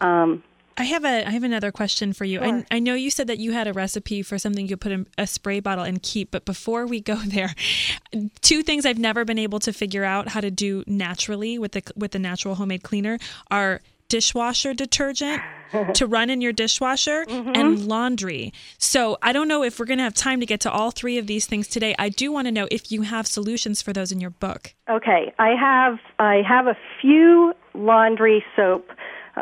Um, 0.00 0.42
I 0.78 0.84
have 0.84 1.04
a 1.04 1.26
I 1.26 1.30
have 1.30 1.42
another 1.42 1.72
question 1.72 2.12
for 2.12 2.24
you. 2.24 2.40
I, 2.40 2.64
I 2.70 2.78
know 2.78 2.94
you 2.94 3.10
said 3.10 3.26
that 3.28 3.38
you 3.38 3.52
had 3.52 3.66
a 3.66 3.72
recipe 3.72 4.22
for 4.22 4.38
something 4.38 4.68
you 4.68 4.76
put 4.76 4.92
in 4.92 5.06
a 5.16 5.26
spray 5.26 5.60
bottle 5.60 5.84
and 5.84 6.02
keep, 6.02 6.30
but 6.30 6.44
before 6.44 6.86
we 6.86 7.00
go 7.00 7.14
there, 7.26 7.54
two 8.42 8.62
things 8.62 8.84
I've 8.84 8.98
never 8.98 9.24
been 9.24 9.38
able 9.38 9.58
to 9.60 9.72
figure 9.72 10.04
out 10.04 10.28
how 10.28 10.40
to 10.40 10.50
do 10.50 10.84
naturally 10.86 11.58
with 11.58 11.72
the 11.72 11.82
with 11.96 12.12
the 12.12 12.18
natural 12.18 12.56
homemade 12.56 12.82
cleaner 12.82 13.18
are 13.50 13.80
dishwasher 14.08 14.72
detergent 14.72 15.42
to 15.94 16.06
run 16.06 16.30
in 16.30 16.40
your 16.40 16.52
dishwasher 16.52 17.24
mm-hmm. 17.24 17.52
and 17.54 17.86
laundry. 17.86 18.52
So 18.78 19.18
I 19.22 19.32
don't 19.32 19.48
know 19.48 19.64
if 19.64 19.80
we're 19.80 19.86
going 19.86 19.98
to 19.98 20.04
have 20.04 20.14
time 20.14 20.40
to 20.40 20.46
get 20.46 20.60
to 20.60 20.70
all 20.70 20.92
three 20.92 21.18
of 21.18 21.26
these 21.26 21.46
things 21.46 21.66
today. 21.66 21.94
I 21.98 22.08
do 22.08 22.30
want 22.30 22.46
to 22.46 22.52
know 22.52 22.68
if 22.70 22.92
you 22.92 23.02
have 23.02 23.26
solutions 23.26 23.82
for 23.82 23.92
those 23.92 24.12
in 24.12 24.20
your 24.20 24.30
book. 24.30 24.74
Okay, 24.88 25.34
I 25.38 25.54
have 25.58 25.98
I 26.18 26.42
have 26.46 26.66
a 26.66 26.76
few 27.00 27.52
laundry 27.74 28.44
soap 28.54 28.88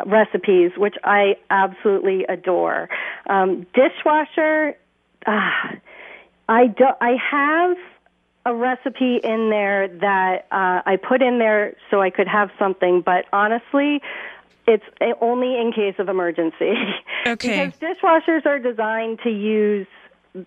recipes 0.05 0.71
which 0.77 0.95
I 1.03 1.37
absolutely 1.49 2.25
adore. 2.25 2.89
Um, 3.27 3.65
dishwasher, 3.73 4.75
uh, 5.25 5.75
I 6.47 6.67
do, 6.67 6.85
I 7.01 7.15
have 7.31 7.77
a 8.45 8.53
recipe 8.53 9.19
in 9.23 9.49
there 9.49 9.87
that 9.87 10.45
uh, 10.51 10.81
I 10.85 10.97
put 10.97 11.21
in 11.21 11.39
there 11.39 11.75
so 11.89 12.01
I 12.01 12.09
could 12.11 12.27
have 12.27 12.51
something, 12.59 13.01
but 13.01 13.25
honestly, 13.33 14.01
it's 14.67 14.83
uh, 15.01 15.13
only 15.21 15.59
in 15.59 15.71
case 15.71 15.95
of 15.99 16.09
emergency. 16.09 16.73
Okay. 17.27 17.71
because 17.71 17.79
dishwashers 17.79 18.45
are 18.45 18.59
designed 18.59 19.17
to 19.23 19.31
use 19.31 19.87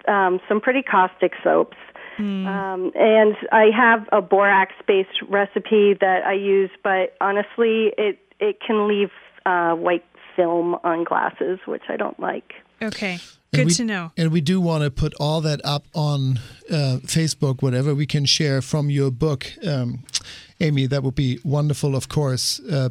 um, 0.06 0.38
some 0.48 0.60
pretty 0.60 0.82
caustic 0.82 1.32
soaps. 1.42 1.76
Um, 2.18 2.92
and 2.94 3.36
I 3.50 3.70
have 3.76 4.08
a 4.12 4.20
borax 4.20 4.74
based 4.86 5.22
recipe 5.28 5.94
that 6.00 6.24
I 6.24 6.34
use, 6.34 6.70
but 6.84 7.16
honestly, 7.20 7.92
it, 7.98 8.20
it 8.38 8.60
can 8.60 8.86
leave 8.86 9.10
uh, 9.46 9.74
white 9.74 10.04
film 10.36 10.76
on 10.84 11.04
glasses, 11.04 11.58
which 11.66 11.82
I 11.88 11.96
don't 11.96 12.18
like. 12.20 12.54
Okay. 12.80 13.12
And 13.52 13.60
Good 13.60 13.66
we- 13.66 13.74
to 13.74 13.84
know. 13.84 14.12
And 14.16 14.30
we 14.30 14.40
do 14.40 14.60
want 14.60 14.84
to 14.84 14.90
put 14.90 15.14
all 15.18 15.40
that 15.40 15.60
up 15.64 15.86
on 15.94 16.38
uh, 16.70 16.98
Facebook, 17.06 17.62
whatever 17.62 17.94
we 17.94 18.06
can 18.06 18.24
share 18.26 18.60
from 18.62 18.90
your 18.90 19.10
book. 19.10 19.50
Um, 19.66 20.04
Amy, 20.60 20.86
that 20.86 21.02
would 21.02 21.14
be 21.14 21.40
wonderful, 21.44 21.96
of 21.96 22.08
course. 22.08 22.60
Uh, 22.60 22.90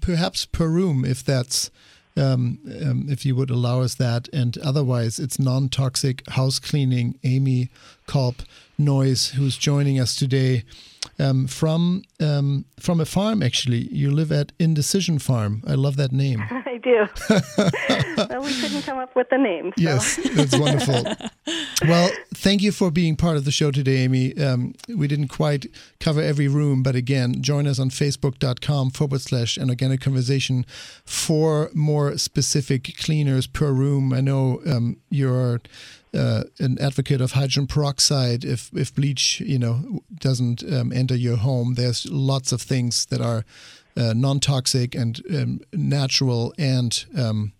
perhaps 0.00 0.44
per 0.44 0.68
room, 0.68 1.04
if 1.04 1.24
that's. 1.24 1.70
Um, 2.14 2.58
um, 2.84 3.06
if 3.08 3.24
you 3.24 3.34
would 3.36 3.48
allow 3.48 3.80
us 3.80 3.94
that, 3.94 4.28
and 4.34 4.58
otherwise, 4.58 5.18
it's 5.18 5.38
non-toxic 5.38 6.28
house 6.28 6.58
cleaning. 6.58 7.18
Amy 7.24 7.70
Kolb 8.06 8.42
Noyes, 8.76 9.30
who's 9.30 9.56
joining 9.56 9.98
us 9.98 10.14
today 10.14 10.64
um, 11.18 11.46
from 11.46 12.02
um, 12.20 12.64
from 12.78 13.00
a 13.00 13.04
farm. 13.04 13.42
Actually, 13.42 13.88
you 13.92 14.10
live 14.10 14.32
at 14.32 14.52
Indecision 14.58 15.18
Farm. 15.18 15.62
I 15.66 15.74
love 15.74 15.96
that 15.96 16.12
name. 16.12 16.42
I 16.50 16.78
do. 16.82 17.06
well, 18.30 18.42
we 18.42 18.60
couldn't 18.60 18.82
come 18.82 18.98
up 18.98 19.14
with 19.14 19.28
the 19.30 19.38
name. 19.38 19.72
So. 19.76 19.82
Yes, 19.82 20.16
that's 20.34 20.58
wonderful. 20.58 21.04
well, 21.88 22.10
thank 22.34 22.62
you 22.62 22.72
for 22.72 22.90
being 22.90 23.16
part 23.16 23.36
of 23.36 23.44
the 23.44 23.50
show 23.50 23.70
today, 23.70 23.98
Amy. 23.98 24.36
Um, 24.38 24.74
we 24.88 25.06
didn't 25.06 25.28
quite 25.28 25.66
cover 26.00 26.20
every 26.20 26.48
room, 26.48 26.82
but 26.82 26.94
again, 26.94 27.42
join 27.42 27.66
us 27.66 27.78
on 27.78 27.90
facebook.com 27.90 28.90
forward 28.90 29.20
slash 29.20 29.56
an 29.56 29.68
organic 29.70 30.00
conversation 30.00 30.64
for 31.04 31.70
more 31.74 32.16
specific 32.18 32.96
cleaners 32.98 33.46
per 33.46 33.72
room. 33.72 34.12
I 34.12 34.20
know 34.20 34.60
um, 34.66 34.96
you're 35.10 35.60
uh, 36.14 36.44
an 36.58 36.78
advocate 36.80 37.20
of 37.20 37.32
hydrogen 37.32 37.66
peroxide 37.66 38.44
if, 38.44 38.70
if 38.74 38.94
bleach, 38.94 39.40
you 39.40 39.58
know, 39.58 40.00
doesn't 40.14 40.62
um, 40.70 40.91
enter 40.92 41.16
your 41.16 41.36
home. 41.36 41.74
There's 41.74 42.06
lots 42.10 42.52
of 42.52 42.62
things 42.62 43.06
that 43.06 43.20
are 43.20 43.44
uh, 43.96 44.12
non-toxic 44.14 44.94
and 44.94 45.20
um, 45.34 45.60
natural 45.72 46.54
and 46.58 47.04
um, 47.16 47.52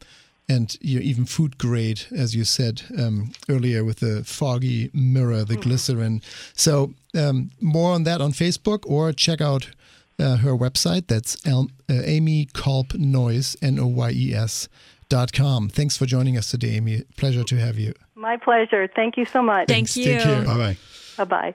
and 0.48 0.76
you 0.80 0.98
know, 0.98 1.04
even 1.04 1.24
food 1.24 1.56
grade, 1.56 2.02
as 2.10 2.34
you 2.34 2.44
said 2.44 2.82
um, 2.98 3.32
earlier, 3.48 3.84
with 3.84 4.00
the 4.00 4.22
foggy 4.24 4.90
mirror, 4.92 5.44
the 5.44 5.56
glycerin. 5.56 6.20
So 6.54 6.92
um, 7.16 7.50
more 7.60 7.92
on 7.92 8.04
that 8.04 8.20
on 8.20 8.32
Facebook, 8.32 8.84
or 8.84 9.12
check 9.12 9.40
out 9.40 9.70
uh, 10.18 10.36
her 10.36 10.52
website. 10.52 11.06
That's 11.06 11.36
El- 11.46 11.70
uh, 11.88 12.02
Amy 12.04 12.48
Kolb 12.52 12.92
Noyes, 12.94 13.56
N 13.62 13.78
O 13.78 13.86
Y 13.86 14.10
E 14.10 14.34
S 14.34 14.68
dot 15.08 15.32
com. 15.32 15.68
Thanks 15.68 15.96
for 15.96 16.06
joining 16.06 16.36
us 16.36 16.50
today, 16.50 16.76
Amy. 16.76 17.02
Pleasure 17.16 17.44
to 17.44 17.56
have 17.56 17.78
you. 17.78 17.94
My 18.14 18.36
pleasure. 18.36 18.88
Thank 18.94 19.16
you 19.16 19.24
so 19.24 19.42
much. 19.42 19.68
Thank 19.68 19.88
Thanks. 19.88 19.96
you. 19.96 20.04
Take 20.04 20.22
care. 20.22 20.44
Bye 20.44 20.56
bye. 20.56 20.76
Bye 21.16 21.24
bye. 21.24 21.54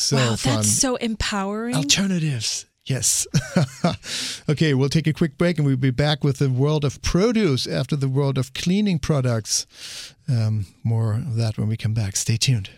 So 0.00 0.16
wow, 0.16 0.36
fun. 0.36 0.56
that's 0.56 0.72
so 0.80 0.96
empowering. 0.96 1.76
Alternatives. 1.76 2.64
Yes. 2.86 3.26
okay, 4.48 4.72
we'll 4.72 4.88
take 4.88 5.06
a 5.06 5.12
quick 5.12 5.36
break 5.36 5.58
and 5.58 5.66
we'll 5.66 5.76
be 5.76 5.90
back 5.90 6.24
with 6.24 6.38
the 6.38 6.48
world 6.48 6.84
of 6.84 7.02
produce 7.02 7.66
after 7.66 7.94
the 7.94 8.08
world 8.08 8.38
of 8.38 8.54
cleaning 8.54 8.98
products. 8.98 9.66
Um, 10.26 10.66
more 10.82 11.12
of 11.12 11.36
that 11.36 11.58
when 11.58 11.68
we 11.68 11.76
come 11.76 11.92
back. 11.92 12.16
Stay 12.16 12.38
tuned. 12.38 12.70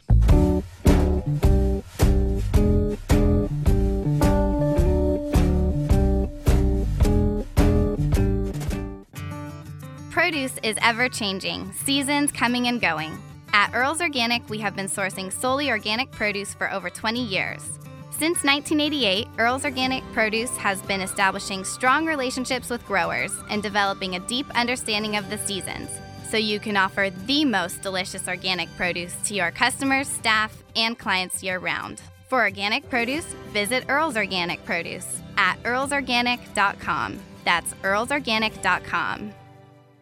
Produce 10.10 10.58
is 10.62 10.76
ever 10.82 11.08
changing, 11.08 11.72
seasons 11.72 12.32
coming 12.32 12.66
and 12.66 12.80
going. 12.80 13.16
At 13.54 13.74
Earl's 13.74 14.00
Organic, 14.00 14.48
we 14.48 14.58
have 14.58 14.74
been 14.74 14.86
sourcing 14.86 15.30
solely 15.30 15.70
organic 15.70 16.10
produce 16.10 16.54
for 16.54 16.72
over 16.72 16.88
20 16.88 17.22
years. 17.22 17.62
Since 18.10 18.44
1988, 18.44 19.28
Earl's 19.38 19.64
Organic 19.64 20.02
Produce 20.12 20.56
has 20.56 20.80
been 20.82 21.00
establishing 21.00 21.64
strong 21.64 22.06
relationships 22.06 22.70
with 22.70 22.86
growers 22.86 23.32
and 23.50 23.62
developing 23.62 24.14
a 24.14 24.20
deep 24.20 24.46
understanding 24.54 25.16
of 25.16 25.28
the 25.28 25.38
seasons 25.38 25.90
so 26.30 26.38
you 26.38 26.58
can 26.58 26.78
offer 26.78 27.10
the 27.26 27.44
most 27.44 27.82
delicious 27.82 28.26
organic 28.26 28.74
produce 28.76 29.14
to 29.24 29.34
your 29.34 29.50
customers, 29.50 30.08
staff, 30.08 30.62
and 30.76 30.98
clients 30.98 31.42
year 31.42 31.58
round. 31.58 32.00
For 32.28 32.40
organic 32.40 32.88
produce, 32.88 33.26
visit 33.52 33.84
Earl's 33.88 34.16
Organic 34.16 34.64
Produce 34.64 35.20
at 35.36 35.62
earlsorganic.com. 35.64 37.18
That's 37.44 37.74
earlsorganic.com. 37.74 39.34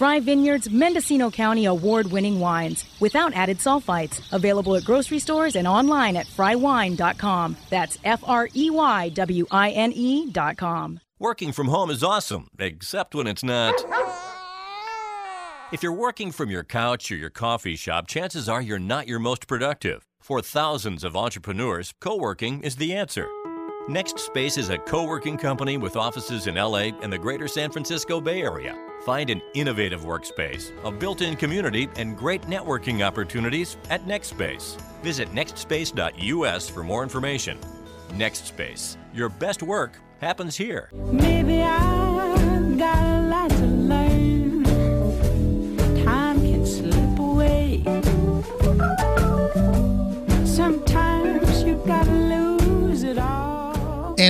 Frey 0.00 0.18
Vineyards 0.18 0.70
Mendocino 0.70 1.30
County 1.30 1.66
award 1.66 2.10
winning 2.10 2.40
wines 2.40 2.86
without 3.00 3.34
added 3.34 3.58
sulfites. 3.58 4.18
Available 4.32 4.74
at 4.76 4.84
grocery 4.84 5.18
stores 5.18 5.56
and 5.56 5.68
online 5.68 6.16
at 6.16 6.24
freywine.com. 6.26 7.54
That's 7.68 7.98
F 8.02 8.24
R 8.26 8.48
E 8.56 8.70
Y 8.70 9.10
W 9.10 9.46
I 9.50 9.72
N 9.72 9.92
E.com. 9.92 11.00
Working 11.18 11.52
from 11.52 11.68
home 11.68 11.90
is 11.90 12.02
awesome, 12.02 12.48
except 12.58 13.14
when 13.14 13.26
it's 13.26 13.44
not. 13.44 13.74
If 15.70 15.82
you're 15.82 15.92
working 15.92 16.32
from 16.32 16.48
your 16.48 16.64
couch 16.64 17.12
or 17.12 17.16
your 17.16 17.28
coffee 17.28 17.76
shop, 17.76 18.06
chances 18.06 18.48
are 18.48 18.62
you're 18.62 18.78
not 18.78 19.06
your 19.06 19.18
most 19.18 19.46
productive. 19.46 20.06
For 20.22 20.40
thousands 20.40 21.04
of 21.04 21.14
entrepreneurs, 21.14 21.92
co 22.00 22.16
working 22.16 22.62
is 22.62 22.76
the 22.76 22.94
answer. 22.94 23.28
NextSpace 23.88 24.58
is 24.58 24.68
a 24.68 24.76
co 24.78 25.04
working 25.04 25.38
company 25.38 25.78
with 25.78 25.96
offices 25.96 26.46
in 26.46 26.56
LA 26.56 26.90
and 27.02 27.10
the 27.10 27.18
greater 27.18 27.48
San 27.48 27.70
Francisco 27.70 28.20
Bay 28.20 28.42
Area. 28.42 28.76
Find 29.06 29.30
an 29.30 29.40
innovative 29.54 30.02
workspace, 30.02 30.70
a 30.84 30.90
built 30.92 31.22
in 31.22 31.34
community, 31.34 31.88
and 31.96 32.16
great 32.16 32.42
networking 32.42 33.04
opportunities 33.04 33.78
at 33.88 34.04
NextSpace. 34.04 34.78
Visit 35.02 35.32
nextspace.us 35.32 36.68
for 36.68 36.84
more 36.84 37.02
information. 37.02 37.58
NextSpace, 38.10 38.96
your 39.14 39.30
best 39.30 39.62
work 39.62 39.98
happens 40.20 40.56
here. 40.56 40.90
Maybe 40.92 41.62
I've 41.62 42.78
got 42.78 43.19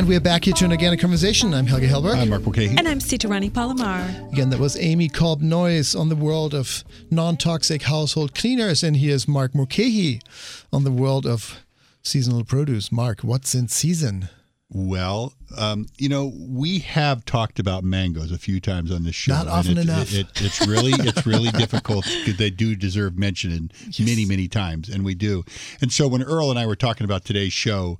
And 0.01 0.09
we're 0.09 0.19
back 0.19 0.47
here 0.47 0.55
to 0.55 0.65
an 0.65 0.71
organic 0.71 0.99
conversation. 0.99 1.53
I'm 1.53 1.67
Helge 1.67 1.83
Hellberg. 1.83 2.17
I'm 2.17 2.31
Mark 2.31 2.43
Mulcahy. 2.43 2.75
And 2.75 2.89
I'm 2.89 3.01
Sitarani 3.01 3.53
Palomar. 3.53 4.09
Again, 4.33 4.49
that 4.49 4.59
was 4.59 4.75
Amy 4.79 5.11
Kolb 5.11 5.43
Noyes 5.43 5.95
on 5.95 6.09
the 6.09 6.17
world 6.17 6.55
of 6.55 6.85
non 7.11 7.37
toxic 7.37 7.83
household 7.83 8.35
cleaners. 8.35 8.83
And 8.83 8.97
here's 8.97 9.29
Mark 9.29 9.55
Mulcahy 9.55 10.23
on 10.73 10.85
the 10.85 10.91
world 10.91 11.27
of 11.27 11.61
seasonal 12.03 12.45
produce. 12.45 12.91
Mark, 12.91 13.21
what's 13.21 13.55
in 13.55 13.69
season? 13.69 14.31
Well, 14.71 15.35
um, 15.59 15.85
you 15.99 16.09
know, 16.09 16.33
we 16.35 16.79
have 16.79 17.27
talked 17.27 17.59
about 17.59 17.85
mangoes 17.85 18.33
a 18.33 18.39
few 18.39 18.59
times 18.59 18.91
on 18.91 19.05
this 19.05 19.15
show. 19.15 19.35
Not 19.35 19.49
often 19.49 19.77
it, 19.77 19.83
enough. 19.83 20.15
It, 20.15 20.21
it, 20.21 20.43
it's 20.43 20.67
really, 20.67 20.93
it's 20.99 21.27
really 21.27 21.51
difficult 21.51 22.07
because 22.07 22.39
they 22.39 22.49
do 22.49 22.75
deserve 22.75 23.19
mention 23.19 23.71
yes. 23.85 24.01
many, 24.01 24.25
many 24.25 24.49
times, 24.49 24.89
and 24.89 25.05
we 25.05 25.15
do. 25.15 25.45
And 25.83 25.93
so 25.93 26.09
when 26.09 26.23
Earl 26.23 26.49
and 26.49 26.59
I 26.59 26.65
were 26.65 26.75
talking 26.75 27.05
about 27.05 27.27
today's 27.27 27.53
show, 27.53 27.99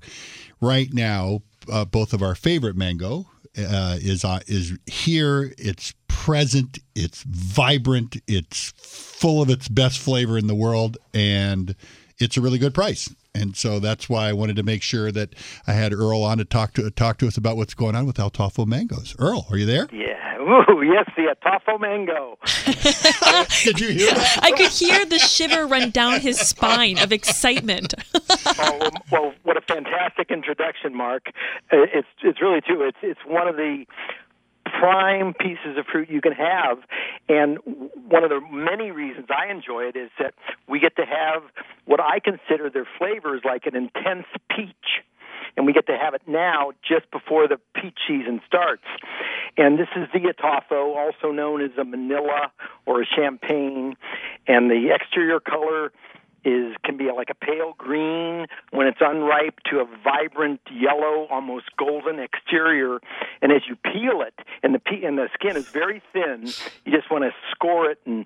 right 0.61 0.91
now, 0.93 1.41
uh, 1.69 1.85
both 1.85 2.13
of 2.13 2.21
our 2.21 2.35
favorite 2.35 2.75
mango 2.75 3.27
uh, 3.57 3.97
is 3.99 4.23
uh, 4.23 4.39
is 4.47 4.77
here. 4.85 5.53
It's 5.57 5.93
present. 6.07 6.79
It's 6.95 7.23
vibrant. 7.23 8.17
It's 8.27 8.73
full 8.77 9.41
of 9.41 9.49
its 9.49 9.67
best 9.67 9.99
flavor 9.99 10.37
in 10.37 10.47
the 10.47 10.55
world, 10.55 10.97
and 11.13 11.75
it's 12.19 12.37
a 12.37 12.41
really 12.41 12.59
good 12.59 12.73
price. 12.73 13.13
And 13.33 13.55
so 13.55 13.79
that's 13.79 14.09
why 14.09 14.27
I 14.27 14.33
wanted 14.33 14.57
to 14.57 14.63
make 14.63 14.83
sure 14.83 15.11
that 15.11 15.35
I 15.65 15.73
had 15.73 15.93
Earl 15.93 16.23
on 16.23 16.37
to 16.39 16.45
talk 16.45 16.73
to 16.73 16.91
talk 16.91 17.17
to 17.19 17.27
us 17.27 17.37
about 17.37 17.55
what's 17.55 17.73
going 17.73 17.95
on 17.95 18.05
with 18.05 18.17
Ataulfo 18.17 18.67
mangoes. 18.67 19.15
Earl, 19.19 19.47
are 19.49 19.57
you 19.57 19.65
there? 19.65 19.87
Yeah. 19.91 20.17
Ooh, 20.41 20.81
yes, 20.81 21.07
the 21.15 21.33
Ataulfo 21.35 21.79
mango. 21.79 22.37
Did 23.63 23.79
you 23.79 23.89
hear 23.89 24.11
that? 24.11 24.39
I 24.41 24.51
could 24.51 24.71
hear 24.71 25.05
the 25.05 25.19
shiver 25.19 25.67
run 25.67 25.91
down 25.91 26.19
his 26.19 26.39
spine 26.39 26.97
of 26.97 27.11
excitement. 27.11 27.93
oh, 28.57 28.89
well, 29.11 29.33
what 29.43 29.55
a 29.55 29.61
fantastic 29.61 30.31
introduction, 30.31 30.95
Mark. 30.95 31.27
Uh, 31.71 31.85
it's 31.93 32.07
it's 32.23 32.41
really 32.41 32.59
too. 32.61 32.81
It's 32.81 32.97
it's 33.01 33.19
one 33.25 33.47
of 33.47 33.55
the 33.55 33.85
prime 34.79 35.33
pieces 35.33 35.77
of 35.77 35.85
fruit 35.91 36.09
you 36.09 36.21
can 36.21 36.33
have. 36.33 36.79
And 37.29 37.59
one 38.07 38.23
of 38.23 38.29
the 38.29 38.41
many 38.51 38.91
reasons 38.91 39.27
I 39.29 39.51
enjoy 39.51 39.83
it 39.83 39.95
is 39.95 40.09
that 40.19 40.33
we 40.67 40.79
get 40.79 40.95
to 40.95 41.05
have 41.05 41.43
what 41.85 41.99
I 41.99 42.19
consider 42.19 42.69
their 42.69 42.87
flavors 42.97 43.41
like 43.43 43.65
an 43.65 43.75
intense 43.75 44.27
peach. 44.55 45.03
And 45.57 45.65
we 45.65 45.73
get 45.73 45.87
to 45.87 45.97
have 45.97 46.13
it 46.13 46.21
now 46.27 46.71
just 46.87 47.11
before 47.11 47.47
the 47.47 47.57
peach 47.75 47.97
season 48.07 48.39
starts. 48.47 48.85
And 49.57 49.77
this 49.77 49.89
is 49.97 50.07
the 50.13 50.31
Ataulfo, 50.31 50.95
also 50.95 51.31
known 51.31 51.61
as 51.61 51.71
a 51.77 51.83
Manila 51.83 52.51
or 52.85 53.01
a 53.01 53.05
Champagne. 53.05 53.97
And 54.47 54.71
the 54.71 54.95
exterior 54.95 55.41
color 55.41 55.91
is 56.43 56.75
can 56.83 56.97
be 56.97 57.09
like 57.15 57.29
a 57.29 57.35
pale 57.35 57.73
green 57.77 58.47
when 58.71 58.87
it's 58.87 58.99
unripe 59.01 59.59
to 59.69 59.79
a 59.79 59.85
vibrant 60.03 60.61
yellow, 60.71 61.27
almost 61.29 61.65
golden 61.77 62.19
exterior. 62.19 62.99
And 63.41 63.51
as 63.51 63.61
you 63.67 63.75
peel 63.75 64.21
it, 64.21 64.33
and 64.63 64.75
the 64.75 64.81
and 65.05 65.17
the 65.17 65.29
skin 65.33 65.55
is 65.55 65.67
very 65.69 66.01
thin, 66.13 66.47
you 66.85 66.91
just 66.91 67.11
want 67.11 67.23
to 67.23 67.31
score 67.51 67.89
it 67.89 67.99
and 68.05 68.25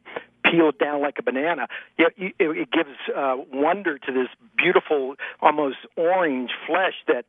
peel 0.52 0.70
it 0.70 0.80
down 0.80 1.02
like 1.02 1.16
a 1.20 1.24
banana. 1.24 1.68
It, 1.98 2.14
it 2.39 2.72
gives 2.72 2.98
uh, 3.16 3.36
wonder 3.52 3.98
to 3.98 4.12
this 4.12 4.28
beautiful, 4.58 5.16
almost 5.41 5.78
orange 5.96 6.52
flesh 6.68 6.96
that 7.08 7.26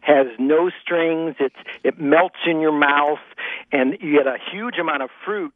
has 0.00 0.26
no 0.38 0.70
strings. 0.82 1.36
It's 1.40 1.56
it 1.82 1.98
melts 2.00 2.38
in 2.46 2.60
your 2.60 2.72
mouth, 2.72 3.18
and 3.72 3.96
you 4.00 4.18
get 4.18 4.26
a 4.26 4.38
huge 4.52 4.78
amount 4.78 5.02
of 5.02 5.10
fruit 5.24 5.54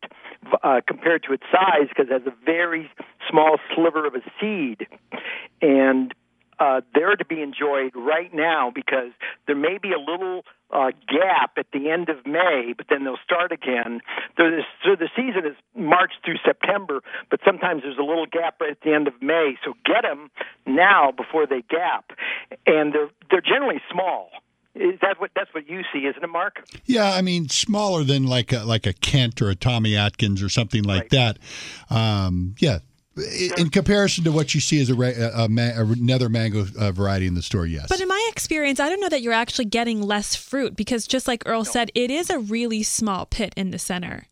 uh, 0.62 0.80
compared 0.86 1.22
to 1.24 1.32
its 1.32 1.44
size 1.52 1.88
because 1.88 2.06
it 2.10 2.12
has 2.12 2.26
a 2.26 2.44
very 2.44 2.90
small 3.30 3.58
sliver 3.74 4.06
of 4.06 4.14
a 4.14 4.22
seed, 4.40 4.86
and 5.62 6.12
uh, 6.58 6.80
they're 6.94 7.16
to 7.16 7.24
be 7.24 7.40
enjoyed 7.40 7.92
right 7.94 8.34
now 8.34 8.70
because 8.74 9.12
there 9.46 9.56
may 9.56 9.78
be 9.78 9.92
a 9.92 9.98
little 9.98 10.44
uh, 10.72 10.90
gap 11.08 11.52
at 11.56 11.66
the 11.72 11.90
end 11.90 12.08
of 12.08 12.24
May, 12.26 12.74
but 12.76 12.86
then 12.88 13.04
they'll 13.04 13.22
start 13.24 13.52
again. 13.52 14.00
There's, 14.36 14.64
so 14.84 14.96
the 14.96 15.08
season 15.16 15.46
is 15.46 15.56
March 15.74 16.12
through 16.24 16.36
September, 16.44 17.00
but 17.30 17.40
sometimes 17.44 17.82
there's 17.82 17.98
a 17.98 18.02
little 18.02 18.26
gap 18.26 18.60
right 18.60 18.70
at 18.70 18.80
the 18.82 18.94
end 18.94 19.08
of 19.08 19.14
May. 19.20 19.54
So 19.64 19.74
get 19.84 20.02
them 20.02 20.30
now 20.66 21.12
before 21.12 21.46
they 21.46 21.62
gap, 21.62 22.12
and 22.66 22.92
they're 22.92 23.10
they're 23.30 23.40
generally 23.40 23.80
small. 23.90 24.30
Is 24.74 25.00
that 25.02 25.20
what 25.20 25.32
that's 25.34 25.52
what 25.52 25.68
you 25.68 25.82
see, 25.92 26.00
isn't 26.06 26.22
it, 26.22 26.28
Mark? 26.28 26.64
Yeah, 26.84 27.12
I 27.12 27.22
mean 27.22 27.48
smaller 27.48 28.04
than 28.04 28.26
like 28.26 28.52
a, 28.52 28.60
like 28.60 28.86
a 28.86 28.92
Kent 28.92 29.42
or 29.42 29.50
a 29.50 29.56
Tommy 29.56 29.96
Atkins 29.96 30.42
or 30.42 30.48
something 30.48 30.84
like 30.84 31.02
right. 31.02 31.10
that. 31.10 31.38
Um, 31.94 32.54
yeah, 32.58 32.78
in 33.56 33.70
comparison 33.70 34.24
to 34.24 34.32
what 34.32 34.54
you 34.54 34.60
see 34.60 34.80
as 34.80 34.90
a, 34.90 34.94
a, 34.94 35.44
a 35.44 35.44
another 35.44 36.28
mango 36.28 36.66
uh, 36.78 36.92
variety 36.92 37.26
in 37.26 37.34
the 37.34 37.42
store, 37.42 37.66
yes. 37.66 37.86
But 37.88 38.00
in 38.00 38.08
my 38.08 38.28
experience, 38.30 38.80
I 38.80 38.88
don't 38.88 39.00
know 39.00 39.08
that 39.08 39.22
you're 39.22 39.32
actually 39.32 39.66
getting 39.66 40.02
less 40.02 40.34
fruit 40.34 40.76
because, 40.76 41.06
just 41.06 41.28
like 41.28 41.42
Earl 41.46 41.64
said, 41.64 41.90
it 41.94 42.10
is 42.10 42.30
a 42.30 42.38
really 42.38 42.82
small 42.82 43.26
pit 43.26 43.52
in 43.56 43.70
the 43.70 43.78
center. 43.78 44.26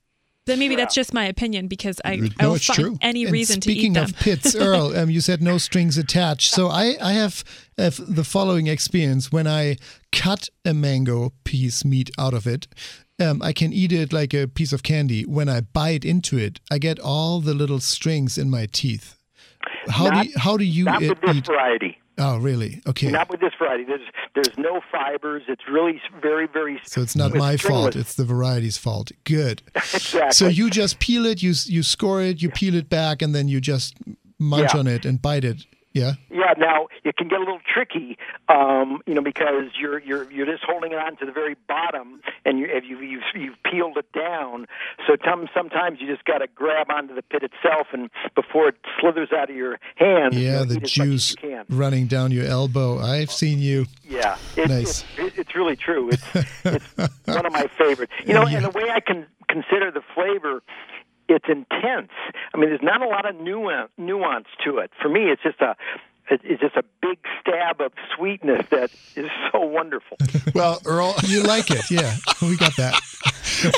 Then 0.48 0.58
maybe 0.58 0.76
that's 0.76 0.94
just 0.94 1.12
my 1.12 1.26
opinion 1.26 1.68
because 1.68 2.00
I, 2.06 2.16
no, 2.16 2.28
I 2.40 2.46
will 2.46 2.58
find 2.58 2.78
true. 2.78 2.98
any 3.02 3.24
and 3.24 3.32
reason 3.32 3.60
to 3.60 3.70
eat 3.70 3.92
them. 3.92 4.06
Speaking 4.06 4.14
of 4.14 4.42
pits, 4.42 4.56
Earl, 4.56 4.96
um, 4.96 5.10
you 5.10 5.20
said 5.20 5.42
no 5.42 5.58
strings 5.58 5.98
attached. 5.98 6.52
So 6.52 6.68
I, 6.68 6.96
I 7.02 7.12
have, 7.12 7.44
have 7.76 8.00
the 8.08 8.24
following 8.24 8.66
experience. 8.66 9.30
When 9.30 9.46
I 9.46 9.76
cut 10.10 10.48
a 10.64 10.72
mango 10.72 11.34
piece 11.44 11.84
meat 11.84 12.10
out 12.18 12.32
of 12.32 12.46
it, 12.46 12.66
um, 13.20 13.42
I 13.42 13.52
can 13.52 13.72
eat 13.72 13.92
it 13.92 14.12
like 14.12 14.32
a 14.34 14.46
piece 14.46 14.72
of 14.72 14.82
candy. 14.82 15.24
When 15.24 15.48
I 15.48 15.60
bite 15.60 16.04
into 16.04 16.38
it, 16.38 16.60
I 16.70 16.78
get 16.78 16.98
all 16.98 17.40
the 17.40 17.54
little 17.54 17.80
strings 17.80 18.38
in 18.38 18.50
my 18.50 18.66
teeth. 18.70 19.16
How 19.88 20.08
not, 20.08 20.22
do 20.22 20.28
you, 20.28 20.34
how 20.38 20.56
do 20.56 20.64
you 20.64 20.84
not 20.84 21.00
with 21.00 21.20
this 21.20 21.36
eat? 21.36 21.46
variety? 21.46 21.98
Oh, 22.20 22.38
really? 22.38 22.82
Okay. 22.86 23.10
Not 23.10 23.30
with 23.30 23.40
this 23.40 23.52
variety. 23.58 23.84
There's 23.84 24.00
there's 24.34 24.58
no 24.58 24.80
fibers. 24.90 25.44
It's 25.46 25.62
really 25.70 26.00
very 26.20 26.46
very. 26.48 26.80
So 26.84 27.00
it's 27.00 27.14
not 27.14 27.34
my 27.34 27.56
fault. 27.56 27.94
It's 27.94 28.14
the 28.14 28.24
variety's 28.24 28.76
fault. 28.76 29.12
Good. 29.24 29.62
exactly. 29.74 30.32
So 30.32 30.48
you 30.48 30.68
just 30.68 30.98
peel 30.98 31.26
it. 31.26 31.42
You 31.42 31.54
you 31.66 31.82
score 31.82 32.20
it. 32.20 32.42
You 32.42 32.50
peel 32.50 32.74
it 32.74 32.88
back, 32.90 33.22
and 33.22 33.34
then 33.34 33.46
you 33.48 33.60
just 33.60 33.96
munch 34.38 34.74
Yeah. 34.74 34.80
on 34.80 34.86
it 34.88 35.04
and 35.04 35.22
bite 35.22 35.44
it. 35.44 35.64
Yeah. 35.98 36.12
Yeah. 36.30 36.54
Now 36.56 36.88
it 37.04 37.16
can 37.16 37.28
get 37.28 37.38
a 37.38 37.40
little 37.40 37.60
tricky, 37.72 38.16
um, 38.48 39.00
you 39.06 39.14
know, 39.14 39.22
because 39.22 39.70
you're 39.80 39.98
you're 40.00 40.30
you're 40.30 40.46
just 40.46 40.64
holding 40.64 40.92
it 40.92 40.98
on 40.98 41.16
to 41.18 41.26
the 41.26 41.32
very 41.32 41.56
bottom, 41.66 42.20
and 42.44 42.58
you 42.58 42.66
if 42.70 42.84
you 42.84 42.98
you've, 43.00 43.22
you've 43.34 43.56
peeled 43.64 43.96
it 43.96 44.10
down. 44.12 44.66
So 45.06 45.16
some, 45.24 45.48
sometimes 45.54 46.00
you 46.00 46.06
just 46.06 46.24
got 46.24 46.38
to 46.38 46.46
grab 46.54 46.90
onto 46.90 47.14
the 47.14 47.22
pit 47.22 47.42
itself, 47.42 47.88
and 47.92 48.10
before 48.34 48.68
it 48.68 48.76
slithers 49.00 49.30
out 49.32 49.50
of 49.50 49.56
your 49.56 49.78
hand. 49.96 50.34
Yeah, 50.34 50.64
the 50.64 50.74
eat 50.76 50.82
as 50.84 50.98
much 50.98 50.98
as 50.98 51.06
juice 51.06 51.34
can. 51.34 51.64
running 51.68 52.06
down 52.06 52.30
your 52.32 52.46
elbow. 52.46 52.98
I've 52.98 53.30
seen 53.32 53.58
you. 53.58 53.86
Yeah, 54.08 54.36
it's, 54.56 54.68
Nice. 54.70 55.04
it's, 55.16 55.38
it's 55.38 55.54
really 55.54 55.76
true. 55.76 56.10
It's, 56.10 56.22
it's 56.64 56.96
one 57.26 57.46
of 57.46 57.52
my 57.52 57.66
favorites. 57.78 58.12
You 58.24 58.34
know, 58.34 58.46
and 58.46 58.64
the 58.64 58.70
way 58.70 58.90
I 58.90 59.00
can 59.00 59.26
consider 59.48 59.90
the 59.90 60.02
flavor, 60.14 60.62
it's 61.28 61.46
intense. 61.48 62.10
I 62.54 62.58
mean, 62.58 62.70
there's 62.70 62.82
not 62.82 63.02
a 63.02 63.06
lot 63.06 63.28
of 63.28 63.36
nuance, 63.40 63.90
nuance 63.98 64.46
to 64.64 64.78
it. 64.78 64.90
For 65.00 65.08
me, 65.08 65.30
it's 65.30 65.42
just 65.42 65.60
a 65.60 65.76
it's 66.30 66.60
just 66.60 66.76
a 66.76 66.84
big 67.00 67.18
stab 67.40 67.80
of 67.80 67.92
sweetness 68.14 68.66
that 68.70 68.90
is 69.16 69.30
so 69.52 69.60
wonderful. 69.60 70.16
Well, 70.54 70.80
Earl, 70.86 71.14
You 71.24 71.42
like 71.42 71.70
it? 71.70 71.88
Yeah, 71.90 72.16
we 72.42 72.56
got 72.56 72.74
that. 72.78 72.98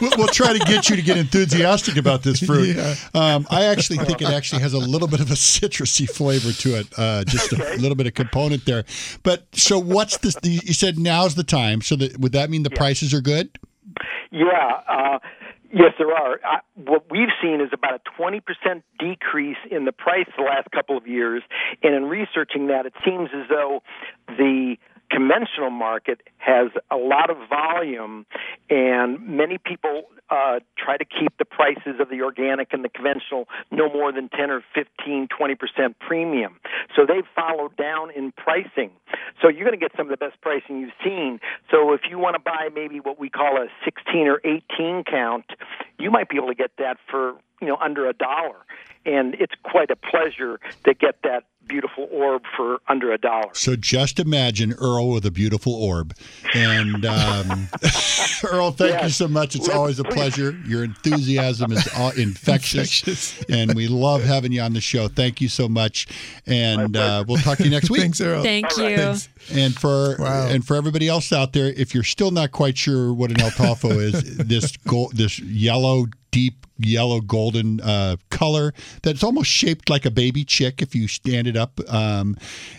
we'll, 0.00 0.12
we'll 0.16 0.28
try 0.28 0.52
to 0.52 0.58
get 0.60 0.88
you 0.88 0.96
to 0.96 1.02
get 1.02 1.16
enthusiastic 1.18 1.96
about 1.96 2.22
this 2.22 2.40
fruit. 2.40 2.76
Yeah. 2.76 2.94
Um, 3.12 3.46
I 3.50 3.64
actually 3.64 3.98
think 3.98 4.22
it 4.22 4.28
actually 4.28 4.62
has 4.62 4.72
a 4.72 4.78
little 4.78 5.08
bit 5.08 5.20
of 5.20 5.30
a 5.30 5.34
citrusy 5.34 6.08
flavor 6.08 6.52
to 6.52 6.78
it, 6.78 6.86
uh, 6.96 7.24
just 7.24 7.52
a 7.52 7.56
little 7.76 7.96
bit 7.96 8.06
of 8.06 8.14
component 8.14 8.64
there. 8.64 8.84
But 9.24 9.46
so, 9.52 9.78
what's 9.78 10.18
this? 10.18 10.36
You 10.42 10.72
said 10.72 10.98
now's 10.98 11.34
the 11.34 11.44
time. 11.44 11.82
So, 11.82 11.96
that, 11.96 12.18
would 12.18 12.32
that 12.32 12.50
mean 12.50 12.62
the 12.62 12.70
prices 12.70 13.12
are 13.12 13.20
good? 13.20 13.50
Yeah. 14.30 14.80
Uh, 14.88 15.18
yes, 15.72 15.92
there 15.98 16.12
are. 16.12 16.34
Uh, 16.34 16.58
what 16.74 17.10
we've 17.10 17.32
seen 17.42 17.60
is 17.60 17.70
about 17.72 18.00
a 18.06 18.22
20% 18.22 18.40
decrease 18.98 19.56
in 19.70 19.84
the 19.84 19.92
price 19.92 20.26
the 20.36 20.44
last 20.44 20.70
couple 20.70 20.96
of 20.96 21.06
years. 21.06 21.42
And 21.82 21.94
in 21.94 22.04
researching 22.04 22.68
that, 22.68 22.86
it 22.86 22.94
seems 23.04 23.30
as 23.34 23.48
though 23.48 23.82
the 24.28 24.76
conventional 25.10 25.70
market 25.70 26.20
has 26.38 26.68
a 26.90 26.96
lot 26.96 27.30
of 27.30 27.36
volume, 27.48 28.26
and 28.68 29.20
many 29.26 29.58
people 29.58 30.04
uh, 30.30 30.60
try 30.78 30.96
to 30.96 31.04
keep 31.04 31.36
the 31.38 31.44
prices 31.44 32.00
of 32.00 32.08
the 32.08 32.22
organic 32.22 32.72
and 32.72 32.84
the 32.84 32.88
conventional 32.88 33.48
no 33.70 33.92
more 33.92 34.12
than 34.12 34.28
10 34.28 34.50
or 34.50 34.62
15, 34.74 35.28
20 35.28 35.54
percent 35.56 35.98
premium. 35.98 36.58
So 36.94 37.04
they've 37.06 37.26
followed 37.34 37.76
down 37.76 38.10
in 38.10 38.32
pricing. 38.32 38.90
So 39.42 39.48
you're 39.48 39.64
going 39.64 39.78
to 39.78 39.84
get 39.84 39.92
some 39.96 40.06
of 40.06 40.10
the 40.10 40.24
best 40.24 40.40
pricing 40.40 40.80
you've 40.80 40.90
seen. 41.04 41.40
So 41.70 41.92
if 41.92 42.02
you 42.08 42.18
want 42.18 42.36
to 42.36 42.40
buy 42.40 42.68
maybe 42.74 43.00
what 43.00 43.18
we 43.18 43.28
call 43.28 43.56
a 43.56 43.66
16 43.84 44.26
or 44.28 44.40
18 44.44 45.04
count, 45.04 45.46
you 45.98 46.10
might 46.10 46.28
be 46.28 46.36
able 46.36 46.48
to 46.48 46.54
get 46.54 46.70
that 46.78 46.98
for 47.10 47.34
you 47.60 47.68
know 47.68 47.76
under 47.76 48.08
a 48.08 48.12
dollar, 48.12 48.56
and 49.06 49.34
it's 49.34 49.54
quite 49.62 49.90
a 49.90 49.96
pleasure 49.96 50.60
to 50.84 50.94
get 50.94 51.16
that 51.22 51.44
beautiful 51.68 52.08
orb 52.10 52.42
for 52.56 52.80
under 52.88 53.12
a 53.12 53.18
dollar. 53.18 53.48
So 53.52 53.76
just 53.76 54.18
imagine 54.18 54.72
Earl 54.72 55.10
with 55.10 55.24
a 55.24 55.30
beautiful 55.30 55.72
orb. 55.72 56.16
And 56.52 57.06
um, 57.06 57.68
Earl, 58.44 58.72
thank 58.72 59.02
you 59.04 59.08
so 59.10 59.28
much. 59.28 59.54
It's 59.54 59.68
Let's- 59.68 59.78
always 59.78 60.00
a 60.00 60.04
pleasure. 60.04 60.58
Your 60.66 60.82
enthusiasm 60.82 61.70
is 61.70 61.86
uh, 61.96 62.10
infectious, 62.16 63.00
Infectious. 63.06 63.44
and 63.48 63.74
we 63.74 63.86
love 63.86 64.24
having 64.24 64.50
you 64.50 64.62
on 64.62 64.72
the 64.72 64.80
show. 64.80 65.06
Thank 65.06 65.40
you 65.40 65.48
so 65.48 65.68
much. 65.68 66.08
And 66.46 66.96
uh, 66.96 67.24
we'll 67.28 67.36
talk 67.38 67.58
to 67.58 67.64
you 67.64 67.70
next 67.70 67.88
week. 67.88 68.00
Thanks, 68.00 68.20
Earl. 68.20 68.42
Thank 68.42 68.76
All 68.76 68.84
right. 68.84 68.90
you. 68.90 68.96
Thanks. 68.96 69.28
And 69.54 69.74
for 69.74 70.16
Wow. 70.18 70.48
and 70.48 70.66
for 70.66 70.74
everybody 70.74 71.06
else 71.08 71.32
out 71.32 71.52
there, 71.52 71.66
if 71.68 71.94
you're 71.94 72.02
still 72.02 72.32
not 72.32 72.50
quite 72.50 72.76
sure 72.76 73.12
what 73.14 73.30
an 73.30 73.36
Ataulfo 73.36 73.92
is, 73.92 74.36
this 74.38 74.76
gold, 74.76 75.16
this 75.16 75.38
yellow, 75.38 76.06
deep 76.32 76.66
yellow 76.80 77.20
golden 77.20 77.80
uh, 77.80 78.16
color 78.30 78.72
that's 79.02 79.22
almost 79.22 79.50
shaped 79.50 79.88
like 79.90 80.04
a 80.06 80.10
baby 80.10 80.44
chick 80.44 80.82
if 80.82 80.94
you 80.94 81.08
stand 81.08 81.46
it 81.46 81.56
up. 81.56 81.80
Um, 81.92 82.36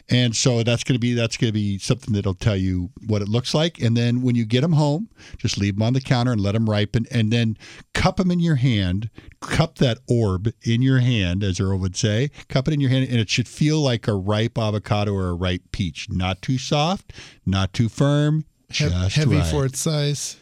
and 0.10 0.36
so 0.36 0.64
that's 0.64 0.84
going 0.84 0.96
to 0.96 1.00
be 1.00 1.14
that's 1.14 1.38
going 1.38 1.50
to 1.50 1.54
be 1.54 1.78
something 1.78 2.14
that'll 2.14 2.34
tell 2.34 2.56
you 2.58 2.90
what 3.08 3.22
it 3.22 3.30
looks 3.30 3.54
like. 3.54 3.82
And 3.82 3.96
then 3.96 4.22
when 4.22 4.36
you 4.36 4.46
get 4.46 4.62
them 4.62 4.74
home, 4.74 5.10
just 5.38 5.58
leave 5.58 5.76
them 5.76 5.84
on 5.84 5.94
the 5.94 6.02
counter 6.02 6.32
and 6.32 6.42
let 6.42 6.54
them 6.54 6.70
ripen, 6.70 7.06
and 7.12 7.32
then 7.32 7.58
cup 7.94 8.18
them 8.18 8.32
in 8.32 8.40
your 8.40 8.56
hand. 8.56 9.10
Cup 9.42 9.80
that 9.80 9.98
orb 10.08 10.54
in 10.64 10.82
your 10.84 11.00
hand, 11.00 11.44
as 11.44 11.60
Earl 11.60 11.80
would 11.80 11.96
say. 11.96 12.30
Cup 12.48 12.68
it 12.68 12.74
in 12.76 12.80
your 12.80 12.92
hand, 12.92 13.08
and 13.10 13.20
it 13.20 13.30
should 13.30 13.48
feel 13.48 13.80
like 13.82 14.08
a 14.08 14.14
ripe 14.14 14.58
avocado 14.58 15.14
or 15.14 15.30
a 15.30 15.34
ripe 15.34 15.64
peach. 15.72 16.08
Not 16.10 16.42
too 16.44 16.58
soft, 16.60 17.12
not 17.46 17.74
too 17.74 17.90
firm, 17.90 18.46
He- 18.70 18.86
just 18.88 19.16
heavy 19.16 19.38
right. 19.38 19.48
for 19.48 19.66
its 19.66 19.80
size. 19.80 20.38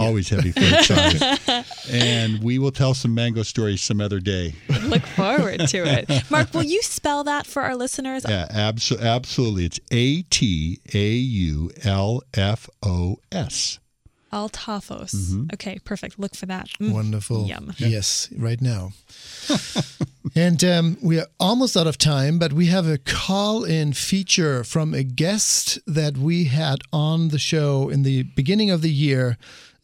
Always 0.00 0.28
heavy 0.28 0.52
for 0.52 0.60
its 0.62 0.86
size. 1.46 1.86
and 1.90 2.42
we 2.42 2.58
will 2.58 2.70
tell 2.72 2.94
some 2.94 3.14
mango 3.14 3.42
stories 3.42 3.82
some 3.82 4.00
other 4.00 4.18
day. 4.20 4.54
Look 4.82 5.02
forward 5.02 5.60
to 5.68 5.78
it. 5.84 6.08
Mark, 6.30 6.52
will 6.54 6.62
you 6.62 6.82
spell 6.82 7.24
that 7.24 7.46
for 7.46 7.62
our 7.62 7.76
listeners? 7.76 8.24
Yeah, 8.28 8.46
abso- 8.50 9.00
absolutely. 9.00 9.66
It's 9.66 9.80
A 9.90 10.22
T 10.22 10.80
A 10.94 11.08
U 11.12 11.70
L 11.84 12.22
F 12.34 12.68
O 12.82 13.18
S. 13.30 13.78
Ataulfos. 14.32 15.12
Mm-hmm. 15.12 15.44
Okay, 15.54 15.80
perfect. 15.84 16.16
Look 16.18 16.36
for 16.36 16.46
that. 16.46 16.68
Mm, 16.80 16.92
Wonderful. 16.92 17.46
Yum. 17.46 17.72
Yes, 17.78 18.28
right 18.38 18.60
now. 18.60 18.92
and 20.36 20.62
um, 20.62 20.96
we 21.02 21.18
are 21.18 21.26
almost 21.40 21.76
out 21.76 21.88
of 21.88 21.98
time, 21.98 22.38
but 22.38 22.52
we 22.52 22.66
have 22.66 22.86
a 22.86 22.98
call 22.98 23.64
in 23.64 23.92
feature 23.92 24.62
from 24.62 24.94
a 24.94 25.02
guest 25.02 25.80
that 25.86 26.16
we 26.16 26.44
had 26.44 26.78
on 26.92 27.28
the 27.30 27.40
show 27.40 27.88
in 27.88 28.04
the 28.04 28.22
beginning 28.22 28.70
of 28.70 28.82
the 28.82 28.90
year. 28.92 29.36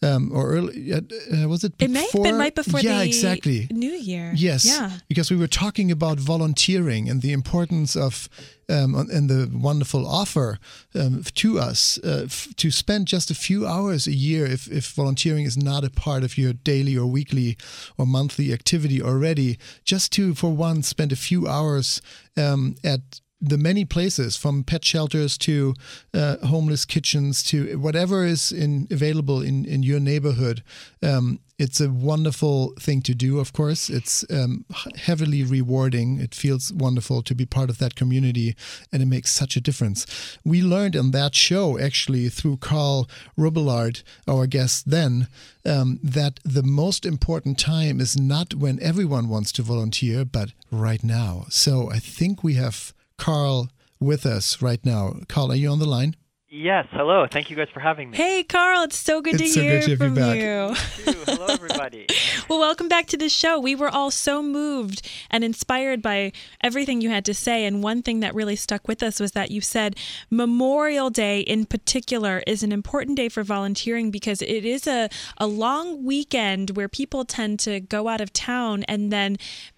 Um, 0.03 0.31
or 0.31 0.51
early, 0.53 0.93
uh, 0.93 1.49
was 1.49 1.65
it? 1.65 1.73
It 1.79 1.91
may 1.91 2.07
have 2.13 2.23
been 2.23 2.37
right 2.37 2.55
before 2.55 2.81
yeah, 2.81 2.99
the 2.99 3.07
exactly. 3.07 3.67
New 3.71 3.93
Year. 3.93 4.33
Yes, 4.37 4.65
Yeah. 4.67 4.91
because 5.09 5.31
we 5.31 5.39
were 5.39 5.49
talking 5.49 5.91
about 5.91 6.19
volunteering 6.21 7.09
and 7.09 7.23
the 7.23 7.33
importance 7.33 7.97
of 7.97 8.29
um, 8.69 8.95
and 8.95 9.31
the 9.31 9.49
wonderful 9.57 10.07
offer 10.07 10.59
um, 10.95 11.23
to 11.37 11.59
us 11.59 11.99
uh, 12.05 12.25
f- 12.27 12.49
to 12.57 12.71
spend 12.71 13.07
just 13.07 13.31
a 13.31 13.35
few 13.35 13.67
hours 13.67 14.07
a 14.07 14.13
year 14.13 14.45
if, 14.45 14.67
if 14.71 14.93
volunteering 14.93 15.45
is 15.47 15.57
not 15.57 15.85
a 15.85 15.91
part 15.91 16.25
of 16.25 16.37
your 16.37 16.53
daily 16.53 16.97
or 16.99 17.07
weekly 17.07 17.57
or 17.97 18.07
monthly 18.07 18.53
activity 18.53 19.01
already, 19.01 19.57
just 19.85 20.13
to 20.13 20.35
for 20.35 20.51
one 20.51 20.83
spend 20.83 21.13
a 21.13 21.17
few 21.17 21.47
hours 21.47 22.03
um, 22.37 22.75
at 22.85 23.21
the 23.41 23.59
many 23.59 23.85
places 23.85 24.37
from 24.37 24.65
pet 24.65 24.85
shelters 24.85 25.37
to 25.39 25.75
uh, 26.15 26.37
homeless 26.47 26.85
kitchens 26.85 27.43
to 27.45 27.79
whatever 27.79 28.25
is 28.25 28.51
in 28.51 28.87
available 28.91 29.43
in, 29.43 29.65
in 29.65 29.83
your 29.83 30.01
neighborhood. 30.01 30.63
Um, 31.03 31.41
it's 31.59 31.81
a 31.81 31.91
wonderful 31.91 32.75
thing 32.79 33.01
to 33.03 33.15
do, 33.15 33.39
of 33.39 33.53
course. 33.53 33.89
It's 33.89 34.25
um, 34.31 34.67
heavily 34.97 35.43
rewarding. 35.43 36.21
It 36.21 36.35
feels 36.35 36.71
wonderful 36.73 37.23
to 37.23 37.35
be 37.35 37.47
part 37.47 37.71
of 37.71 37.79
that 37.79 37.95
community, 37.95 38.55
and 38.93 39.03
it 39.03 39.07
makes 39.07 39.33
such 39.33 39.57
a 39.57 39.61
difference. 39.61 40.39
We 40.45 40.61
learned 40.61 40.97
on 40.97 41.13
that 41.13 41.35
show, 41.35 41.79
actually, 41.79 42.29
through 42.29 42.59
Karl 42.59 43.09
Robillard, 43.39 44.03
our 44.29 44.47
guest 44.47 44.91
then, 44.91 45.29
um, 45.65 45.99
that 46.03 46.41
the 46.45 46.63
most 46.63 47.07
important 47.07 47.59
time 47.59 48.01
is 48.01 48.19
not 48.19 48.55
when 48.55 48.79
everyone 48.83 49.29
wants 49.29 49.51
to 49.53 49.63
volunteer, 49.63 50.27
but 50.27 50.53
right 50.71 51.03
now. 51.03 51.47
So 51.49 51.91
I 51.91 52.01
think 52.01 52.45
we 52.45 52.55
have 52.55 52.93
Karl 53.19 53.69
with 54.01 54.27
us 54.27 54.61
right 54.63 54.85
now. 54.85 55.15
Karl, 55.29 55.53
are 55.53 55.57
you 55.57 55.69
on 55.71 55.79
the 55.79 55.87
line? 55.89 56.17
Yes, 56.49 56.87
hello. 56.93 57.27
Thank 57.31 57.51
you 57.51 57.57
guys 57.57 57.69
for 57.75 57.81
having 57.81 58.11
me. 58.11 58.17
Hey, 58.17 58.43
Karl, 58.45 58.85
it's 58.85 58.97
so 58.97 59.21
good 59.21 59.35
It's 59.35 59.43
to 59.43 59.49
so 59.49 59.61
hear 59.61 59.81
good 59.81 59.85
to 59.85 59.91
have 59.91 60.01
you 60.01 60.07
from 60.07 60.15
back. 60.15 60.37
you. 60.37 61.13
Hello, 61.27 61.47
everybody. 61.51 62.07
Well, 62.49 62.61
welcome 62.61 62.89
back 62.89 63.07
to 63.09 63.17
the 63.17 63.29
show. 63.29 63.59
We 63.59 63.75
were 63.75 63.89
all 63.89 64.11
so 64.13 64.43
moved 64.43 65.07
and 65.29 65.43
inspired 65.43 66.01
by 66.01 66.33
everything 66.63 67.01
you 67.01 67.11
had 67.11 67.25
to 67.27 67.35
say. 67.35 67.67
And 67.67 67.83
one 67.83 68.01
thing 68.01 68.21
that 68.21 68.35
really 68.35 68.57
stuck 68.57 68.87
with 68.87 69.03
us 69.03 69.19
was 69.19 69.33
that 69.33 69.51
you 69.51 69.61
said 69.61 69.97
Memorial 70.31 71.11
Day 71.11 71.41
in 71.41 71.67
particular 71.67 72.43
is 72.47 72.63
an 72.63 72.71
important 72.73 73.17
day 73.17 73.29
for 73.29 73.43
volunteering 73.43 74.11
because 74.13 74.41
it 74.41 74.65
is 74.65 74.87
a, 74.87 75.11
a 75.39 75.49
long 75.49 76.05
weekend 76.05 76.77
where 76.77 76.89
people 76.89 77.25
tend 77.25 77.59
to 77.61 77.81
go 77.81 78.07
out 78.09 78.21
of 78.21 78.33
town 78.33 78.85
and 78.85 79.13
then 79.13 79.37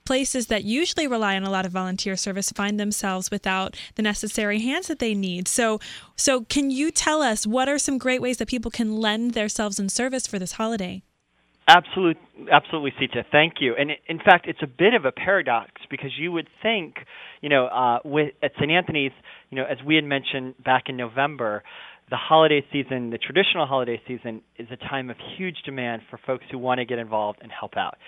places 0.09 0.47
that 0.47 0.65
usually 0.65 1.07
rely 1.07 1.37
on 1.37 1.45
a 1.45 1.51
lot 1.51 1.67
of 1.67 1.73
volunteer 1.73 2.17
service 2.17 2.51
find 2.51 2.81
themselves 2.81 3.31
without 3.31 3.77
the 3.97 4.03
necessary 4.03 4.59
hands 4.59 4.89
that 4.89 5.01
they 5.01 5.15
need. 5.15 5.47
So 5.47 5.79
so 6.17 6.45
can 6.45 6.71
you 6.71 6.91
tell 6.91 7.21
us 7.21 7.47
what 7.47 7.69
are 7.69 7.79
some 7.79 7.99
great 7.99 8.23
ways 8.23 8.39
that 8.39 8.49
people 8.49 8.71
can 8.71 8.97
lend 8.97 9.35
themselves 9.35 9.79
in 9.79 9.91
service 9.91 10.27
for 10.27 10.39
this 10.39 10.53
holiday? 10.53 11.03
Absolutely, 11.69 12.23
absolutely, 12.51 12.95
Sita. 12.99 13.23
Thank 13.31 13.61
you. 13.61 13.75
And 13.79 13.91
in 14.07 14.19
fact, 14.19 14.47
it's 14.49 14.63
a 14.63 14.67
bit 14.67 14.95
of 14.95 15.05
a 15.05 15.13
paradox 15.13 15.73
because 15.91 16.13
you 16.19 16.33
would 16.33 16.49
think, 16.63 16.95
you 17.43 17.51
know, 17.51 17.67
uh, 17.67 17.99
with 18.03 18.33
at 18.43 18.53
St. 18.59 18.71
Anthony's, 18.71 19.13
you 19.51 19.57
know, 19.57 19.67
as 19.67 19.77
we 19.87 19.95
had 19.97 20.05
mentioned 20.05 20.55
back 20.65 20.85
in 20.89 20.97
November, 20.97 21.63
the 22.11 22.17
holiday 22.17 22.65
season, 22.73 23.11
the 23.11 23.19
traditional 23.19 23.67
holiday 23.67 24.01
season, 24.09 24.41
is 24.59 24.69
a 24.71 24.77
time 24.77 25.11
of 25.11 25.17
huge 25.37 25.59
demand 25.65 26.03
for 26.09 26.19
folks 26.27 26.45
who 26.51 26.59
want 26.59 26.79
to 26.79 26.87
get 26.87 26.99
involved 26.99 27.41
and 27.43 27.53
help 27.53 27.77
out. 27.77 27.99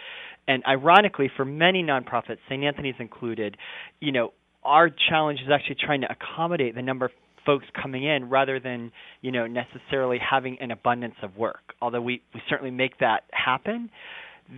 And 0.48 0.62
ironically, 0.66 1.30
for 1.36 1.44
many 1.44 1.82
nonprofits, 1.82 2.38
St. 2.48 2.64
Anthony's 2.64 2.94
included, 2.98 3.56
you 4.00 4.12
know, 4.12 4.32
our 4.64 4.90
challenge 4.90 5.40
is 5.40 5.48
actually 5.52 5.76
trying 5.76 6.02
to 6.02 6.08
accommodate 6.10 6.74
the 6.74 6.82
number 6.82 7.06
of 7.06 7.12
folks 7.46 7.64
coming 7.80 8.04
in 8.04 8.28
rather 8.28 8.60
than 8.60 8.92
you 9.22 9.32
know 9.32 9.46
necessarily 9.46 10.18
having 10.18 10.58
an 10.60 10.70
abundance 10.70 11.14
of 11.22 11.36
work 11.36 11.74
although 11.80 12.00
we 12.00 12.22
we 12.34 12.42
certainly 12.48 12.70
make 12.70 12.98
that 12.98 13.22
happen 13.32 13.88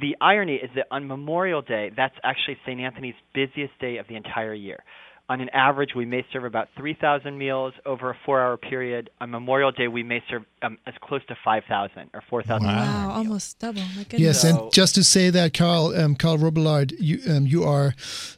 the 0.01 0.17
irony 0.21 0.55
is 0.55 0.71
that 0.75 0.87
on 0.91 1.07
memorial 1.07 1.63
day 1.63 1.91
that's 1.97 2.15
actually 2.25 2.57
st 2.67 2.81
anthony's 2.81 3.15
busiest 3.35 3.73
day 3.81 3.99
of 3.99 4.07
the 4.09 4.17
entire 4.17 4.55
year 4.55 4.83
On 5.29 5.41
an 5.41 5.49
average, 5.51 5.91
we 5.95 6.05
may 6.05 6.27
serve 6.33 6.45
about 6.45 6.69
3,000 6.77 7.39
meals 7.39 7.73
over 7.87 8.11
a 8.11 8.17
four-hour 8.27 8.57
period. 8.57 9.09
On 9.21 9.31
Memorial 9.31 9.71
Day, 9.71 9.89
we 9.89 10.03
may 10.03 10.23
serve 10.29 10.45
um, 10.63 10.79
as 10.87 10.95
close 11.01 11.25
to 11.27 11.37
5,000 11.45 12.11
or 12.13 12.23
4,000. 12.29 12.67
Wow, 12.67 13.11
almost 13.11 13.59
double. 13.59 13.81
My 13.97 14.03
goodness. 14.03 14.21
Yes, 14.21 14.45
and 14.45 14.73
just 14.73 14.95
to 14.97 15.05
say 15.05 15.31
that, 15.31 15.55
Karl, 15.55 15.95
um, 15.97 16.17
Karl 16.17 16.39
Robillard, 16.39 16.93
you 16.99 17.21
um, 17.31 17.47
you 17.47 17.63
are 17.65 17.95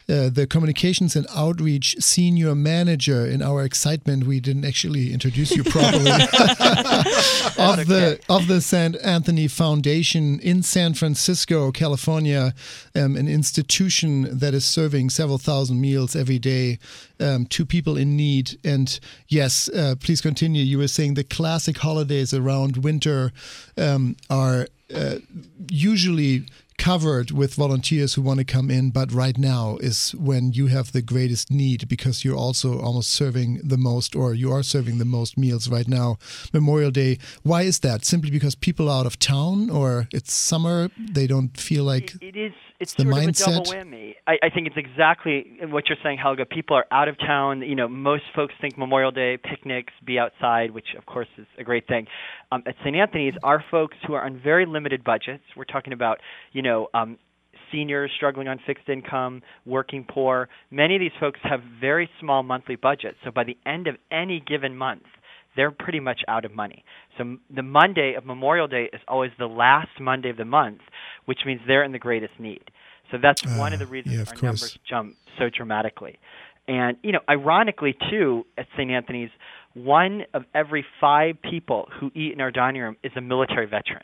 uh, 0.09 0.29
the 0.29 0.47
communications 0.49 1.17
and 1.17 1.27
outreach 1.35 1.97
senior 2.01 2.55
manager. 2.55 3.27
In 3.27 3.43
our 3.43 3.65
excitement, 3.65 4.25
we 4.25 4.39
didn't 4.39 4.65
actually 4.65 5.13
introduce 5.13 5.53
you 5.57 5.65
properly 5.65 6.11
of 6.11 7.87
the 7.87 8.21
of 8.29 8.47
the 8.47 8.61
St. 8.61 8.97
Anthony 9.03 9.49
Foundation 9.49 10.39
in 10.41 10.63
San 10.63 10.95
Francisco, 10.95 11.73
California, 11.73 12.55
um, 12.95 13.17
an 13.17 13.27
institution 13.27 14.39
that 14.39 14.55
is 14.55 14.65
serving 14.65 15.11
several 15.11 15.39
thousand 15.39 15.81
meals 15.81 16.15
every 16.15 16.39
day 16.39 16.74
um, 17.21 17.47
to 17.47 17.65
people 17.65 17.97
in 17.97 18.17
need. 18.17 18.59
And 18.65 18.99
yes, 19.29 19.69
uh, 19.69 19.95
please 20.01 20.21
continue. 20.21 20.63
You 20.63 20.79
were 20.79 20.89
saying 20.89 21.15
the 21.15 21.25
classic 21.25 21.79
holidays 21.79 22.33
around 22.35 22.79
winter 22.79 23.33
um, 23.77 24.17
are 24.31 24.67
uh, 24.95 25.17
usually 25.71 26.47
covered 26.79 27.31
with 27.31 27.55
volunteers 27.55 28.15
who 28.15 28.23
want 28.23 28.39
to 28.39 28.45
come 28.45 28.71
in, 28.71 28.91
but 28.91 29.13
right 29.13 29.39
now 29.39 29.77
is 29.81 30.15
when 30.19 30.53
you 30.53 30.67
have 30.67 30.93
the 30.93 31.03
greatest 31.03 31.51
need 31.51 31.89
because 31.89 32.25
you're 32.25 32.37
also 32.37 32.81
almost 32.81 33.11
serving 33.11 33.61
the 33.63 33.79
most, 33.79 34.15
or 34.15 34.35
you 34.35 34.53
are 34.53 34.63
serving 34.63 34.99
the 34.99 35.05
most 35.05 35.39
meals 35.39 35.69
right 35.69 35.89
now. 35.89 36.19
Memorial 36.53 36.91
Day. 36.91 37.19
Why 37.43 37.63
is 37.63 37.81
that? 37.81 38.05
Simply 38.05 38.31
because 38.31 38.55
people 38.55 38.89
are 38.89 39.01
out 39.01 39.07
of 39.07 39.19
town, 39.19 39.71
or 39.71 40.09
it's 40.13 40.33
summer, 40.33 40.91
they 40.99 41.27
don't 41.27 41.57
feel 41.57 41.85
like 41.85 42.15
it 42.21 42.37
is. 42.37 42.53
It's 42.81 42.95
the 42.95 43.05
mindset. 43.05 43.47
a 43.47 43.51
double 43.51 43.73
whammy. 43.73 44.15
I, 44.27 44.39
I 44.43 44.51
think 44.51 44.67
it's 44.67 44.77
exactly 44.77 45.59
what 45.71 45.89
you're 45.89 45.99
saying, 46.03 46.19
Helge. 46.19 46.41
People 46.51 46.77
are 46.77 46.87
out 46.91 47.09
of 47.09 47.17
town. 47.19 47.63
You 47.63 47.77
know, 47.77 47.89
most 47.89 48.25
folks 48.35 48.53
think 48.61 48.77
Memorial 48.77 49.13
Day 49.13 49.39
picnics, 49.39 49.93
be 50.05 50.19
outside, 50.19 50.73
which 50.73 50.89
of 50.99 51.07
course 51.07 51.29
is 51.39 51.47
a 51.57 51.65
great 51.65 51.87
thing. 51.87 52.07
Um, 52.51 52.63
at 52.67 52.75
St. 52.81 52.95
Anthony's, 52.95 53.35
our 53.43 53.65
folks 53.71 53.97
who 54.07 54.15
are 54.15 54.25
on 54.25 54.41
very 54.43 54.67
limited 54.67 55.05
budgets. 55.05 55.45
We're 55.57 55.65
talking 55.65 55.93
about, 55.93 56.19
you 56.53 56.63
know, 56.65 56.89
um, 56.93 57.19
seniors 57.71 58.11
struggling 58.17 58.49
on 58.49 58.59
fixed 58.67 58.89
income, 58.89 59.43
working 59.65 60.05
poor. 60.09 60.49
Many 60.71 60.97
of 60.97 61.01
these 61.01 61.13
folks 61.21 61.41
have 61.43 61.61
very 61.81 62.09
small 62.21 62.43
monthly 62.43 62.77
budgets. 62.77 63.17
So 63.25 63.31
by 63.31 63.45
the 63.45 63.57
end 63.67 63.87
of 63.87 63.97
any 64.11 64.43
given 64.47 64.77
month, 64.77 65.03
they're 65.57 65.71
pretty 65.71 66.01
much 66.01 66.21
out 66.27 66.45
of 66.45 66.55
money. 66.55 66.85
So 67.17 67.37
the 67.55 67.63
Monday 67.63 68.15
of 68.15 68.27
Memorial 68.27 68.67
Day 68.67 68.89
is 68.93 69.01
always 69.07 69.31
the 69.39 69.47
last 69.47 70.01
Monday 70.01 70.31
of 70.31 70.37
the 70.37 70.45
month, 70.45 70.81
which 71.27 71.41
means 71.47 71.61
they're 71.67 71.85
in 71.85 71.93
the 71.93 71.99
greatest 71.99 72.33
need. 72.39 72.63
So 73.11 73.19
that's 73.23 73.45
one 73.59 73.73
of 73.73 73.79
the 73.79 73.87
reasons 73.87 74.17
yeah, 74.17 74.23
of 74.23 74.29
our 74.29 74.35
course. 74.35 74.43
numbers 74.43 74.79
jump 74.89 75.17
so 75.39 75.49
dramatically. 75.49 76.19
And 76.67 76.97
you 77.03 77.13
know, 77.13 77.21
ironically 77.29 77.95
too, 78.11 78.47
at 78.57 78.67
St. 78.77 78.91
Anthony's, 78.91 79.31
one 79.75 80.23
of 80.33 80.45
every 80.55 80.85
five 81.01 81.37
people 81.43 81.89
who 82.01 82.11
eat 82.15 82.33
in 82.33 82.41
our 82.41 82.51
dining 82.51 82.83
room 82.83 82.97
is 83.05 83.13
a 83.17 83.21
military 83.21 83.67
veteran, 83.67 84.03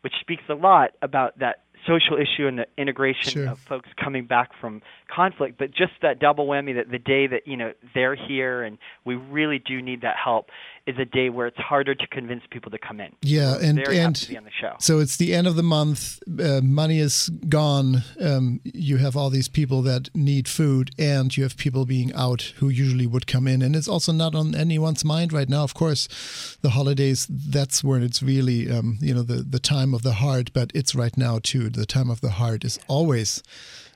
which 0.00 0.14
speaks 0.20 0.42
a 0.48 0.54
lot 0.54 0.92
about 1.02 1.38
that 1.40 1.63
social 1.86 2.16
issue 2.16 2.46
and 2.46 2.58
the 2.58 2.66
integration 2.76 3.32
Sure. 3.32 3.48
of 3.48 3.58
folks 3.58 3.88
coming 3.96 4.26
back 4.26 4.50
from 4.60 4.82
conflict. 5.08 5.58
But 5.58 5.70
just 5.70 5.92
that 6.02 6.18
double 6.18 6.46
whammy 6.46 6.74
that 6.76 6.90
the 6.90 6.98
day 6.98 7.26
that 7.26 7.46
you 7.46 7.56
know 7.56 7.72
they're 7.94 8.14
here 8.14 8.62
and 8.62 8.78
we 9.04 9.14
really 9.16 9.58
do 9.58 9.80
need 9.82 10.02
that 10.02 10.16
help 10.22 10.50
is 10.86 10.98
a 10.98 11.04
day 11.04 11.30
where 11.30 11.46
it's 11.46 11.58
harder 11.58 11.94
to 11.94 12.06
convince 12.08 12.42
people 12.50 12.70
to 12.70 12.78
come 12.78 13.00
in. 13.00 13.10
Yeah, 13.22 13.56
and 13.56 13.78
and 13.78 14.16
to 14.16 14.28
be 14.28 14.36
on 14.36 14.44
the 14.44 14.50
show. 14.50 14.74
so 14.78 14.98
it's 14.98 15.16
the 15.16 15.34
end 15.34 15.46
of 15.46 15.56
the 15.56 15.62
month. 15.62 16.22
Uh, 16.28 16.60
money 16.62 16.98
is 16.98 17.30
gone. 17.48 18.02
Um, 18.20 18.60
you 18.64 18.98
have 18.98 19.16
all 19.16 19.30
these 19.30 19.48
people 19.48 19.80
that 19.82 20.14
need 20.14 20.46
food, 20.48 20.90
and 20.98 21.34
you 21.34 21.42
have 21.42 21.56
people 21.56 21.86
being 21.86 22.12
out 22.14 22.52
who 22.56 22.68
usually 22.68 23.06
would 23.06 23.26
come 23.26 23.48
in. 23.48 23.62
And 23.62 23.74
it's 23.74 23.88
also 23.88 24.12
not 24.12 24.34
on 24.34 24.54
anyone's 24.54 25.04
mind 25.04 25.32
right 25.32 25.48
now. 25.48 25.64
Of 25.64 25.74
course, 25.74 26.58
the 26.60 26.70
holidays. 26.70 27.26
That's 27.30 27.82
when 27.82 28.02
it's 28.02 28.22
really, 28.22 28.70
um, 28.70 28.98
you 29.00 29.14
know, 29.14 29.22
the 29.22 29.42
the 29.42 29.58
time 29.60 29.94
of 29.94 30.02
the 30.02 30.14
heart. 30.14 30.50
But 30.52 30.70
it's 30.74 30.94
right 30.94 31.16
now 31.16 31.38
too. 31.42 31.70
The 31.70 31.86
time 31.86 32.10
of 32.10 32.20
the 32.20 32.30
heart 32.30 32.64
is 32.64 32.78
always 32.88 33.42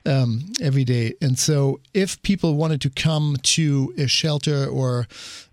um, 0.07 0.53
every 0.61 0.85
day. 0.85 1.15
And 1.21 1.39
so, 1.39 1.81
if 1.95 2.21
people 2.23 2.55
wanted 2.55 2.81
to 2.83 2.91
come 2.91 3.37
to 3.43 3.95
a 3.97 4.07
shelter 4.07 4.67
or 4.67 5.07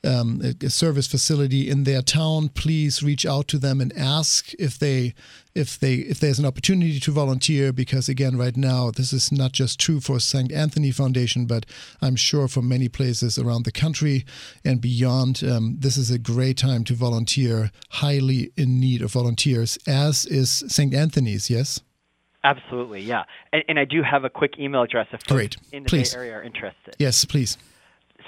um, 0.03 0.41
a, 0.43 0.65
a 0.65 0.69
service 0.69 1.07
facility 1.07 1.69
in 1.69 1.83
their 1.83 2.01
town, 2.01 2.49
please 2.49 3.03
reach 3.03 3.25
out 3.25 3.47
to 3.49 3.57
them 3.57 3.81
and 3.81 3.95
ask 3.97 4.53
if 4.55 4.77
they 4.77 5.13
if 5.53 5.79
they 5.79 5.95
if 5.95 6.19
there's 6.19 6.39
an 6.39 6.45
opportunity 6.45 6.99
to 6.99 7.11
volunteer. 7.11 7.71
Because 7.73 8.07
again, 8.09 8.37
right 8.37 8.55
now, 8.55 8.91
this 8.91 9.13
is 9.13 9.31
not 9.31 9.51
just 9.53 9.79
true 9.79 9.99
for 9.99 10.19
St. 10.19 10.51
Anthony 10.51 10.91
Foundation, 10.91 11.45
but 11.45 11.65
I'm 12.01 12.15
sure 12.15 12.47
for 12.47 12.61
many 12.61 12.89
places 12.89 13.37
around 13.37 13.63
the 13.63 13.71
country 13.71 14.25
and 14.63 14.81
beyond. 14.81 15.43
Um, 15.43 15.77
this 15.79 15.97
is 15.97 16.11
a 16.11 16.19
great 16.19 16.57
time 16.57 16.83
to 16.85 16.93
volunteer. 16.93 17.71
Highly 17.89 18.51
in 18.57 18.79
need 18.79 19.01
of 19.01 19.11
volunteers, 19.11 19.77
as 19.87 20.25
is 20.25 20.63
St. 20.67 20.93
Anthony's. 20.93 21.49
Yes. 21.49 21.81
Absolutely, 22.45 23.01
yeah. 23.01 23.23
And, 23.51 23.63
and 23.69 23.79
I 23.79 23.85
do 23.85 24.03
have 24.03 24.23
a 24.23 24.29
quick 24.29 24.59
email 24.59 24.83
address 24.83 25.07
if 25.11 25.25
Great. 25.25 25.57
in 25.71 25.81
the 25.83 25.89
Please. 25.89 26.13
Bay 26.13 26.19
Area 26.19 26.35
are 26.35 26.43
interested. 26.43 26.95
Yes, 26.99 27.25
please. 27.25 27.57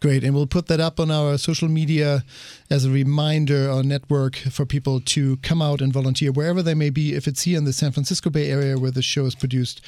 Great. 0.00 0.24
And 0.24 0.34
we'll 0.34 0.46
put 0.46 0.66
that 0.66 0.80
up 0.80 0.98
on 0.98 1.10
our 1.10 1.38
social 1.38 1.68
media 1.68 2.24
as 2.68 2.84
a 2.84 2.90
reminder 2.90 3.70
or 3.70 3.82
network 3.82 4.36
for 4.36 4.66
people 4.66 5.00
to 5.00 5.36
come 5.38 5.62
out 5.62 5.80
and 5.80 5.92
volunteer 5.92 6.32
wherever 6.32 6.62
they 6.62 6.74
may 6.74 6.90
be. 6.90 7.14
If 7.14 7.28
it's 7.28 7.42
here 7.42 7.58
in 7.58 7.64
the 7.64 7.72
San 7.72 7.92
Francisco 7.92 8.28
Bay 8.28 8.50
Area 8.50 8.76
where 8.78 8.90
the 8.90 9.02
show 9.02 9.24
is 9.24 9.34
produced, 9.34 9.80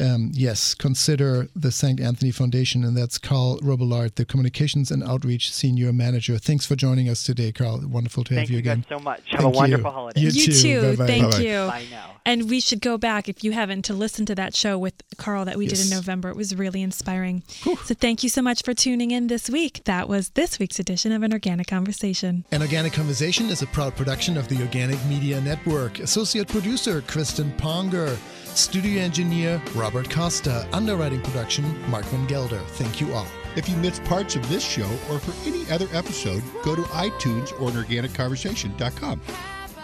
um, 0.00 0.30
yes, 0.32 0.74
consider 0.74 1.48
the 1.54 1.70
St. 1.70 2.00
Anthony 2.00 2.30
Foundation. 2.30 2.84
And 2.84 2.96
that's 2.96 3.18
Karl 3.18 3.58
Robillard, 3.60 4.14
the 4.14 4.24
Communications 4.24 4.90
and 4.90 5.02
Outreach 5.02 5.52
Senior 5.52 5.92
Manager. 5.92 6.38
Thanks 6.38 6.66
for 6.66 6.76
joining 6.76 7.08
us 7.08 7.22
today, 7.22 7.52
Karl. 7.52 7.80
Wonderful 7.86 8.24
to 8.24 8.34
Thank 8.34 8.48
have 8.48 8.50
you, 8.50 8.58
again. 8.58 8.82
Thank 8.82 8.90
you 8.90 8.96
again. 8.96 8.98
so 8.98 9.04
much. 9.04 9.20
Have 9.30 9.40
Thank 9.40 9.54
a 9.54 9.58
wonderful 9.58 9.90
you. 9.90 9.94
holiday. 9.94 10.20
You, 10.20 10.30
You 10.30 10.52
too. 10.52 10.80
Bye-bye. 10.96 11.06
Thank 11.06 11.24
Bye-bye. 11.32 11.38
you. 11.38 11.66
Bye 11.66 11.84
now. 11.90 12.16
And 12.26 12.50
we 12.50 12.60
should 12.60 12.80
go 12.80 12.98
back 12.98 13.28
if 13.28 13.42
you 13.42 13.52
haven't 13.52 13.82
to 13.86 13.94
listen 13.94 14.26
to 14.26 14.34
that 14.34 14.54
show 14.54 14.78
with 14.78 14.94
Karl 15.16 15.44
that 15.46 15.56
we 15.56 15.66
did 15.66 15.80
in 15.80 15.88
November. 15.90 16.28
It 16.28 16.36
was 16.36 16.54
really 16.54 16.82
inspiring. 16.82 17.42
So 17.84 17.94
thank 17.94 18.22
you 18.22 18.28
so 18.28 18.42
much 18.42 18.62
for 18.62 18.74
tuning 18.74 19.10
in 19.10 19.26
this 19.28 19.48
week. 19.48 19.82
That 19.84 20.08
was 20.08 20.30
this 20.30 20.58
week's 20.58 20.78
edition 20.78 21.12
of 21.12 21.22
An 21.22 21.32
Organic 21.32 21.66
Conversation. 21.66 22.44
An 22.52 22.60
Organic 22.62 22.92
Conversation 22.92 23.46
is 23.46 23.62
a 23.62 23.66
proud 23.68 23.96
production 23.96 24.36
of 24.36 24.48
the 24.48 24.60
Organic 24.60 25.02
Media 25.06 25.40
Network. 25.40 25.98
Associate 26.00 26.46
producer 26.46 27.02
Kristen 27.02 27.50
Ponger. 27.52 28.16
Studio 28.54 29.00
engineer 29.02 29.62
Robert 29.74 30.10
Costa. 30.10 30.68
Underwriting 30.72 31.20
production 31.22 31.64
Mark 31.90 32.04
Van 32.06 32.26
Gelder. 32.26 32.60
Thank 32.60 33.00
you 33.00 33.12
all. 33.14 33.26
If 33.56 33.68
you 33.68 33.76
missed 33.76 34.04
parts 34.04 34.36
of 34.36 34.48
this 34.48 34.64
show 34.64 34.88
or 35.10 35.18
for 35.18 35.32
any 35.48 35.68
other 35.70 35.88
episode, 35.92 36.42
go 36.62 36.74
to 36.76 36.82
iTunes 36.82 37.52
or 37.60 37.70
organicconversation.com. 37.70 39.20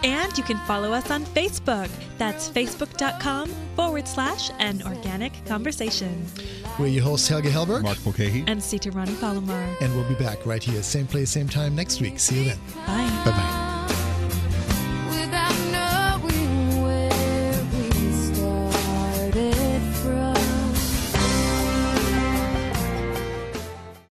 And 0.03 0.37
you 0.37 0.43
can 0.43 0.57
follow 0.67 0.93
us 0.93 1.09
on 1.09 1.25
Facebook. 1.25 1.89
That's 2.17 2.49
facebook.com 2.49 3.49
forward 3.75 4.07
slash 4.07 4.51
an 4.59 4.83
organic 4.83 5.43
conversation. 5.45 6.25
We're 6.77 6.87
your 6.87 7.03
hosts, 7.03 7.27
Helge 7.27 7.45
Hellberg. 7.45 7.81
Mark 7.81 7.97
Mulcahy. 8.05 8.43
And 8.47 8.61
Sita 8.61 8.91
Rani 8.91 9.15
Palomar. 9.15 9.75
And 9.81 9.95
we'll 9.95 10.07
be 10.07 10.15
back 10.15 10.45
right 10.45 10.63
here, 10.63 10.83
same 10.83 11.07
place, 11.07 11.31
same 11.31 11.49
time 11.49 11.75
next 11.75 11.99
week. 11.99 12.19
See 12.19 12.43
you 12.43 12.49
then. 12.49 12.59
Bye. 12.85 13.21
Bye 13.25 13.31
bye. 13.31 13.93